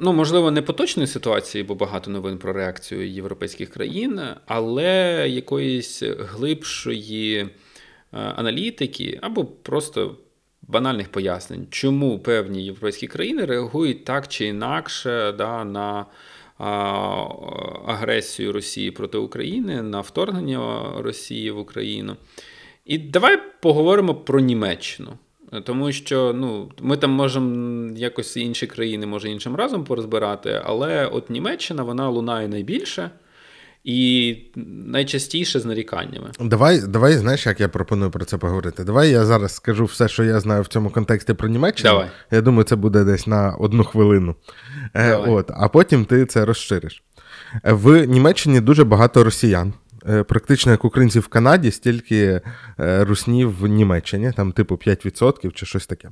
Ну, 0.00 0.12
можливо, 0.12 0.50
не 0.50 0.62
поточної 0.62 1.06
ситуації, 1.06 1.64
бо 1.64 1.74
багато 1.74 2.10
новин 2.10 2.38
про 2.38 2.52
реакцію 2.52 3.08
європейських 3.08 3.70
країн, 3.70 4.20
але 4.46 5.26
якоїсь 5.28 6.02
глибшої 6.02 7.38
е, 7.38 7.48
аналітики 8.12 9.18
або 9.22 9.44
просто 9.44 10.16
банальних 10.62 11.08
пояснень, 11.08 11.66
чому 11.70 12.18
певні 12.18 12.64
європейські 12.64 13.06
країни 13.06 13.44
реагують 13.44 14.04
так 14.04 14.28
чи 14.28 14.46
інакше 14.46 15.34
да, 15.38 15.64
на 15.64 16.06
агресію 17.86 18.52
Росії 18.52 18.90
проти 18.90 19.18
України, 19.18 19.82
на 19.82 20.00
вторгнення 20.00 20.92
Росії 20.98 21.50
в 21.50 21.58
Україну. 21.58 22.16
І 22.84 22.98
давай 22.98 23.38
поговоримо 23.60 24.14
про 24.14 24.40
Німеччину. 24.40 25.18
Тому 25.60 25.92
що 25.92 26.32
ну, 26.36 26.70
ми 26.80 26.96
там 26.96 27.10
можемо 27.10 27.90
якось 27.96 28.36
інші 28.36 28.66
країни, 28.66 29.06
може 29.06 29.28
іншим 29.28 29.56
разом 29.56 29.84
порозбирати, 29.84 30.60
але 30.64 31.06
от 31.06 31.30
Німеччина 31.30 31.82
вона 31.82 32.08
лунає 32.08 32.48
найбільше. 32.48 33.10
і 33.84 34.36
найчастіше 34.86 35.60
з 35.60 35.64
наріканнями. 35.64 36.30
Давай, 36.40 36.80
давай, 36.88 37.12
знаєш, 37.12 37.46
як 37.46 37.60
я 37.60 37.68
пропоную 37.68 38.10
про 38.10 38.24
це 38.24 38.38
поговорити. 38.38 38.84
Давай 38.84 39.10
я 39.10 39.24
зараз 39.24 39.54
скажу 39.54 39.84
все, 39.84 40.08
що 40.08 40.24
я 40.24 40.40
знаю 40.40 40.62
в 40.62 40.66
цьому 40.66 40.90
контексті 40.90 41.34
про 41.34 41.48
Німеччину. 41.48 41.90
Давай. 41.90 42.08
Я 42.30 42.40
думаю, 42.40 42.64
це 42.64 42.76
буде 42.76 43.04
десь 43.04 43.26
на 43.26 43.54
одну 43.58 43.84
хвилину. 43.84 44.34
Е, 44.94 45.10
Давай. 45.10 45.30
от, 45.30 45.50
а 45.54 45.68
потім 45.68 46.04
ти 46.04 46.26
це 46.26 46.44
розшириш. 46.44 47.02
Е, 47.64 47.72
В 47.72 48.06
Німеччині 48.06 48.60
дуже 48.60 48.84
багато 48.84 49.24
росіян. 49.24 49.72
Е, 50.08 50.22
Практично 50.22 50.72
як 50.72 50.84
українців 50.84 51.22
в 51.22 51.28
Канаді, 51.28 51.70
стільки 51.70 52.40
е, 52.80 53.04
руснів 53.04 53.58
в 53.58 53.66
Німеччині, 53.66 54.32
там 54.36 54.52
типу 54.52 54.74
5% 54.74 55.52
чи 55.52 55.66
щось 55.66 55.86
таке. 55.86 56.08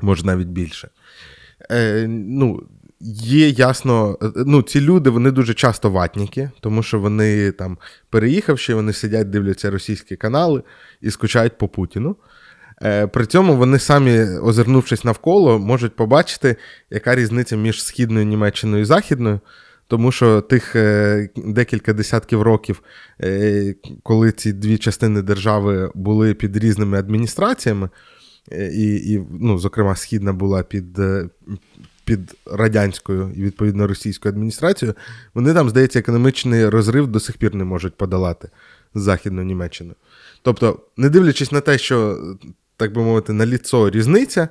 Може 0.00 0.26
навіть 0.26 0.48
більше. 0.48 0.88
Е, 1.70 2.06
ну, 2.08 2.62
є 3.00 3.48
ясно, 3.48 4.18
е, 4.22 4.32
ну, 4.46 4.62
ці 4.62 4.80
люди 4.80 5.10
вони 5.10 5.30
дуже 5.30 5.54
часто 5.54 5.90
ватніки, 5.90 6.50
тому 6.60 6.82
що 6.82 6.98
вони 6.98 7.52
там, 7.52 7.78
переїхавши, 8.10 8.74
вони 8.74 8.92
сидять, 8.92 9.30
дивляться 9.30 9.70
російські 9.70 10.16
канали 10.16 10.62
і 11.00 11.10
скучають 11.10 11.58
по 11.58 11.68
Путіну. 11.68 12.16
При 13.12 13.26
цьому 13.26 13.56
вони 13.56 13.78
самі, 13.78 14.38
озирнувшись 14.38 15.04
навколо, 15.04 15.58
можуть 15.58 15.96
побачити, 15.96 16.56
яка 16.90 17.14
різниця 17.14 17.56
між 17.56 17.84
східною 17.84 18.26
Німеччиною 18.26 18.82
і 18.82 18.84
західною. 18.84 19.40
Тому 19.92 20.12
що 20.12 20.40
тих 20.40 20.76
е, 20.76 21.28
декілька 21.36 21.92
десятків 21.92 22.42
років, 22.42 22.82
е, 23.20 23.74
коли 24.02 24.32
ці 24.32 24.52
дві 24.52 24.78
частини 24.78 25.22
держави 25.22 25.90
були 25.94 26.34
під 26.34 26.56
різними 26.56 26.98
адміністраціями, 26.98 27.88
е, 28.52 28.70
і, 28.74 29.12
і 29.12 29.22
ну, 29.40 29.58
зокрема, 29.58 29.96
східна 29.96 30.32
була 30.32 30.62
під, 30.62 30.98
під 32.04 32.34
радянською 32.46 33.32
і 33.36 33.42
відповідно 33.42 33.86
російською 33.86 34.32
адміністрацією, 34.32 34.94
вони 35.34 35.54
там, 35.54 35.70
здається, 35.70 35.98
економічний 35.98 36.68
розрив 36.68 37.06
до 37.06 37.20
сих 37.20 37.36
пір 37.36 37.54
не 37.54 37.64
можуть 37.64 37.96
подолати 37.96 38.48
з 38.94 39.02
Західною 39.02 39.46
Німеччиною. 39.46 39.96
Тобто, 40.42 40.80
не 40.96 41.08
дивлячись 41.08 41.52
на 41.52 41.60
те, 41.60 41.78
що, 41.78 42.18
так 42.76 42.92
би 42.92 43.02
мовити, 43.02 43.32
на 43.32 43.46
ліцо 43.46 43.90
різниця, 43.90 44.48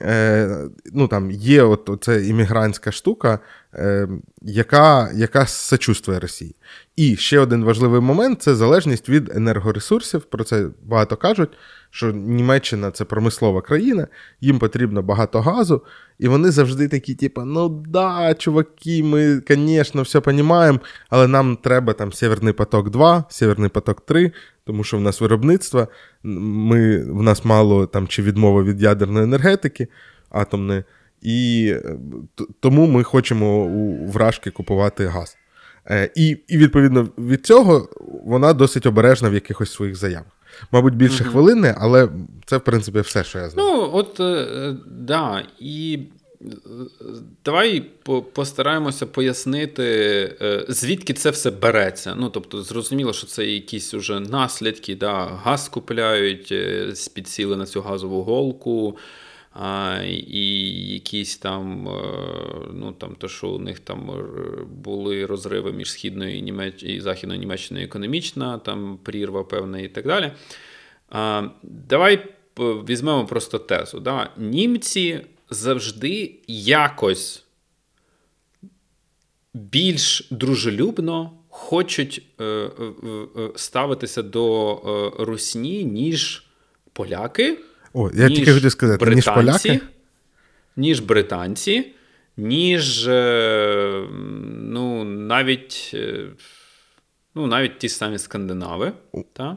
е, 0.00 0.68
ну, 0.92 1.08
там 1.08 1.30
є 1.30 1.62
от 1.62 1.88
оце 1.88 2.26
іммігрантська 2.26 2.92
штука, 2.92 3.38
е, 3.74 4.08
яка, 4.42 5.10
яка 5.14 5.46
сочувствує 5.46 6.20
Росії. 6.20 6.54
І 6.96 7.16
ще 7.16 7.38
один 7.38 7.64
важливий 7.64 8.00
момент 8.00 8.42
це 8.42 8.54
залежність 8.54 9.08
від 9.08 9.36
енергоресурсів. 9.36 10.22
Про 10.22 10.44
це 10.44 10.68
багато 10.82 11.16
кажуть, 11.16 11.50
що 11.90 12.12
Німеччина 12.12 12.90
це 12.90 13.04
промислова 13.04 13.62
країна, 13.62 14.06
їм 14.40 14.58
потрібно 14.58 15.02
багато 15.02 15.40
газу, 15.40 15.82
і 16.18 16.28
вони 16.28 16.50
завжди 16.50 16.88
такі, 16.88 17.14
типу, 17.14 17.44
ну 17.44 17.68
да, 17.68 18.34
чуваки, 18.34 19.02
ми, 19.02 19.42
звісно, 19.48 20.02
все 20.02 20.20
розуміємо, 20.20 20.80
але 21.10 21.28
нам 21.28 21.56
треба 21.56 21.92
там 21.92 22.12
Северний 22.12 22.52
поток 22.52 22.90
2, 22.90 23.24
Северний 23.28 23.68
поток 23.68 24.00
3, 24.00 24.32
тому 24.64 24.84
що 24.84 24.98
в 24.98 25.00
нас 25.00 25.20
виробництво, 25.20 25.88
ми, 26.22 26.98
в 26.98 27.22
нас 27.22 27.44
мало 27.44 27.86
там 27.86 28.08
чи 28.08 28.22
відмова 28.22 28.62
від 28.62 28.82
ядерної 28.82 29.24
енергетики 29.24 29.88
атомної, 30.30 30.84
і 31.22 31.66
е, 31.76 31.96
тому 32.60 32.86
ми 32.86 33.04
хочемо 33.04 33.64
у 33.64 34.06
вражки 34.06 34.50
купувати 34.50 35.06
газ. 35.06 35.36
Е, 35.90 36.10
І, 36.16 36.36
і 36.48 36.58
відповідно 36.58 37.08
від 37.18 37.46
цього 37.46 37.88
вона 38.24 38.52
досить 38.52 38.86
обережна 38.86 39.28
в 39.28 39.34
якихось 39.34 39.72
своїх 39.72 39.96
заявах. 39.96 40.32
Мабуть, 40.72 40.96
більше 40.96 41.24
хвилини, 41.24 41.74
але 41.78 42.08
це, 42.46 42.56
в 42.56 42.60
принципі, 42.60 43.00
все, 43.00 43.24
що 43.24 43.38
я 43.38 43.48
знаю. 43.48 43.68
Ну, 43.68 43.90
от 43.92 44.20
е, 44.20 44.76
да, 44.86 45.42
і 45.60 45.98
давай 47.44 47.80
постараємося 48.32 49.06
пояснити, 49.06 49.84
е, 50.40 50.64
звідки 50.68 51.12
це 51.12 51.30
все 51.30 51.50
береться. 51.50 52.14
Ну, 52.14 52.30
тобто, 52.30 52.62
зрозуміло, 52.62 53.12
що 53.12 53.26
це 53.26 53.46
якісь 53.46 53.94
уже 53.94 54.20
наслідки, 54.20 54.96
да, 54.96 55.24
газ 55.24 55.68
купляють, 55.68 56.52
е, 56.52 56.92
підсіли 57.14 57.56
на 57.56 57.66
цю 57.66 57.80
газову 57.80 58.22
голку. 58.22 58.98
А, 59.54 59.98
і 60.06 60.46
якісь 60.92 61.36
там, 61.36 61.88
е, 61.88 61.92
ну 62.72 62.92
там, 62.92 63.14
то, 63.18 63.28
що 63.28 63.48
у 63.48 63.58
них 63.58 63.80
там 63.80 64.10
були 64.84 65.26
розриви 65.26 65.72
між 65.72 65.90
східною 65.90 66.38
і, 66.38 66.42
Німеч... 66.42 66.82
і 66.82 67.00
західною 67.00 67.40
Німеччиною 67.40 67.86
економічна, 67.86 68.58
там 68.58 68.98
прірва 69.02 69.44
певна 69.44 69.78
і 69.78 69.88
так 69.88 70.06
далі. 70.06 70.32
А, 71.10 71.48
давай 71.62 72.28
візьмемо 72.58 73.26
просто 73.26 73.58
тезу. 73.58 74.00
Да? 74.00 74.30
Німці 74.36 75.20
завжди 75.52 76.34
якось 76.46 77.44
більш 79.54 80.28
дружелюбно 80.30 81.32
хочуть 81.48 82.22
е, 82.40 82.44
е, 82.44 82.70
е, 83.36 83.50
ставитися 83.56 84.22
до 84.22 85.12
русні, 85.18 85.84
ніж 85.84 86.46
поляки. 86.92 87.58
О, 87.92 88.10
я 88.14 88.28
ніж 88.28 88.38
тільки 88.38 88.54
хотів 88.54 88.72
сказати, 88.72 89.14
ніж 89.14 89.26
британці, 89.26 89.68
поляки. 89.68 89.86
Ніж 90.76 91.00
британці, 91.00 91.92
ніж 92.36 93.06
ну, 94.56 95.04
навіть, 95.04 95.96
ну, 97.34 97.46
навіть 97.46 97.78
ті 97.78 97.88
самі 97.88 98.18
скандинави. 98.18 98.92
Та? 99.32 99.56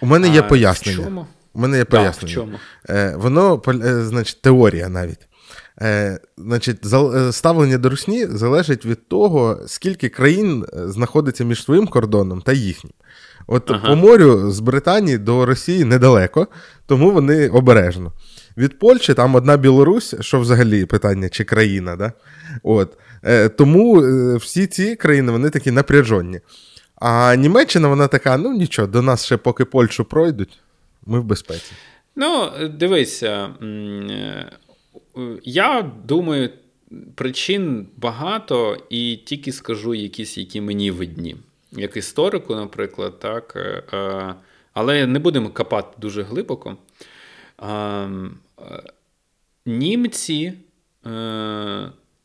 У 0.00 0.06
мене 0.06 0.28
є 0.28 0.40
А, 0.40 0.42
пояснення. 0.42 0.98
В 0.98 1.04
чому? 1.04 1.26
У 1.54 1.60
мене 1.60 1.78
є 1.78 1.86
Да, 1.90 2.10
в 2.10 2.24
чому? 2.24 2.58
Е, 2.90 3.14
воно, 3.16 3.62
е, 3.68 4.04
значить, 4.04 4.42
теорія 4.42 4.88
навіть. 4.88 5.28
Е, 5.82 6.18
значить, 6.38 6.78
е, 6.94 7.32
ставлення 7.32 7.78
до 7.78 7.90
русні 7.90 8.26
залежить 8.26 8.86
від 8.86 9.08
того, 9.08 9.60
скільки 9.66 10.08
країн 10.08 10.66
е, 10.72 10.88
знаходиться 10.88 11.44
між 11.44 11.64
своїм 11.64 11.86
кордоном 11.86 12.42
та 12.42 12.52
їхнім. 12.52 12.92
От 13.46 13.70
Ага. 13.70 13.88
по 13.88 13.96
морю 13.96 14.50
з 14.50 14.60
Британії 14.60 15.18
до 15.18 15.46
Росії 15.46 15.84
недалеко, 15.84 16.46
тому 16.86 17.10
вони 17.10 17.48
обережно. 17.48 18.12
Від 18.56 18.78
Польщі 18.78 19.14
там 19.14 19.34
одна 19.34 19.56
Білорусь, 19.56 20.14
що 20.20 20.40
взагалі 20.40 20.86
питання, 20.86 21.28
чи 21.28 21.44
країна, 21.44 21.96
да? 21.96 22.12
От. 22.62 22.98
Е, 23.22 23.48
тому 23.48 24.02
всі 24.36 24.66
ці 24.66 24.96
країни 24.96 25.32
вони 25.32 25.50
такі 25.50 25.70
напряжені. 25.70 26.40
А 26.96 27.34
Німеччина, 27.34 27.88
вона 27.88 28.06
така: 28.06 28.36
ну 28.36 28.52
нічого, 28.52 28.88
до 28.88 29.02
нас 29.02 29.24
ще 29.24 29.36
поки 29.36 29.64
Польщу 29.64 30.04
пройдуть, 30.04 30.58
ми 31.06 31.20
в 31.20 31.24
безпеці. 31.24 31.72
Ну, 32.16 32.50
дивися, 32.68 33.54
е, 33.62 34.52
я 35.44 35.92
думаю, 36.04 36.50
причин 37.14 37.86
багато, 37.96 38.76
і 38.90 39.16
тільки 39.16 39.52
скажу 39.52 39.94
якісь, 39.94 40.38
які 40.38 40.60
мені 40.60 40.90
видні. 40.90 41.36
Як 41.72 41.96
історику, 41.96 42.54
наприклад, 42.54 43.18
так. 43.18 43.52
е, 43.56 43.82
е, 43.92 44.34
Але 44.72 45.06
не 45.06 45.18
будемо 45.18 45.50
копати 45.50 45.96
дуже 46.00 46.22
глибоко. 46.22 46.76
Німці 49.66 50.52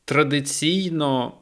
традиційно 0.06 1.34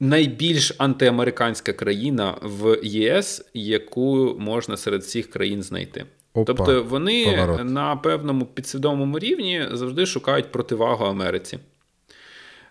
найбільш 0.00 0.72
антиамериканська 0.78 1.72
країна 1.72 2.38
в 2.42 2.78
ЄС, 2.82 3.50
яку 3.54 4.36
можна 4.38 4.76
серед 4.76 5.02
всіх 5.02 5.30
країн 5.30 5.62
знайти. 5.62 6.06
Опа, 6.36 6.44
тобто 6.54 6.82
вони 6.82 7.24
поворот. 7.24 7.64
на 7.64 7.96
певному 7.96 8.46
підсвідомому 8.46 9.18
рівні 9.18 9.66
завжди 9.72 10.06
шукають 10.06 10.52
противагу 10.52 11.04
Америці. 11.04 11.58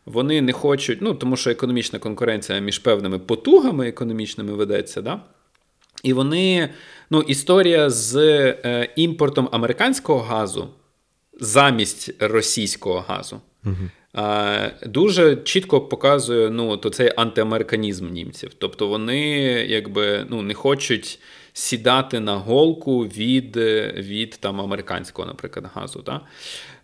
Вони 0.05 0.41
не 0.41 0.51
хочуть, 0.53 1.01
ну 1.01 1.13
тому 1.13 1.37
що 1.37 1.49
економічна 1.49 1.99
конкуренція 1.99 2.59
між 2.59 2.79
певними 2.79 3.19
потугами 3.19 3.87
економічними 3.87 4.53
ведеться, 4.53 5.01
да? 5.01 5.19
І 6.03 6.13
вони, 6.13 6.69
ну, 7.09 7.21
історія 7.21 7.89
з 7.89 8.15
е, 8.15 8.89
імпортом 8.95 9.49
американського 9.51 10.19
газу 10.19 10.69
замість 11.39 12.23
російського 12.23 13.05
газу. 13.07 13.41
е, 14.15 14.71
Дуже 14.85 15.35
чітко 15.35 15.81
показує 15.81 16.49
ну, 16.49 16.77
то 16.77 16.89
цей 16.89 17.13
антиамериканізм 17.15 18.09
німців. 18.11 18.51
Тобто 18.57 18.87
вони 18.87 19.29
якби 19.69 20.25
ну, 20.29 20.41
не 20.41 20.53
хочуть 20.53 21.19
сідати 21.57 22.19
на 22.19 22.35
голку 22.35 22.99
від, 22.99 23.57
е, 23.57 23.93
від 23.97 24.29
там, 24.39 24.61
американського, 24.61 25.27
наприклад, 25.27 25.65
газу. 25.73 26.03
Да? 26.05 26.21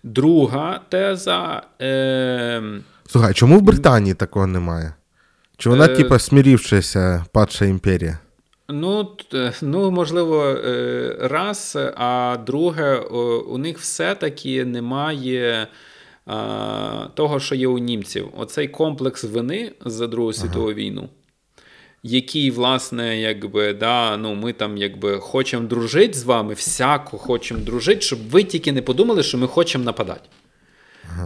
Друга 0.04 0.82
теза. 0.90 1.64
Е, 1.82 2.64
Слухай, 3.08 3.34
чому 3.34 3.58
в 3.60 3.62
Британії 3.62 4.16
такого 4.16 4.48
немає? 4.48 4.94
Чи 5.58 5.70
вона, 5.70 5.86
Е, 5.86 5.96
типа, 5.96 6.20
смірівшися 6.20 7.26
падша 7.32 7.66
імперія? 7.66 8.20
Ну, 8.70 9.08
ну, 9.62 9.92
можливо, 9.92 10.46
е, 10.46 11.16
раз, 11.22 11.78
а 11.96 12.38
друге, 12.46 12.96
у 13.50 13.58
них 13.58 13.80
все-таки 13.80 14.66
немає 14.66 15.68
того, 17.14 17.40
що 17.40 17.56
є 17.56 17.68
у 17.68 17.78
німців. 17.78 18.28
Оцей 18.38 18.68
комплекс 18.68 19.24
вини 19.24 19.72
за 19.86 20.08
Другу 20.08 20.34
світову 20.34 20.74
війну, 20.74 21.10
який, 22.04 22.52
власне, 22.52 23.22
якби, 23.22 23.74
да, 23.74 24.18
ну, 24.18 24.36
ми 24.36 24.54
там 24.54 24.78
якби 24.78 25.20
хочемо 25.20 25.68
дружити 25.68 26.14
з 26.14 26.24
вами, 26.24 26.54
всяко 26.54 27.18
хочемо 27.18 27.60
дружити, 27.60 28.02
щоб 28.02 28.30
ви 28.30 28.44
тільки 28.44 28.72
не 28.72 28.82
подумали, 28.82 29.24
що 29.24 29.38
ми 29.38 29.48
хочемо 29.48 29.84
нападати. 29.84 30.30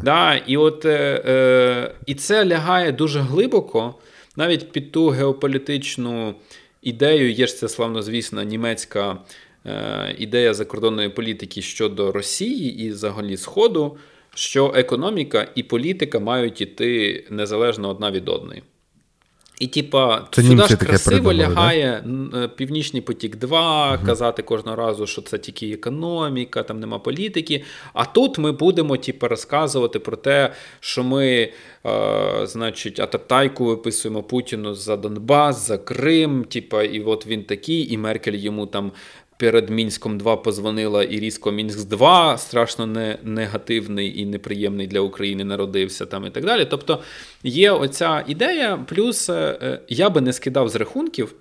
Да, 0.03 0.35
і, 0.35 0.57
от, 0.57 0.85
е, 0.85 1.23
е, 1.25 1.95
і 2.05 2.15
це 2.15 2.45
лягає 2.45 2.91
дуже 2.91 3.19
глибоко. 3.19 3.95
навіть 4.37 4.71
під 4.71 4.91
ту 4.91 5.09
геополітичну 5.09 6.35
ідею 6.81 7.31
є 7.31 7.47
ж 7.47 7.55
це 7.55 7.69
славнозвісна 7.69 8.43
німецька 8.43 9.17
е, 9.65 10.15
ідея 10.17 10.53
закордонної 10.53 11.09
політики 11.09 11.61
щодо 11.61 12.11
Росії 12.11 12.85
і 12.85 12.89
взагалі 12.89 13.37
Сходу, 13.37 13.97
що 14.35 14.73
економіка 14.75 15.47
і 15.55 15.63
політика 15.63 16.19
мають 16.19 16.61
іти 16.61 17.23
незалежно 17.29 17.89
одна 17.89 18.11
від 18.11 18.29
одної. 18.29 18.63
І, 19.59 19.67
типа, 19.67 20.27
Це 20.31 20.41
сюди 20.43 20.63
ж 20.63 20.77
красиво 20.77 21.33
лягає 21.33 22.03
да? 22.05 22.43
е, 22.43 22.47
Північний 22.47 23.01
потік 23.01 23.35
2, 23.35 23.97
казати 24.05 24.41
кожного 24.41 24.77
разу, 24.77 25.07
що 25.07 25.21
це 25.21 25.37
тільки 25.37 25.71
економіка, 25.71 26.63
там 26.63 26.79
нема 26.79 26.99
політики. 26.99 27.63
А 27.93 28.05
тут 28.05 28.37
ми 28.37 28.51
будемо, 28.51 28.97
типа, 28.97 29.27
розказувати 29.27 29.99
про 29.99 30.17
те, 30.17 30.53
що 30.79 31.03
ми, 31.03 31.51
е, 31.85 32.47
значить, 32.47 32.99
ататайку 32.99 33.65
виписуємо 33.65 34.23
Путіну 34.23 34.73
за 34.73 34.97
Донбас, 34.97 35.67
за 35.67 35.77
Крим, 35.77 36.43
типа, 36.43 36.83
і 36.83 37.01
от 37.01 37.27
він 37.27 37.43
такий, 37.43 37.93
і 37.93 37.97
Меркель 37.97 38.33
йому 38.33 38.65
там. 38.65 38.91
Перед 39.37 39.69
Мінськом 39.69 40.17
2 40.17 40.37
позвонила 40.37 41.03
і 41.03 41.19
різко 41.19 41.51
Мінськ 41.51 41.87
2 41.87 42.37
страшно 42.37 42.85
не, 42.85 43.17
негативний 43.23 44.19
і 44.19 44.25
неприємний 44.25 44.87
для 44.87 44.99
України 44.99 45.43
народився 45.43 46.05
там 46.05 46.25
і 46.25 46.29
так 46.29 46.45
далі. 46.45 46.67
Тобто 46.69 47.01
є 47.43 47.71
оця 47.71 48.23
ідея, 48.27 48.85
плюс 48.89 49.29
е, 49.29 49.59
е, 49.61 49.79
я 49.89 50.09
би 50.09 50.21
не 50.21 50.33
скидав 50.33 50.69
з 50.69 50.75
рахунків 50.75 51.35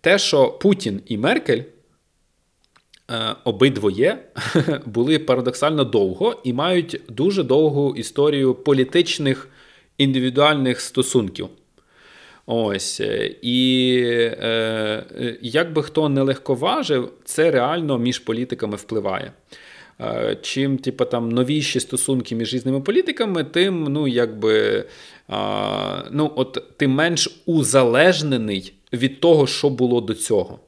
те, 0.00 0.18
що 0.18 0.48
Путін 0.48 1.00
і 1.06 1.18
Меркель 1.18 1.62
е, 3.10 3.36
обидвоє 3.44 4.18
були 4.86 5.18
парадоксально 5.18 5.84
довго 5.84 6.40
і 6.44 6.52
мають 6.52 7.00
дуже 7.08 7.42
довгу 7.42 7.94
історію 7.96 8.54
політичних 8.54 9.48
індивідуальних 9.98 10.80
стосунків. 10.80 11.48
Ось. 12.46 13.00
е, 13.00 13.34
І 13.42 13.98
е, 14.04 14.46
е, 15.20 15.38
як 15.42 15.72
би 15.72 15.82
хто 15.82 16.08
не 16.08 16.22
легковажив, 16.22 17.12
це 17.24 17.50
реально 17.50 17.98
між 17.98 18.18
політиками 18.18 18.76
впливає. 18.76 19.32
Е, 20.00 20.36
Чим, 20.42 20.78
типу, 20.78 21.04
там 21.04 21.28
новіші 21.28 21.80
стосунки 21.80 22.34
між 22.34 22.54
різними 22.54 22.80
політиками, 22.80 23.44
тим, 23.44 23.84
ну, 23.84 24.08
якби, 24.08 24.84
а, 25.28 26.02
ну, 26.10 26.32
от, 26.36 26.62
ти 26.76 26.88
менш 26.88 27.42
узалежнений 27.46 28.74
від 28.92 29.20
того, 29.20 29.46
що 29.46 29.70
було 29.70 30.00
до 30.00 30.14
цього. 30.14 30.58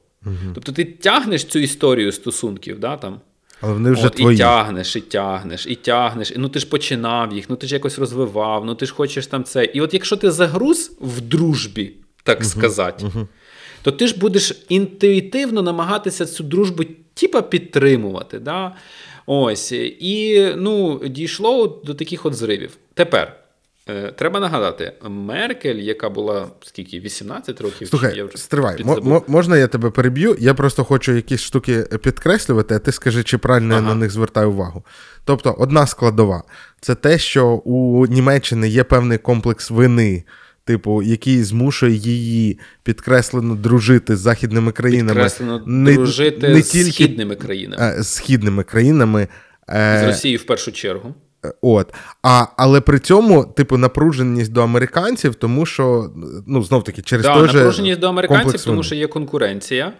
Тобто 0.53 0.71
ти 0.71 0.85
тягнеш 0.85 1.43
цю 1.43 1.59
історію 1.59 2.11
стосунків, 2.11 2.79
да, 2.79 2.97
там, 2.97 3.19
Але 3.61 3.73
вони 3.73 3.91
вже 3.91 4.07
От, 4.07 4.13
твої. 4.13 4.35
І 4.35 4.39
тягнеш, 4.39 4.95
і 4.95 5.01
тягнеш, 5.01 5.67
і 5.67 5.75
тягнеш. 5.75 6.31
І, 6.31 6.35
ну 6.37 6.49
ти 6.49 6.59
ж 6.59 6.69
починав 6.69 7.33
їх, 7.33 7.49
ну 7.49 7.55
ти 7.55 7.67
ж 7.67 7.73
якось 7.73 7.99
розвивав, 7.99 8.65
ну 8.65 8.75
ти 8.75 8.85
ж 8.85 8.93
хочеш 8.93 9.27
там 9.27 9.43
це. 9.43 9.65
І 9.65 9.81
от 9.81 9.93
якщо 9.93 10.17
ти 10.17 10.31
загруз 10.31 10.97
в 11.01 11.21
дружбі, 11.21 11.93
так 12.23 12.45
сказати, 12.45 13.05
то 13.81 13.91
ти 13.91 14.07
ж 14.07 14.19
будеш 14.19 14.65
інтуїтивно 14.69 15.61
намагатися 15.61 16.25
цю 16.25 16.43
дружбу 16.43 16.83
типа 17.13 17.41
підтримувати. 17.41 18.39
Да? 18.39 18.75
Ось. 19.25 19.71
І 19.99 20.47
ну, 20.57 21.01
дійшло 21.07 21.81
до 21.85 21.93
таких 21.93 22.25
от 22.25 22.33
зривів. 22.33 22.77
Тепер. 22.93 23.44
Е, 23.89 24.11
Треба 24.11 24.39
нагадати, 24.39 24.93
Меркель, 25.09 25.75
яка 25.75 26.09
була 26.09 26.47
скільки 26.65 26.99
18 26.99 27.61
років, 27.61 27.87
Слухай, 27.87 28.17
я 28.17 28.25
вже 28.25 28.37
стривай, 28.37 28.77
підзабув. 28.77 29.23
можна 29.27 29.57
я 29.57 29.67
тебе 29.67 29.89
переб'ю? 29.89 30.35
Я 30.39 30.53
просто 30.53 30.83
хочу 30.83 31.13
якісь 31.13 31.41
штуки 31.41 31.81
підкреслювати, 32.03 32.75
а 32.75 32.79
ти 32.79 32.91
скажи, 32.91 33.23
чи 33.23 33.37
правильно 33.37 33.75
я 33.75 33.81
на 33.81 33.95
них 33.95 34.11
звертаю 34.11 34.49
увагу. 34.51 34.83
Тобто, 35.25 35.51
одна 35.59 35.87
складова 35.87 36.43
це 36.81 36.95
те, 36.95 37.17
що 37.17 37.47
у 37.47 38.05
Німеччини 38.07 38.67
є 38.69 38.83
певний 38.83 39.17
комплекс 39.17 39.71
вини, 39.71 40.23
типу, 40.63 41.01
який 41.01 41.43
змушує 41.43 41.93
її 41.95 42.59
підкреслено 42.83 43.55
дружити 43.55 44.15
з 44.15 44.19
західними 44.19 44.71
країнами. 44.71 45.09
Підкреслено 45.09 45.63
не- 45.65 45.93
дружити 45.93 46.49
не 46.49 46.61
з 46.61 46.69
тільки- 46.69 46.91
східними 46.91 47.35
країнами. 47.35 47.95
е, 47.99 48.03
з 48.03 48.07
східними 48.07 48.63
країнами. 48.63 49.27
е, 49.69 49.99
З 50.03 50.07
Росією 50.07 50.39
в 50.39 50.43
першу 50.43 50.71
чергу. 50.71 51.13
От. 51.61 51.93
А, 52.23 52.45
але 52.57 52.81
при 52.81 52.99
цьому, 52.99 53.45
типу, 53.45 53.77
напруженість 53.77 54.51
до 54.51 54.61
американців, 54.61 55.35
тому 55.35 55.65
що, 55.65 56.09
ну, 56.47 56.63
знов 56.63 56.83
таки, 56.83 57.01
через 57.01 57.25
Да, 57.25 57.33
той 57.33 57.47
же 57.47 57.57
напруженість 57.57 57.99
до 57.99 58.07
американців, 58.07 58.43
комплекс 58.43 58.63
тому 58.63 58.83
що 58.83 58.95
є 58.95 59.07
конкуренція. 59.07 59.93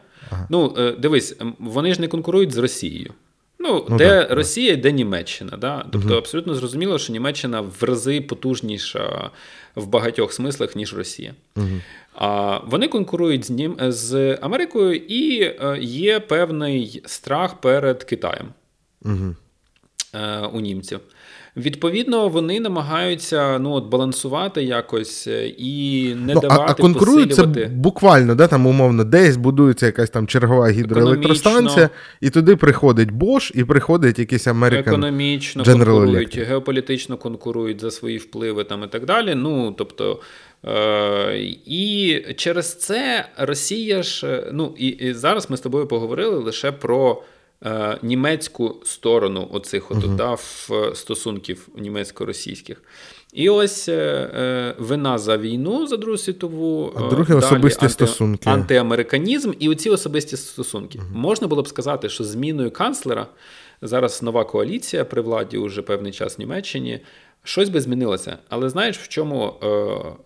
Ну, 0.49 0.73
е, 0.77 0.91
дивись, 0.91 1.37
вони 1.59 1.93
ж 1.93 2.01
не 2.01 2.07
конкурують 2.07 2.51
з 2.51 2.57
Росією. 2.57 3.13
Ну, 3.59 3.85
Ну, 3.89 3.97
де 3.97 4.09
так, 4.09 4.27
так. 4.27 4.37
Росія, 4.37 4.75
де 4.75 4.91
Німеччина. 4.91 5.57
Да? 5.57 5.85
Тобто 5.91 6.17
абсолютно 6.17 6.55
зрозуміло, 6.55 6.99
що 6.99 7.13
Німеччина 7.13 7.61
в 7.61 7.83
рази 7.83 8.21
потужніша 8.21 9.29
в 9.75 9.87
багатьох 9.87 10.33
смислах, 10.33 10.75
ніж 10.75 10.93
Росія. 10.93 11.33
А 12.15 12.57
вони 12.65 12.87
конкурують 12.87 13.45
з, 13.45 13.49
Нім... 13.49 13.77
з 13.79 14.37
Америкою, 14.41 14.95
і 14.95 15.41
е, 15.41 15.77
є 15.81 16.19
певний 16.19 17.01
страх 17.05 17.61
перед 17.61 18.03
Китаєм 18.03 18.47
Угу. 19.01 19.35
у 20.53 20.59
німців. 20.59 20.99
Відповідно, 21.57 22.27
вони 22.27 22.59
намагаються 22.59 23.59
ну, 23.59 23.71
от, 23.71 23.85
балансувати 23.85 24.63
якось 24.63 25.27
е, 25.27 25.47
і 25.47 26.03
не 26.15 26.33
Ну, 26.33 26.41
давати 26.41 26.63
а 26.67 26.73
конкурують 26.73 27.35
це 27.35 27.43
буквально, 27.73 28.35
да, 28.35 28.47
там, 28.47 28.67
умовно, 28.67 29.03
десь 29.03 29.37
будується 29.37 29.85
якась 29.85 30.09
там 30.09 30.27
чергова 30.27 30.69
гідроелектростанція, 30.69 31.89
і 32.21 32.29
туди 32.29 32.55
приходить 32.55 33.11
Bosch, 33.11 33.51
і 33.55 33.63
приходить 33.63 34.19
якийсь 34.19 34.47
American. 34.47 34.79
Економічно 34.79 35.63
General 35.63 35.85
конкурують, 35.85 36.37
Electric. 36.37 36.45
геополітично 36.45 37.17
конкурують 37.17 37.81
за 37.81 37.91
свої 37.91 38.17
впливи 38.17 38.63
там 38.63 38.83
і 38.83 38.87
так 38.87 39.05
далі. 39.05 39.35
Ну, 39.35 39.71
тобто, 39.77 40.19
е- 40.65 41.37
і 41.65 42.19
через 42.35 42.75
це 42.79 43.25
Росія 43.37 44.03
ж. 44.03 44.27
е, 44.27 44.49
Ну, 44.53 44.73
і, 44.77 44.87
і 44.87 45.13
зараз 45.13 45.49
ми 45.49 45.57
з 45.57 45.61
тобою 45.61 45.87
поговорили 45.87 46.35
лише 46.39 46.71
про 46.71 47.23
е- 47.65 47.99
німецьку 48.03 48.75
сторону 48.83 49.49
оцих 49.51 49.91
от, 49.91 50.15
да, 50.15 50.33
в 50.33 50.69
стосунків 50.95 51.67
німецько-російських. 51.75 52.83
І 53.33 53.49
ось 53.49 53.89
е- 53.89 53.93
е- 53.93 54.75
вина 54.79 55.17
за 55.17 55.37
війну 55.37 55.87
за 55.87 55.97
Другу 55.97 56.17
світову. 56.17 56.93
А 56.95 57.05
е, 57.05 57.09
друге 57.09 57.33
далі 57.33 57.37
особисті 57.37 57.89
стосунки. 57.89 58.49
Антиамериканізм 58.49 59.51
і 59.59 59.69
оці 59.69 59.89
особисті 59.89 60.37
стосунки. 60.37 60.99
Можна 61.13 61.47
було 61.47 61.61
б 61.61 61.67
сказати, 61.67 62.09
що 62.09 62.23
зміною 62.23 62.71
канцлера 62.71 63.27
зараз 63.81 64.23
нова 64.23 64.43
коаліція 64.43 65.05
при 65.05 65.21
владі 65.21 65.57
уже 65.57 65.81
певний 65.81 66.11
час 66.11 66.37
в 66.37 66.39
Німеччині. 66.39 66.99
Щось 67.43 67.69
би 67.69 67.81
змінилося. 67.81 68.37
Але 68.49 68.69
знаєш, 68.69 68.97
в 68.97 69.07
чому 69.07 69.53
е, 69.63 69.67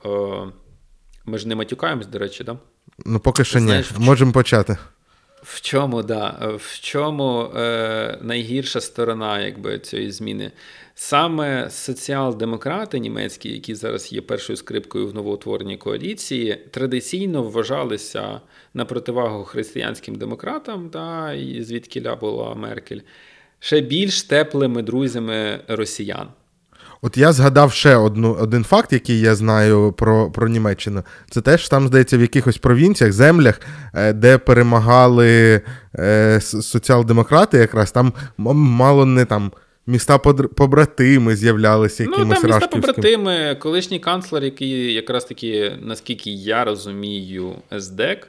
е, 0.09 0.51
ми 1.25 1.37
ж 1.37 1.47
не 1.47 1.55
матюкаємось, 1.55 2.07
до 2.07 2.19
речі, 2.19 2.43
да? 2.43 2.57
Ну, 3.05 3.19
поки 3.19 3.43
що 3.43 3.59
ні. 3.59 3.83
Можемо 3.97 4.31
почати. 4.31 4.77
В 5.43 5.61
чому, 5.61 6.03
да, 6.03 6.57
в 6.59 6.79
чому 6.81 7.41
е, 7.41 8.17
найгірша 8.21 8.81
сторона 8.81 9.41
якби, 9.41 9.79
цієї 9.79 10.11
зміни? 10.11 10.51
Саме 10.95 11.69
соціал-демократи 11.69 12.99
німецькі, 12.99 13.49
які 13.49 13.75
зараз 13.75 14.13
є 14.13 14.21
першою 14.21 14.57
скрипкою 14.57 15.07
в 15.07 15.13
новоутвореній 15.13 15.77
коаліції, 15.77 16.55
традиційно 16.71 17.43
вважалися 17.43 18.41
на 18.73 18.85
противагу 18.85 19.43
християнським 19.43 20.15
демократам, 20.15 20.89
да, 20.89 21.33
і 21.33 21.63
звідки 21.63 21.99
була 22.01 22.55
Меркель, 22.55 22.99
ще 23.59 23.81
більш 23.81 24.23
теплими 24.23 24.81
друзями 24.81 25.59
росіян. 25.67 26.27
От 27.01 27.17
я 27.17 27.31
згадав 27.31 27.71
ще 27.73 27.95
одну, 27.95 28.33
один 28.33 28.63
факт, 28.63 28.93
який 28.93 29.19
я 29.19 29.35
знаю 29.35 29.93
про, 29.97 30.31
про 30.31 30.47
Німеччину. 30.47 31.03
Це 31.29 31.41
те, 31.41 31.57
що 31.57 31.69
там, 31.69 31.87
здається, 31.87 32.17
в 32.17 32.21
якихось 32.21 32.57
провінціях, 32.57 33.13
землях, 33.13 33.61
е, 33.93 34.13
де 34.13 34.37
перемагали 34.37 35.61
е, 35.95 36.39
соціал-демократи, 36.41 37.57
якраз 37.57 37.91
там 37.91 38.13
мало 38.37 39.05
не 39.05 39.25
там 39.25 39.51
міста 39.87 40.17
побратими 40.17 41.35
з'являлися 41.35 42.03
Ну, 42.07 42.17
там 42.17 42.29
міста 42.29 42.47
рашківським. 42.47 42.81
побратими, 42.81 43.55
колишній 43.59 43.99
канцлер, 43.99 44.43
який 44.43 44.93
якраз 44.93 45.25
таки, 45.25 45.73
наскільки 45.81 46.31
я 46.31 46.63
розумію, 46.63 47.55
СДЕК, 47.79 48.27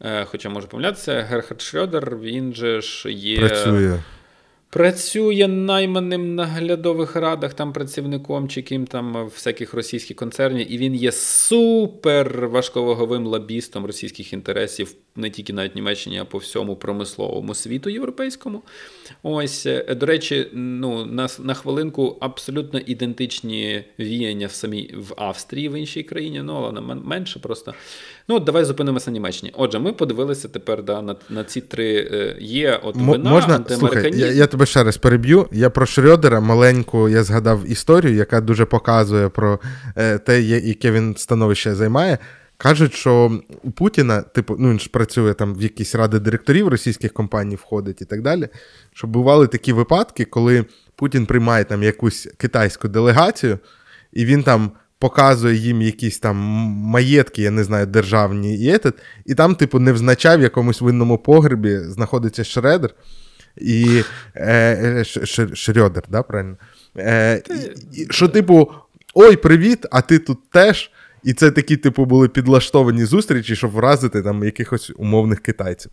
е, 0.00 0.24
хоча 0.30 0.48
можу 0.48 0.68
помилятися, 0.68 1.26
Герхард 1.30 1.60
Шрёдер, 1.60 2.20
він 2.20 2.54
же 2.54 2.80
ж 2.80 3.12
є. 3.12 3.38
Працює. 3.38 3.98
Працює 4.74 5.48
найманим 5.48 6.34
наглядових 6.34 7.16
радах, 7.16 7.54
там 7.54 7.72
працівником 7.72 8.48
чи 8.48 8.62
ким 8.62 8.86
там 8.86 9.26
всяких 9.26 9.74
російських 9.74 10.16
концернів, 10.16 10.72
і 10.72 10.78
він 10.78 10.94
є 10.94 11.12
супер 11.12 12.48
важковаговим 12.48 13.26
лобістом 13.26 13.86
російських 13.86 14.32
інтересів 14.32 14.94
не 15.16 15.30
тільки 15.30 15.52
навіть 15.52 15.74
Німеччині, 15.74 16.18
а 16.18 16.24
по 16.24 16.38
всьому 16.38 16.76
промисловому 16.76 17.54
світу 17.54 17.90
європейському. 17.90 18.62
Ось, 19.22 19.66
е, 19.66 19.94
до 19.94 20.06
речі, 20.06 20.46
ну 20.52 21.04
на, 21.04 21.28
на 21.38 21.54
хвилинку 21.54 22.16
абсолютно 22.20 22.78
ідентичні 22.78 23.84
віяння 23.98 24.46
в 24.46 24.52
самій 24.52 24.94
в 24.96 25.14
Австрії, 25.16 25.68
в 25.68 25.78
іншій 25.78 26.02
країні, 26.02 26.42
ну 26.42 26.54
але 26.54 26.80
менше 26.80 27.38
просто. 27.38 27.74
Ну, 28.28 28.36
от 28.36 28.44
давай 28.44 28.64
зупинимося 28.64 29.10
на 29.10 29.14
Німеччині. 29.14 29.52
Отже, 29.56 29.78
ми 29.78 29.92
подивилися 29.92 30.48
тепер 30.48 30.82
да, 30.82 31.02
на, 31.02 31.16
на 31.30 31.44
ці 31.44 31.60
три 31.60 32.08
е, 32.12 32.36
є 32.40 32.80
от 32.82 32.96
вина, 32.96 33.30
можна, 33.30 33.64
слухай, 33.68 34.18
я, 34.18 34.32
я 34.32 34.46
тебе 34.46 34.66
ще 34.66 34.84
раз 34.84 34.96
переб'ю. 34.96 35.48
Я 35.52 35.70
про 35.70 35.86
Шрёдера 35.86 36.40
маленьку 36.40 37.08
я 37.08 37.24
згадав 37.24 37.70
історію, 37.70 38.14
яка 38.14 38.40
дуже 38.40 38.64
показує 38.64 39.28
про 39.28 39.60
е, 39.96 40.18
те, 40.18 40.42
яке 40.42 40.90
він 40.90 41.16
становище 41.16 41.74
займає. 41.74 42.18
Кажуть, 42.56 42.94
що 42.94 43.40
у 43.62 43.70
Путіна, 43.70 44.22
типу, 44.22 44.56
ну 44.58 44.70
він 44.70 44.80
ж 44.80 44.88
працює 44.88 45.34
там 45.34 45.54
в 45.54 45.62
якісь 45.62 45.94
ради 45.94 46.18
директорів 46.18 46.68
російських 46.68 47.12
компаній, 47.12 47.56
входить 47.56 48.02
і 48.02 48.04
так 48.04 48.22
далі. 48.22 48.48
Що 48.92 49.06
бували 49.06 49.46
такі 49.46 49.72
випадки, 49.72 50.24
коли 50.24 50.64
Путін 50.96 51.26
приймає 51.26 51.64
там 51.64 51.82
якусь 51.82 52.28
китайську 52.36 52.88
делегацію, 52.88 53.58
і 54.12 54.24
він 54.24 54.42
там 54.42 54.72
показує 55.04 55.56
їм 55.56 55.82
якісь 55.82 56.18
там 56.18 56.36
маєтки, 56.36 57.42
я 57.42 57.50
не 57.50 57.64
знаю, 57.64 57.86
державні, 57.86 58.58
і, 58.58 58.68
етат, 58.74 58.94
і 59.26 59.34
там, 59.34 59.54
типу, 59.54 59.78
невзначай 59.78 60.38
в 60.38 60.42
якомусь 60.42 60.80
винному 60.80 61.18
погребі 61.18 61.78
знаходиться 61.78 62.44
Шредер 62.44 62.90
і 63.56 64.02
е, 64.34 64.44
е, 65.00 65.04
Ш- 65.04 65.26
Ш- 65.54 66.02
да, 66.10 66.22
правильно? 66.22 66.56
Е, 66.96 67.42
і, 67.92 68.06
що, 68.10 68.28
типу, 68.28 68.70
ой, 69.14 69.36
привіт, 69.36 69.86
а 69.90 70.00
ти 70.00 70.18
тут 70.18 70.50
теж. 70.50 70.90
І 71.24 71.32
це 71.32 71.50
такі, 71.50 71.76
типу, 71.76 72.04
були 72.04 72.28
підлаштовані 72.28 73.04
зустрічі, 73.04 73.56
щоб 73.56 73.70
вразити 73.70 74.22
там 74.22 74.44
якихось 74.44 74.92
умовних 74.96 75.40
китайців. 75.40 75.90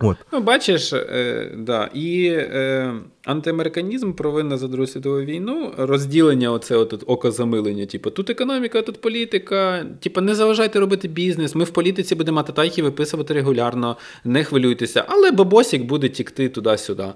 От. 0.00 0.16
Ну, 0.32 0.40
бачиш, 0.40 0.92
е, 0.92 1.50
да, 1.56 1.90
і 1.94 2.26
е, 2.26 2.92
антиамериканізм 3.24 4.12
провинна 4.12 4.56
за 4.56 4.68
Другу 4.68 4.86
світову 4.86 5.20
війну, 5.20 5.72
розділення, 5.78 6.52
оце 6.52 6.76
от, 6.76 7.04
окозамилення, 7.06 7.86
типу, 7.86 8.10
тут 8.10 8.30
економіка, 8.30 8.82
тут 8.82 9.00
політика. 9.00 9.86
Типу, 10.00 10.20
не 10.20 10.34
заважайте 10.34 10.80
робити 10.80 11.08
бізнес. 11.08 11.54
Ми 11.54 11.64
в 11.64 11.70
політиці 11.70 12.14
будемо 12.14 12.42
татайки 12.42 12.82
виписувати 12.82 13.34
регулярно, 13.34 13.96
не 14.24 14.44
хвилюйтеся, 14.44 15.04
але 15.08 15.30
бабосік 15.30 15.84
буде 15.84 16.08
тікти 16.08 16.48
туди-сюди. 16.48 17.06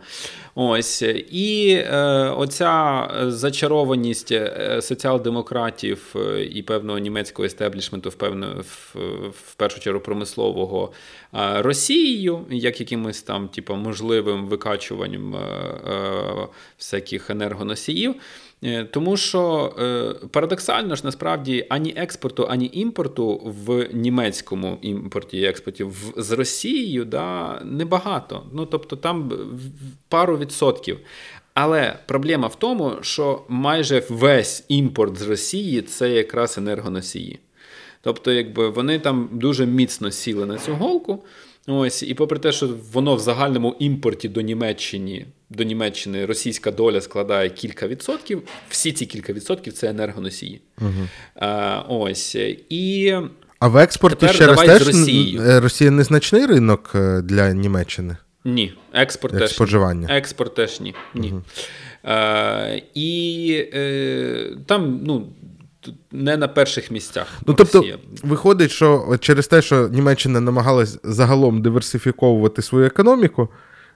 Ось. 0.54 1.02
І 1.30 1.70
е, 1.86 1.96
оця 2.36 3.08
зачарованість 3.28 4.32
е, 4.32 4.78
соціал-демократів 4.82 6.14
е, 6.16 6.44
і 6.44 6.62
певного 6.62 6.98
німецького 6.98 7.46
естеблішменту, 7.46 8.10
в, 8.10 8.14
в, 8.60 8.96
в 9.30 9.54
першу 9.54 9.80
чергу 9.80 10.00
промислового 10.00 10.92
е, 11.34 11.62
Росією, 11.62 12.46
як 12.50 12.80
якимось 12.80 13.22
там, 13.22 13.48
типу, 13.48 13.74
можливим 13.74 14.46
викачуванням 14.46 15.34
е, 15.34 15.38
е, 15.38 16.48
всяких 16.78 17.30
енергоносіїв. 17.30 18.14
Е, 18.64 18.84
Тому 18.84 19.16
що 19.16 19.74
е, 19.78 20.26
парадоксально 20.28 20.96
ж 20.96 21.02
насправді 21.04 21.66
ані 21.68 21.94
експорту, 21.96 22.46
ані 22.50 22.70
імпорту 22.72 23.40
в 23.44 23.88
німецькому 23.92 24.78
імпорті 24.82 25.38
і 25.38 25.44
експорті 25.44 25.86
з 26.16 26.30
Росією 26.30 27.04
да, 27.04 27.60
небагато. 27.64 28.46
Ну 28.52 28.66
тобто 28.66 28.96
там 28.96 29.32
пару 30.08 30.38
відсотків. 30.38 30.98
Але 31.54 31.98
проблема 32.06 32.48
в 32.48 32.54
тому, 32.54 32.92
що 33.00 33.42
майже 33.48 34.02
весь 34.08 34.64
імпорт 34.68 35.18
з 35.18 35.22
Росії 35.22 35.82
це 35.82 36.10
якраз 36.10 36.58
енергоносії. 36.58 37.38
Тобто, 38.02 38.32
якби 38.32 38.68
вони 38.68 38.98
там 38.98 39.28
дуже 39.32 39.66
міцно 39.66 40.10
сіли 40.10 40.46
на 40.46 40.58
цю 40.58 40.74
голку. 40.74 41.24
Ось, 41.66 42.02
і 42.02 42.14
попри 42.14 42.38
те, 42.38 42.52
що 42.52 42.70
воно 42.92 43.14
в 43.16 43.20
загальному 43.20 43.76
імпорті 43.78 44.28
до 44.28 44.40
Німеччини, 44.40 45.26
до 45.50 45.64
Німеччини 45.64 46.26
російська 46.26 46.70
доля 46.70 47.00
складає 47.00 47.50
кілька 47.50 47.86
відсотків, 47.88 48.42
всі 48.68 48.92
ці 48.92 49.06
кілька 49.06 49.32
відсотків 49.32 49.72
це 49.72 49.90
енергоносії. 49.90 50.60
Угу. 50.80 51.08
А, 51.34 51.78
ось. 51.88 52.34
І 52.68 53.14
А 53.58 53.68
в 53.68 53.76
експорті 53.76 54.16
Тепер 54.20 54.34
ще 54.34 54.46
раз 54.46 54.60
теж 54.60 54.86
Росією. 54.86 55.42
е, 55.42 55.60
Росія 55.60 55.90
незначний 55.90 56.46
ринок 56.46 56.92
е, 56.94 57.22
для 57.22 57.52
Німеччини. 57.52 58.16
ні, 58.44 58.74
експорт 58.92 59.34
Як 59.34 59.48
теж 59.48 59.72
ні. 59.94 60.06
Експорт 60.08 60.54
теж 60.54 60.80
ні. 60.80 60.94
ні. 61.14 61.34
Е, 62.04 62.82
і 62.94 63.64
е, 63.74 64.56
там, 64.66 65.00
ну. 65.04 65.26
Не 66.12 66.36
на 66.36 66.48
перших 66.48 66.90
місцях. 66.90 67.26
Ну, 67.46 67.54
тобто, 67.54 67.78
Росія. 67.78 67.98
виходить, 68.22 68.70
що 68.70 69.16
через 69.20 69.46
те, 69.46 69.62
що 69.62 69.88
Німеччина 69.88 70.40
намагалась 70.40 70.98
загалом 71.04 71.62
диверсифіковувати 71.62 72.62
свою 72.62 72.86
економіку, 72.86 73.48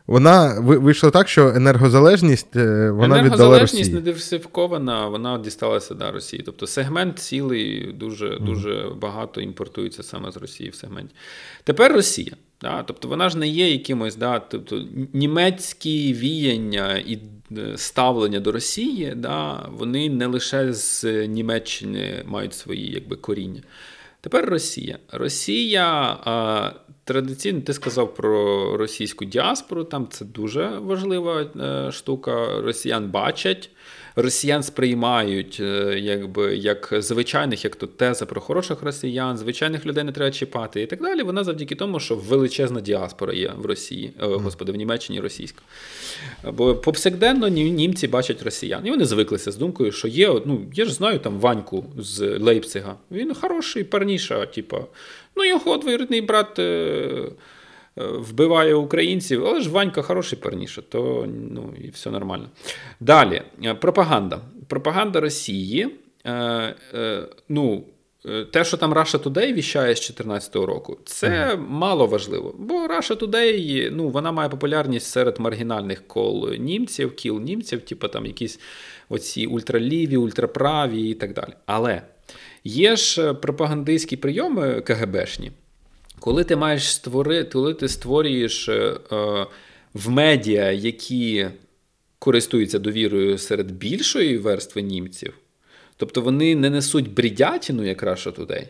вона 0.06 0.60
ви- 0.60 0.78
вийшло 0.78 1.10
так, 1.10 1.28
що 1.28 1.48
енергозалежність 1.48 2.56
е, 2.56 2.90
вона 2.90 3.06
віддала 3.06 3.18
Енергозалежність 3.20 3.74
Росії. 3.74 3.94
не 3.94 4.00
диверсифікована, 4.00 5.08
вона 5.08 5.38
дісталася 5.38 5.94
да, 5.94 6.10
Росії. 6.10 6.42
Тобто 6.46 6.66
сегмент 6.66 7.18
цілий 7.18 7.92
дуже, 7.92 8.38
дуже 8.38 8.86
багато 9.00 9.40
імпортується 9.40 10.02
саме 10.02 10.32
з 10.32 10.36
Росії 10.36 10.70
в 10.70 10.74
сегменті. 10.74 11.14
Тепер 11.64 11.92
Росія. 11.92 12.32
Да, 12.60 12.82
тобто 12.86 13.08
вона 13.08 13.28
ж 13.28 13.38
не 13.38 13.48
є 13.48 13.70
якимось, 13.72 14.16
да, 14.16 14.38
тобто 14.38 14.82
німецькі 15.12 16.12
віяння 16.14 16.96
і 17.06 17.18
ставлення 17.76 18.40
до 18.40 18.52
Росії, 18.52 19.12
да, 19.16 19.68
вони 19.72 20.10
не 20.10 20.26
лише 20.26 20.72
з 20.72 21.26
Німеччини 21.26 22.22
мають 22.26 22.54
свої 22.54 22.90
якби, 22.92 23.16
коріння. 23.16 23.60
Тепер 24.20 24.44
Росія. 24.44 24.98
Росія 25.12 25.84
а, 26.24 26.72
традиційно, 27.04 27.60
ти 27.60 27.72
сказав 27.72 28.14
про 28.14 28.76
російську 28.76 29.24
діаспору, 29.24 29.84
там 29.84 30.08
це 30.10 30.24
дуже 30.24 30.68
важлива 30.68 31.42
е, 31.42 31.92
штука. 31.92 32.60
Росіян 32.60 33.10
бачать, 33.10 33.70
росіян 34.16 34.62
сприймають 34.62 35.58
е, 35.60 35.98
якби, 35.98 36.56
як 36.56 36.94
звичайних, 36.98 37.64
як 37.64 37.76
тут 37.76 37.96
теза 37.96 38.26
про 38.26 38.40
хороших 38.40 38.82
росіян, 38.82 39.38
звичайних 39.38 39.86
людей 39.86 40.04
не 40.04 40.12
треба 40.12 40.30
чіпати 40.30 40.82
і 40.82 40.86
так 40.86 41.02
далі. 41.02 41.22
Вона 41.22 41.44
завдяки 41.44 41.74
тому, 41.74 42.00
що 42.00 42.16
величезна 42.16 42.80
діаспора 42.80 43.32
є 43.32 43.52
в 43.56 43.66
Росії, 43.66 44.12
е, 44.22 44.26
господи, 44.26 44.72
в 44.72 44.76
Німеччині 44.76 45.20
російська. 45.20 45.62
Бо 46.52 46.74
повсякденно 46.74 47.48
німці 47.48 48.08
бачать 48.08 48.42
росіян. 48.42 48.86
І 48.86 48.90
вони 48.90 49.04
звиклися 49.04 49.52
з 49.52 49.56
думкою, 49.56 49.92
що 49.92 50.08
є, 50.08 50.40
ну, 50.44 50.60
я 50.74 50.84
ж 50.84 50.94
знаю 50.94 51.18
там 51.18 51.38
Ваньку 51.38 51.84
з 51.98 52.38
Лейпцига. 52.38 52.96
Він 53.10 53.34
хороший 53.34 53.84
парніша, 53.84 54.46
типа, 54.46 54.80
ну 55.36 55.44
його 55.44 55.76
двоюрідний 55.76 56.20
брат. 56.20 56.60
Вбиває 57.96 58.74
українців, 58.74 59.46
але 59.46 59.60
ж 59.60 59.70
Ванька 59.70 60.02
хороший 60.02 60.38
парніша, 60.38 60.82
то 60.82 61.28
ну, 61.50 61.74
і 61.84 61.88
все 61.88 62.10
нормально. 62.10 62.48
Далі, 63.00 63.42
е, 63.64 63.74
пропаганда. 63.74 64.40
Пропаганда 64.68 65.20
Росії. 65.20 65.90
Е, 66.24 66.74
е, 66.94 67.28
ну, 67.48 67.84
е, 68.26 68.44
те, 68.44 68.64
що 68.64 68.76
там 68.76 68.94
Russia 68.94 69.18
Today 69.22 69.52
віщає 69.52 69.94
з 69.94 70.00
2014 70.00 70.56
року, 70.56 70.98
це 71.04 71.56
мало 71.68 72.06
важливо. 72.06 72.54
Бо 72.58 72.86
Russia 72.86 73.18
Today, 73.18 73.90
ну, 73.92 74.08
вона 74.08 74.32
має 74.32 74.48
популярність 74.48 75.06
серед 75.06 75.40
маргінальних 75.40 76.06
кол 76.06 76.52
німців, 76.52 77.16
кіл 77.16 77.40
німців, 77.40 77.80
типу 77.80 78.08
там 78.08 78.26
якісь 78.26 78.60
оці 79.08 79.46
ультраліві, 79.46 80.16
ультраправі 80.16 81.10
і 81.10 81.14
так 81.14 81.34
далі. 81.34 81.52
Але 81.66 82.02
є 82.64 82.96
ж 82.96 83.34
пропагандистські 83.34 84.16
прийоми 84.16 84.80
КГБшні, 84.80 85.52
коли 86.24 86.44
ти 86.44 86.56
маєш 86.56 86.92
створити, 86.92 87.50
коли 87.52 87.74
ти 87.74 87.88
створюєш 87.88 88.68
е, 88.68 88.72
е, 89.12 89.46
в 89.94 90.10
медіа, 90.10 90.72
які 90.72 91.46
користуються 92.18 92.78
довірою 92.78 93.38
серед 93.38 93.70
більшої 93.70 94.38
верстви 94.38 94.82
німців, 94.82 95.34
тобто 95.96 96.20
вони 96.20 96.54
не 96.54 96.70
несуть 96.70 97.14
бредятину, 97.14 97.84
як 97.84 98.02
Russia 98.02 98.32
Today, 98.32 98.66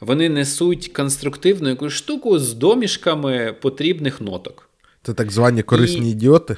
вони 0.00 0.28
несуть 0.28 0.88
конструктивну 0.88 1.68
якусь 1.68 1.92
штуку 1.92 2.38
з 2.38 2.54
домішками 2.54 3.54
потрібних 3.60 4.20
ноток. 4.20 4.68
Це 5.02 5.14
так 5.14 5.30
звані 5.30 5.62
корисні 5.62 6.08
І- 6.08 6.12
ідіоти. 6.12 6.56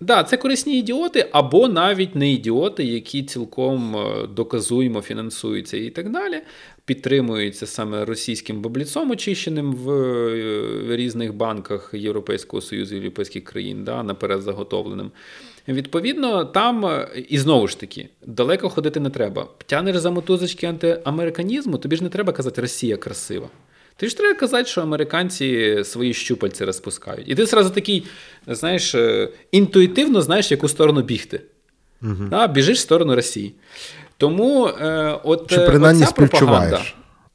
Да, 0.00 0.24
це 0.24 0.36
корисні 0.36 0.78
ідіоти, 0.78 1.28
або 1.32 1.68
навіть 1.68 2.14
не 2.14 2.32
ідіоти, 2.32 2.84
які 2.84 3.22
цілком 3.22 3.96
е, 3.96 4.26
доказуємо 4.26 5.00
фінансуються 5.00 5.76
і 5.76 5.90
так 5.90 6.10
далі, 6.10 6.42
підтримуються 6.90 7.66
саме 7.66 8.04
російським 8.04 8.60
бабліцом, 8.62 9.10
очищеним 9.10 9.72
в 9.74 9.90
е, 9.90 10.96
різних 10.96 11.34
банках 11.34 11.90
Європейського 11.92 12.60
Союзу, 12.60 12.94
європейських 12.94 13.44
країн, 13.44 13.84
да, 13.84 14.02
наперед 14.02 14.42
заготовленим. 14.42 15.10
Відповідно, 15.68 16.44
там 16.44 16.86
е, 16.86 17.08
і 17.28 17.38
знову 17.38 17.68
ж 17.68 17.80
таки 17.80 18.08
далеко 18.26 18.68
ходити 18.68 19.00
не 19.00 19.10
треба. 19.10 19.48
Тянеш 19.66 19.96
за 19.96 20.10
мотузочки 20.10 20.66
антиамериканізму, 20.66 21.78
тобі 21.78 21.96
ж 21.96 22.02
не 22.02 22.08
треба 22.08 22.32
казати 22.32 22.60
Росія 22.60 22.96
красива. 22.96 23.48
Ти 23.96 24.08
ж 24.08 24.16
треба 24.16 24.34
казати, 24.34 24.68
що 24.68 24.80
американці 24.80 25.78
свої 25.84 26.14
щупальці 26.14 26.64
розпускають. 26.64 27.28
І 27.28 27.34
ти 27.34 27.46
зразу 27.46 27.70
такий, 27.70 28.04
знаєш, 28.46 28.94
е, 28.94 29.28
інтуїтивно 29.52 30.22
знаєш, 30.22 30.50
в 30.50 30.52
яку 30.52 30.68
сторону 30.68 31.02
бігти. 31.02 31.40
Угу. 32.02 32.24
Да, 32.30 32.46
біжиш 32.46 32.78
в 32.78 32.80
сторону 32.80 33.14
Росії. 33.14 33.54
Тому 34.20 34.66
е, 34.66 35.18
от 35.24 35.50
Чи 35.50 35.56
е, 35.56 35.66
принаймні 35.66 36.02
оця 36.02 36.12
пропаганда. 36.12 36.82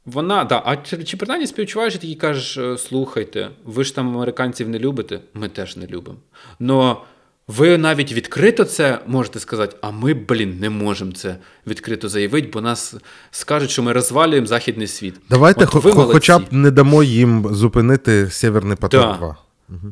Вона, 0.04 0.44
да, 0.44 0.62
а 0.64 0.76
чи, 0.76 1.04
чи 1.04 1.16
принаймні 1.16 1.46
співчуваєш 1.46 1.94
і 1.94 1.98
такий 1.98 2.14
кажеш, 2.14 2.56
е, 2.56 2.78
слухайте, 2.78 3.50
ви 3.64 3.84
ж 3.84 3.94
там 3.94 4.16
американців 4.16 4.68
не 4.68 4.78
любите? 4.78 5.20
Ми 5.34 5.48
теж 5.48 5.76
не 5.76 5.86
любимо. 5.86 6.18
Но 6.60 7.02
ви 7.48 7.78
навіть 7.78 8.12
відкрито 8.12 8.64
це 8.64 8.98
можете 9.06 9.40
сказати, 9.40 9.76
а 9.80 9.90
ми, 9.90 10.14
блін, 10.14 10.58
не 10.60 10.70
можемо 10.70 11.12
це 11.12 11.36
відкрито 11.66 12.08
заявити, 12.08 12.50
бо 12.52 12.60
нас 12.60 12.94
скажуть, 13.30 13.70
що 13.70 13.82
ми 13.82 13.92
розвалюємо 13.92 14.46
західний 14.46 14.86
світ. 14.86 15.14
Давайте 15.30 15.64
От 15.64 15.74
ви 15.74 15.92
хо- 15.92 16.04
хоча 16.04 16.38
б 16.38 16.42
не 16.50 16.70
дамо 16.70 17.02
їм 17.02 17.54
зупинити 17.54 18.30
Сєвєрний 18.30 18.76
поток 18.76 19.00
Да. 19.00 19.12
2. 19.12 19.36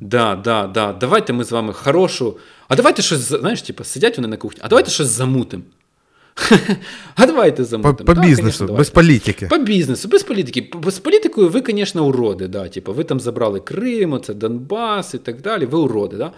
Да, 0.00 0.36
да, 0.36 0.66
да. 0.66 0.92
Давайте 0.92 1.32
ми 1.32 1.44
з 1.44 1.52
вами 1.52 1.72
хорошу. 1.72 2.36
А 2.68 2.76
давайте 2.76 3.02
щось, 3.02 3.20
знаєш, 3.20 3.62
типу, 3.62 3.84
сидять 3.84 4.16
вони 4.16 4.28
на 4.28 4.36
кухні, 4.36 4.60
а 4.64 4.68
давайте 4.68 4.90
щось 4.90 5.08
замутим. 5.08 5.62
А 7.14 7.26
давайте 7.26 7.64
По, 7.64 7.94
по 7.94 8.14
бізнесу, 8.14 8.66
без 8.66 8.90
політики. 8.90 9.46
По 9.46 9.58
бізнесу, 9.58 10.08
без 10.08 10.22
політики. 10.22 10.70
З 10.86 10.98
політикою 10.98 11.48
ви, 11.48 11.62
звісно, 11.66 12.06
уроди. 12.06 12.48
Да. 12.48 12.68
Типу, 12.68 12.92
ви 12.92 13.04
там 13.04 13.20
забрали 13.20 13.60
Крим, 13.60 14.20
це 14.20 14.34
Донбас 14.34 15.14
і 15.14 15.18
так 15.18 15.40
далі. 15.40 15.66
Ви 15.66 15.78
уроди. 15.78 16.16
Да? 16.16 16.32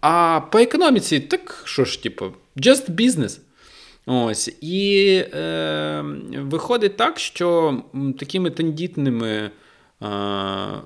А 0.00 0.40
по 0.52 0.58
економіці, 0.58 1.20
так 1.20 1.62
що 1.64 1.84
ж, 1.84 2.02
типу, 2.02 2.26
just 2.56 2.90
business. 2.90 3.38
Ось. 4.06 4.50
І 4.60 5.06
е, 5.34 6.04
виходить 6.38 6.96
так, 6.96 7.18
що 7.18 7.78
такими 8.18 8.50
тендітними, 8.50 9.50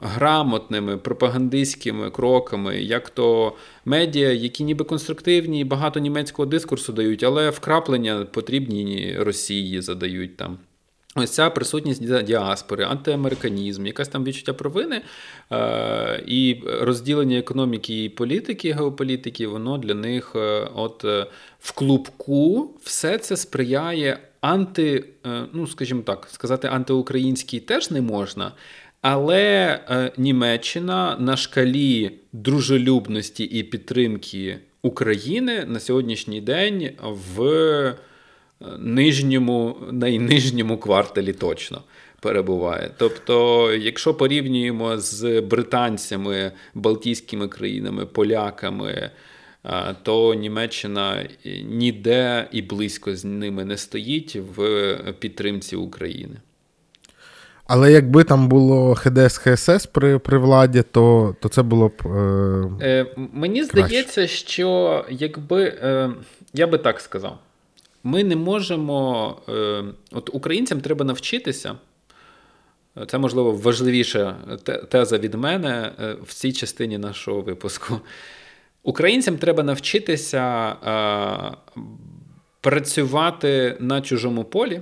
грамотними 0.01 0.97
пропагандистськими 0.97 2.11
кроками, 2.11 2.83
як 2.83 3.11
то 3.11 3.57
медіа, 3.85 4.33
які 4.33 4.65
ніби 4.65 4.85
конструктивні, 4.85 5.61
і 5.61 5.65
багато 5.65 6.01
німецького 6.01 6.47
дискурсу 6.47 6.93
дають, 6.93 7.23
але 7.23 7.51
вкраплення 7.51 8.27
потрібні 8.33 9.17
Росії 9.19 9.81
задають 9.81 10.37
там. 10.37 10.59
Ось 11.15 11.31
ця 11.31 11.51
присутність 11.51 12.23
діаспори, 12.23 12.85
антиамериканізм, 12.85 13.87
якась 13.87 14.09
там 14.09 14.25
відчуття 14.25 14.53
провини 14.53 15.03
е, 15.53 16.25
і 16.27 16.63
розділення 16.81 17.39
економіки 17.39 18.05
і 18.05 18.09
політики, 18.09 18.73
геополітики, 18.73 19.47
воно 19.47 19.79
для 19.79 19.95
них 19.95 20.33
е, 20.37 20.69
от 20.75 21.05
е, 21.05 21.27
в 21.61 21.73
клубку 21.73 22.71
все 22.83 23.19
це 23.19 23.37
сприяє 23.37 24.19
анти, 24.41 25.05
е, 25.27 25.45
ну 25.53 25.67
скажімо 25.67 26.03
так, 26.03 26.29
сказати 26.31 26.69
антиукраїнський 26.69 27.61
теж 27.61 27.91
не 27.91 28.01
можна. 28.01 28.53
Але 29.01 29.81
е, 29.91 30.13
Німеччина 30.17 31.17
на 31.21 31.37
шкалі 31.37 32.11
дружелюбності 32.33 33.45
і 33.45 33.63
підтримки 33.63 34.59
України 34.83 35.65
на 35.65 35.81
сьогоднішній 35.81 36.41
день 36.41 36.91
в 37.03 37.43
е, 37.43 37.95
нижньому, 38.79 39.77
найнижньому 39.93 40.79
кварталі 40.79 41.33
точно 41.33 41.83
перебуває. 42.21 42.91
Тобто, 42.97 43.73
якщо 43.73 44.15
порівнюємо 44.15 44.99
з 44.99 45.41
британцями, 45.41 46.53
Балтійськими 46.75 47.49
країнами, 47.49 48.07
поляками, 48.07 49.11
то 50.03 50.35
Німеччина 50.35 51.29
ніде 51.65 52.49
і 52.53 52.63
близько 52.63 53.17
з 53.17 53.25
ними 53.25 53.65
не 53.65 53.77
стоїть 53.77 54.37
в 54.57 54.97
підтримці 55.19 55.77
України. 55.77 56.37
Але 57.69 57.93
якби 57.93 58.25
там 58.25 58.49
було 58.49 58.95
ХДС 58.95 59.39
ХСС 59.39 59.87
при, 59.87 60.19
при 60.19 60.39
владі, 60.39 60.83
то, 60.91 61.37
то 61.41 61.49
це 61.49 61.63
було 61.63 61.89
б. 61.89 62.03
Е... 62.07 62.87
Е, 62.87 63.07
мені 63.33 63.65
здається, 63.65 64.27
що 64.27 65.05
якби 65.11 65.63
е, 65.65 66.11
я 66.55 66.67
би 66.67 66.79
так 66.79 67.01
сказав, 67.01 67.39
ми 68.05 68.25
не 68.25 68.37
можемо. 68.37 69.37
Е, 69.49 69.85
от 70.13 70.31
українцям 70.33 70.81
треба 70.81 71.05
навчитися. 71.05 71.75
Це, 73.07 73.19
можливо, 73.19 73.53
важливіша 73.53 74.37
теза 74.91 75.19
від 75.19 75.35
мене 75.35 75.93
е, 76.01 76.17
в 76.23 76.35
цій 76.35 76.53
частині 76.53 76.99
нашого 76.99 77.41
випуску. 77.41 78.01
Українцям 78.83 79.37
треба 79.37 79.63
навчитися 79.63 80.69
е, 80.71 81.81
працювати 82.61 83.77
на 83.81 84.01
чужому 84.01 84.45
полі. 84.45 84.81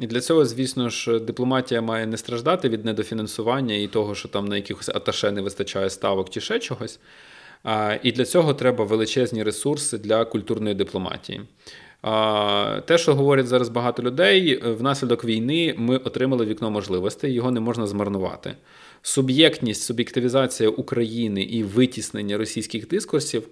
І 0.00 0.06
для 0.06 0.20
цього, 0.20 0.44
звісно 0.44 0.88
ж, 0.90 1.18
дипломатія 1.18 1.80
має 1.80 2.06
не 2.06 2.16
страждати 2.16 2.68
від 2.68 2.84
недофінансування 2.84 3.74
і 3.74 3.86
того, 3.86 4.14
що 4.14 4.28
там 4.28 4.48
на 4.48 4.56
якихось 4.56 4.88
аташе 4.88 5.30
не 5.30 5.40
вистачає 5.40 5.90
ставок 5.90 6.30
чи 6.30 6.40
ще 6.40 6.58
чогось. 6.58 7.00
І 8.02 8.12
для 8.12 8.24
цього 8.24 8.54
треба 8.54 8.84
величезні 8.84 9.42
ресурси 9.42 9.98
для 9.98 10.24
культурної 10.24 10.74
дипломатії. 10.74 11.40
Те, 12.84 12.98
що 12.98 13.14
говорять 13.14 13.46
зараз 13.46 13.68
багато 13.68 14.02
людей, 14.02 14.62
внаслідок 14.64 15.24
війни 15.24 15.74
ми 15.78 15.96
отримали 15.96 16.46
вікно 16.46 16.70
можливостей, 16.70 17.32
його 17.32 17.50
не 17.50 17.60
можна 17.60 17.86
змарнувати. 17.86 18.54
Суб'єктність, 19.02 19.82
суб'єктивізація 19.82 20.68
України 20.68 21.42
і 21.42 21.62
витіснення 21.62 22.38
російських 22.38 22.88
дискурсів 22.88 23.48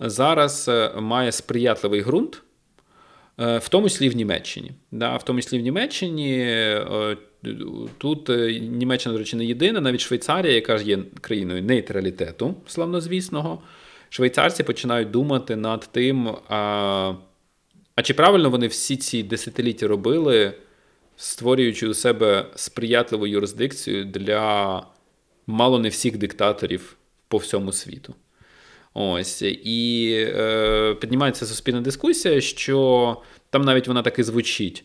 зараз 0.00 0.68
е, 0.68 0.92
має 1.00 1.32
сприятливий 1.32 2.02
ґрунт. 2.02 2.42
Е, 3.40 3.58
В 3.58 3.68
тому 3.68 3.88
числі 3.88 4.08
в 4.08 4.16
Німеччині. 4.16 4.72
Да, 4.90 5.16
в 5.16 5.24
тому 5.24 5.40
числі 5.40 5.58
в 5.58 5.62
Німеччині 5.62 6.38
е, 6.40 7.16
тут 7.98 8.30
е, 8.30 8.60
Німеччина, 8.60 9.12
до 9.12 9.18
речі, 9.18 9.36
не 9.36 9.44
єдина, 9.44 9.80
навіть 9.80 10.00
Швейцарія, 10.00 10.54
яка 10.54 10.78
ж 10.78 10.84
є 10.84 10.98
країною 11.20 11.62
нейтралітету, 11.62 12.54
славнозвісного, 12.66 13.62
швейцарці 14.08 14.62
починають 14.62 15.10
думати 15.10 15.56
над 15.56 15.88
тим, 15.92 16.28
а, 16.48 17.14
а 17.94 18.02
чи 18.02 18.14
правильно 18.14 18.50
вони 18.50 18.66
всі 18.66 18.96
ці 18.96 19.22
десятиліття 19.22 19.86
робили, 19.86 20.52
створюючи 21.16 21.88
у 21.88 21.94
себе 21.94 22.46
сприятливу 22.54 23.26
юрисдикцію 23.26 24.04
для 24.04 24.82
мало 25.46 25.78
не 25.78 25.88
всіх 25.88 26.18
диктаторів 26.18 26.96
по 27.28 27.38
всьому 27.38 27.72
світу. 27.72 28.14
Ось 28.94 29.42
і 29.42 30.10
е, 30.36 30.94
піднімається 31.00 31.46
суспільна 31.46 31.80
дискусія, 31.80 32.40
що 32.40 33.16
там 33.50 33.62
навіть 33.62 33.88
вона 33.88 34.02
так 34.02 34.18
і 34.18 34.22
звучить: 34.22 34.84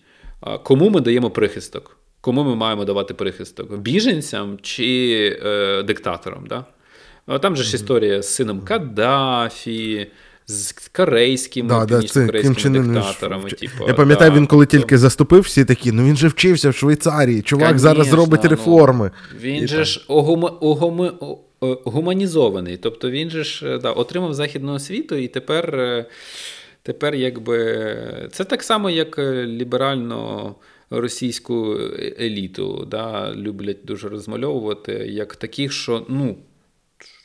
кому 0.63 0.89
ми 0.89 1.01
даємо 1.01 1.29
прихисток? 1.29 1.97
Кому 2.21 2.43
ми 2.43 2.55
маємо 2.55 2.85
давати 2.85 3.13
прихисток? 3.13 3.77
Біженцям 3.77 4.57
чи 4.61 5.39
е, 5.45 5.83
диктаторам? 5.83 6.45
Да? 6.49 6.65
Там 7.39 7.55
же 7.55 7.63
ж 7.63 7.75
історія 7.75 8.21
з 8.21 8.35
сином 8.35 8.61
Каддафі, 8.61 10.07
з 10.47 10.71
корейськими, 10.71 11.69
Да, 11.69 11.85
да, 11.85 12.01
це 12.01 12.25
ж 12.25 12.31
диктаторами. 12.31 13.43
вч- 13.43 13.59
Типу, 13.59 13.87
Я 13.87 13.93
пам'ятаю, 13.93 14.31
да. 14.31 14.37
він 14.37 14.47
коли 14.47 14.65
Тобто- 14.65 14.77
тільки 14.77 14.97
заступив, 14.97 15.41
всі 15.41 15.65
такі, 15.65 15.91
ну 15.91 16.03
він 16.05 16.17
же 16.17 16.27
вчився 16.27 16.69
в 16.69 16.75
Швейцарії, 16.75 17.41
чувак 17.41 17.79
зараз 17.79 17.97
Конечно, 17.97 18.17
зробить 18.17 18.41
ну, 18.43 18.49
реформи. 18.49 19.11
Він 19.41 19.55
І 19.63 19.67
же 19.67 19.75
там. 19.75 19.85
ж 19.85 20.05
огума, 20.07 20.49
огуми, 20.49 21.11
о- 21.19 21.25
о- 21.25 21.37
гуманізований. 21.85 22.77
Тобто 22.77 23.11
він 23.11 23.29
же 23.29 23.43
ж 23.43 23.67
е, 23.67 23.77
да, 23.77 23.91
отримав 23.91 24.33
західну 24.33 24.73
освіту, 24.73 25.15
і 25.15 25.27
тепер, 25.27 25.75
е, 25.75 26.05
тепер 26.83 27.15
якби 27.15 28.29
це 28.31 28.43
так 28.43 28.63
само, 28.63 28.89
як 28.89 29.19
е, 29.19 29.45
ліберально. 29.45 30.55
Російську 30.89 31.75
е- 31.75 32.15
еліту 32.19 32.87
да, 32.91 33.33
люблять 33.35 33.77
дуже 33.83 34.09
розмальовувати, 34.09 34.93
як 34.93 35.35
таких, 35.35 35.71
що 35.71 36.05
ну, 36.09 36.37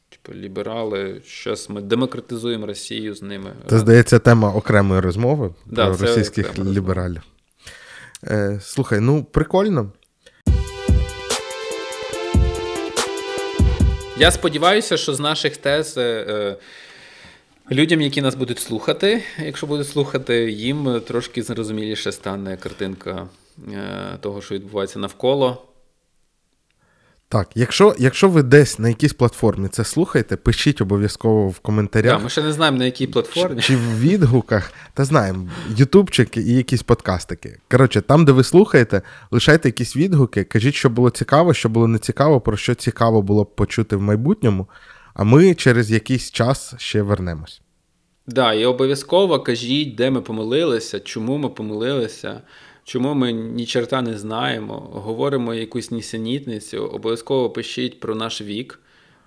типу, 0.09 0.39
ліберали, 0.39 1.23
зараз 1.45 1.71
ми 1.71 1.83
демократизуємо 1.83 2.67
Росію 2.67 3.15
з 3.15 3.23
ними. 3.23 3.53
Це, 3.67 3.79
здається, 3.79 4.19
тема 4.19 4.53
окремої 4.55 5.01
розмови 5.01 5.55
Да, 5.67 5.87
про 5.87 6.07
російських 6.07 6.59
лібералів. 6.59 7.23
Е, 8.25 8.59
слухай, 8.63 9.01
ну 9.01 9.25
прикольно. 9.25 9.93
Я 14.19 14.31
сподіваюся, 14.31 14.97
що 14.97 15.15
з 15.15 15.21
наших 15.21 15.57
тез 15.57 15.99
е, 15.99 16.01
е, 16.29 16.57
людям, 17.75 18.01
які 18.01 18.23
нас 18.23 18.35
будуть 18.35 18.59
слухати, 18.59 19.23
якщо 19.45 19.67
будуть 19.67 19.89
слухати, 19.89 20.51
їм 20.51 21.01
трошки 21.07 21.43
зрозуміліше 21.43 22.13
стане 22.13 22.57
картинка 22.57 23.29
е, 23.73 24.19
того, 24.21 24.43
що 24.43 24.55
відбувається 24.55 24.99
навколо. 24.99 25.68
Так, 27.31 27.49
якщо, 27.55 27.95
якщо 27.99 28.29
ви 28.29 28.43
десь 28.43 28.79
на 28.79 28.89
якійсь 28.89 29.13
платформі 29.13 29.69
це 29.69 29.85
слухаєте, 29.85 30.37
пишіть 30.37 30.81
обов'язково 30.81 31.49
в 31.49 31.59
коментарях. 31.59 32.17
Да, 32.17 32.25
ми 32.25 32.31
ще 32.31 32.43
не 32.43 32.53
знаємо, 32.53 32.79
на 32.79 32.85
якій 32.85 33.07
платформі. 33.07 33.63
Чи 33.63 33.77
в 33.77 34.01
відгуках, 34.01 34.73
та 34.95 35.05
знаємо, 35.05 35.49
ютубчики 35.77 36.41
і 36.41 36.55
якісь 36.55 36.83
подкастики. 36.83 37.59
Коротше, 37.71 38.01
там, 38.01 38.25
де 38.25 38.33
ви 38.33 38.45
слухаєте, 38.45 39.03
лишайте 39.31 39.69
якісь 39.69 39.97
відгуки, 39.97 40.45
кажіть, 40.45 40.75
що 40.75 40.91
було 40.91 41.11
цікаво, 41.11 41.55
що 41.55 41.69
було 41.69 41.89
не 41.89 41.99
цікаво, 41.99 42.41
про 42.41 42.57
що 42.57 42.75
цікаво 42.75 43.23
було 43.23 43.45
б 43.45 43.55
почути 43.55 43.97
в 43.97 44.03
майбутньому, 44.03 44.69
а 45.15 45.25
ми 45.25 45.55
через 45.55 45.91
якийсь 45.91 46.31
час 46.31 46.75
ще 46.79 47.03
вернемось. 47.03 47.61
Да, 48.27 48.53
і 48.53 48.65
обов'язково 48.65 49.41
кажіть, 49.41 49.95
де 49.95 50.11
ми 50.11 50.21
помилилися, 50.21 51.01
чому 51.01 51.39
ми 51.39 51.49
помилилися, 51.49 52.41
чому 52.89 53.15
ми 53.15 53.33
ні 53.33 53.67
черта 53.67 54.03
не 54.03 54.19
знаємо, 54.19 54.91
говоримо 54.93 55.55
якусь 55.55 55.91
нісенітницю. 55.91 56.87
Обов'язково 56.87 57.51
пишіть 57.51 58.01
про 58.01 58.15
наш 58.15 58.43
вік. 58.43 58.79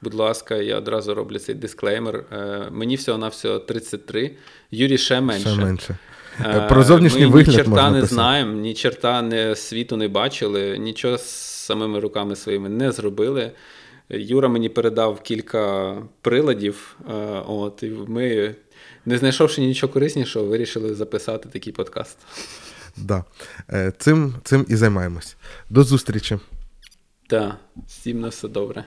Будь 0.02 0.14
ласка, 0.14 0.56
я 0.56 0.78
одразу 0.78 1.14
роблю 1.14 1.40
цей 1.40 1.56
дисклеймер. 1.56 2.16
Е, 2.32 2.68
мені 2.72 2.96
всього-навсього 2.96 3.60
33, 3.60 4.32
Юрій 4.72 4.98
ще 4.98 5.22
менше. 5.22 5.50
Ще 5.50 5.62
менше. 5.62 5.98
Е, 6.46 6.66
Про 6.70 6.84
зовнішній 6.84 7.26
ми 7.26 7.28
вигляд 7.28 7.48
ні 7.48 7.56
черта 7.56 7.70
можна 7.70 7.90
не 7.92 8.02
писати. 8.02 8.16
знаємо, 8.16 8.54
ні 8.54 8.74
черта 8.74 9.22
не 9.22 9.56
світу 9.56 9.98
не 9.98 10.08
бачили, 10.08 10.78
нічого 10.78 11.18
з 11.18 11.30
самими 11.66 12.00
руками 12.00 12.36
своїми 12.36 12.70
не 12.70 12.92
зробили. 12.92 13.52
Юра 14.10 14.48
мені 14.48 14.70
передав 14.70 15.22
кілька 15.22 15.96
приладів, 16.22 16.98
е, 17.10 17.14
от, 17.48 17.84
і 17.84 17.92
ми, 18.08 18.56
не 19.06 19.18
знайшовши 19.18 19.62
нічого 19.62 19.94
кориснішого, 19.94 20.46
вирішили 20.46 20.96
записати 20.96 21.50
такий 21.50 21.74
подкаст. 21.74 22.18
Да. 23.02 23.24
Е, 23.70 23.92
Цим, 23.98 24.36
цим 24.44 24.66
і 24.70 24.76
займаємось. 24.76 25.36
До 25.70 25.84
зустрічі. 25.84 26.40
Так, 27.28 27.56
всім 27.88 28.20
на 28.22 28.28
все 28.28 28.48
добре. 28.48 28.86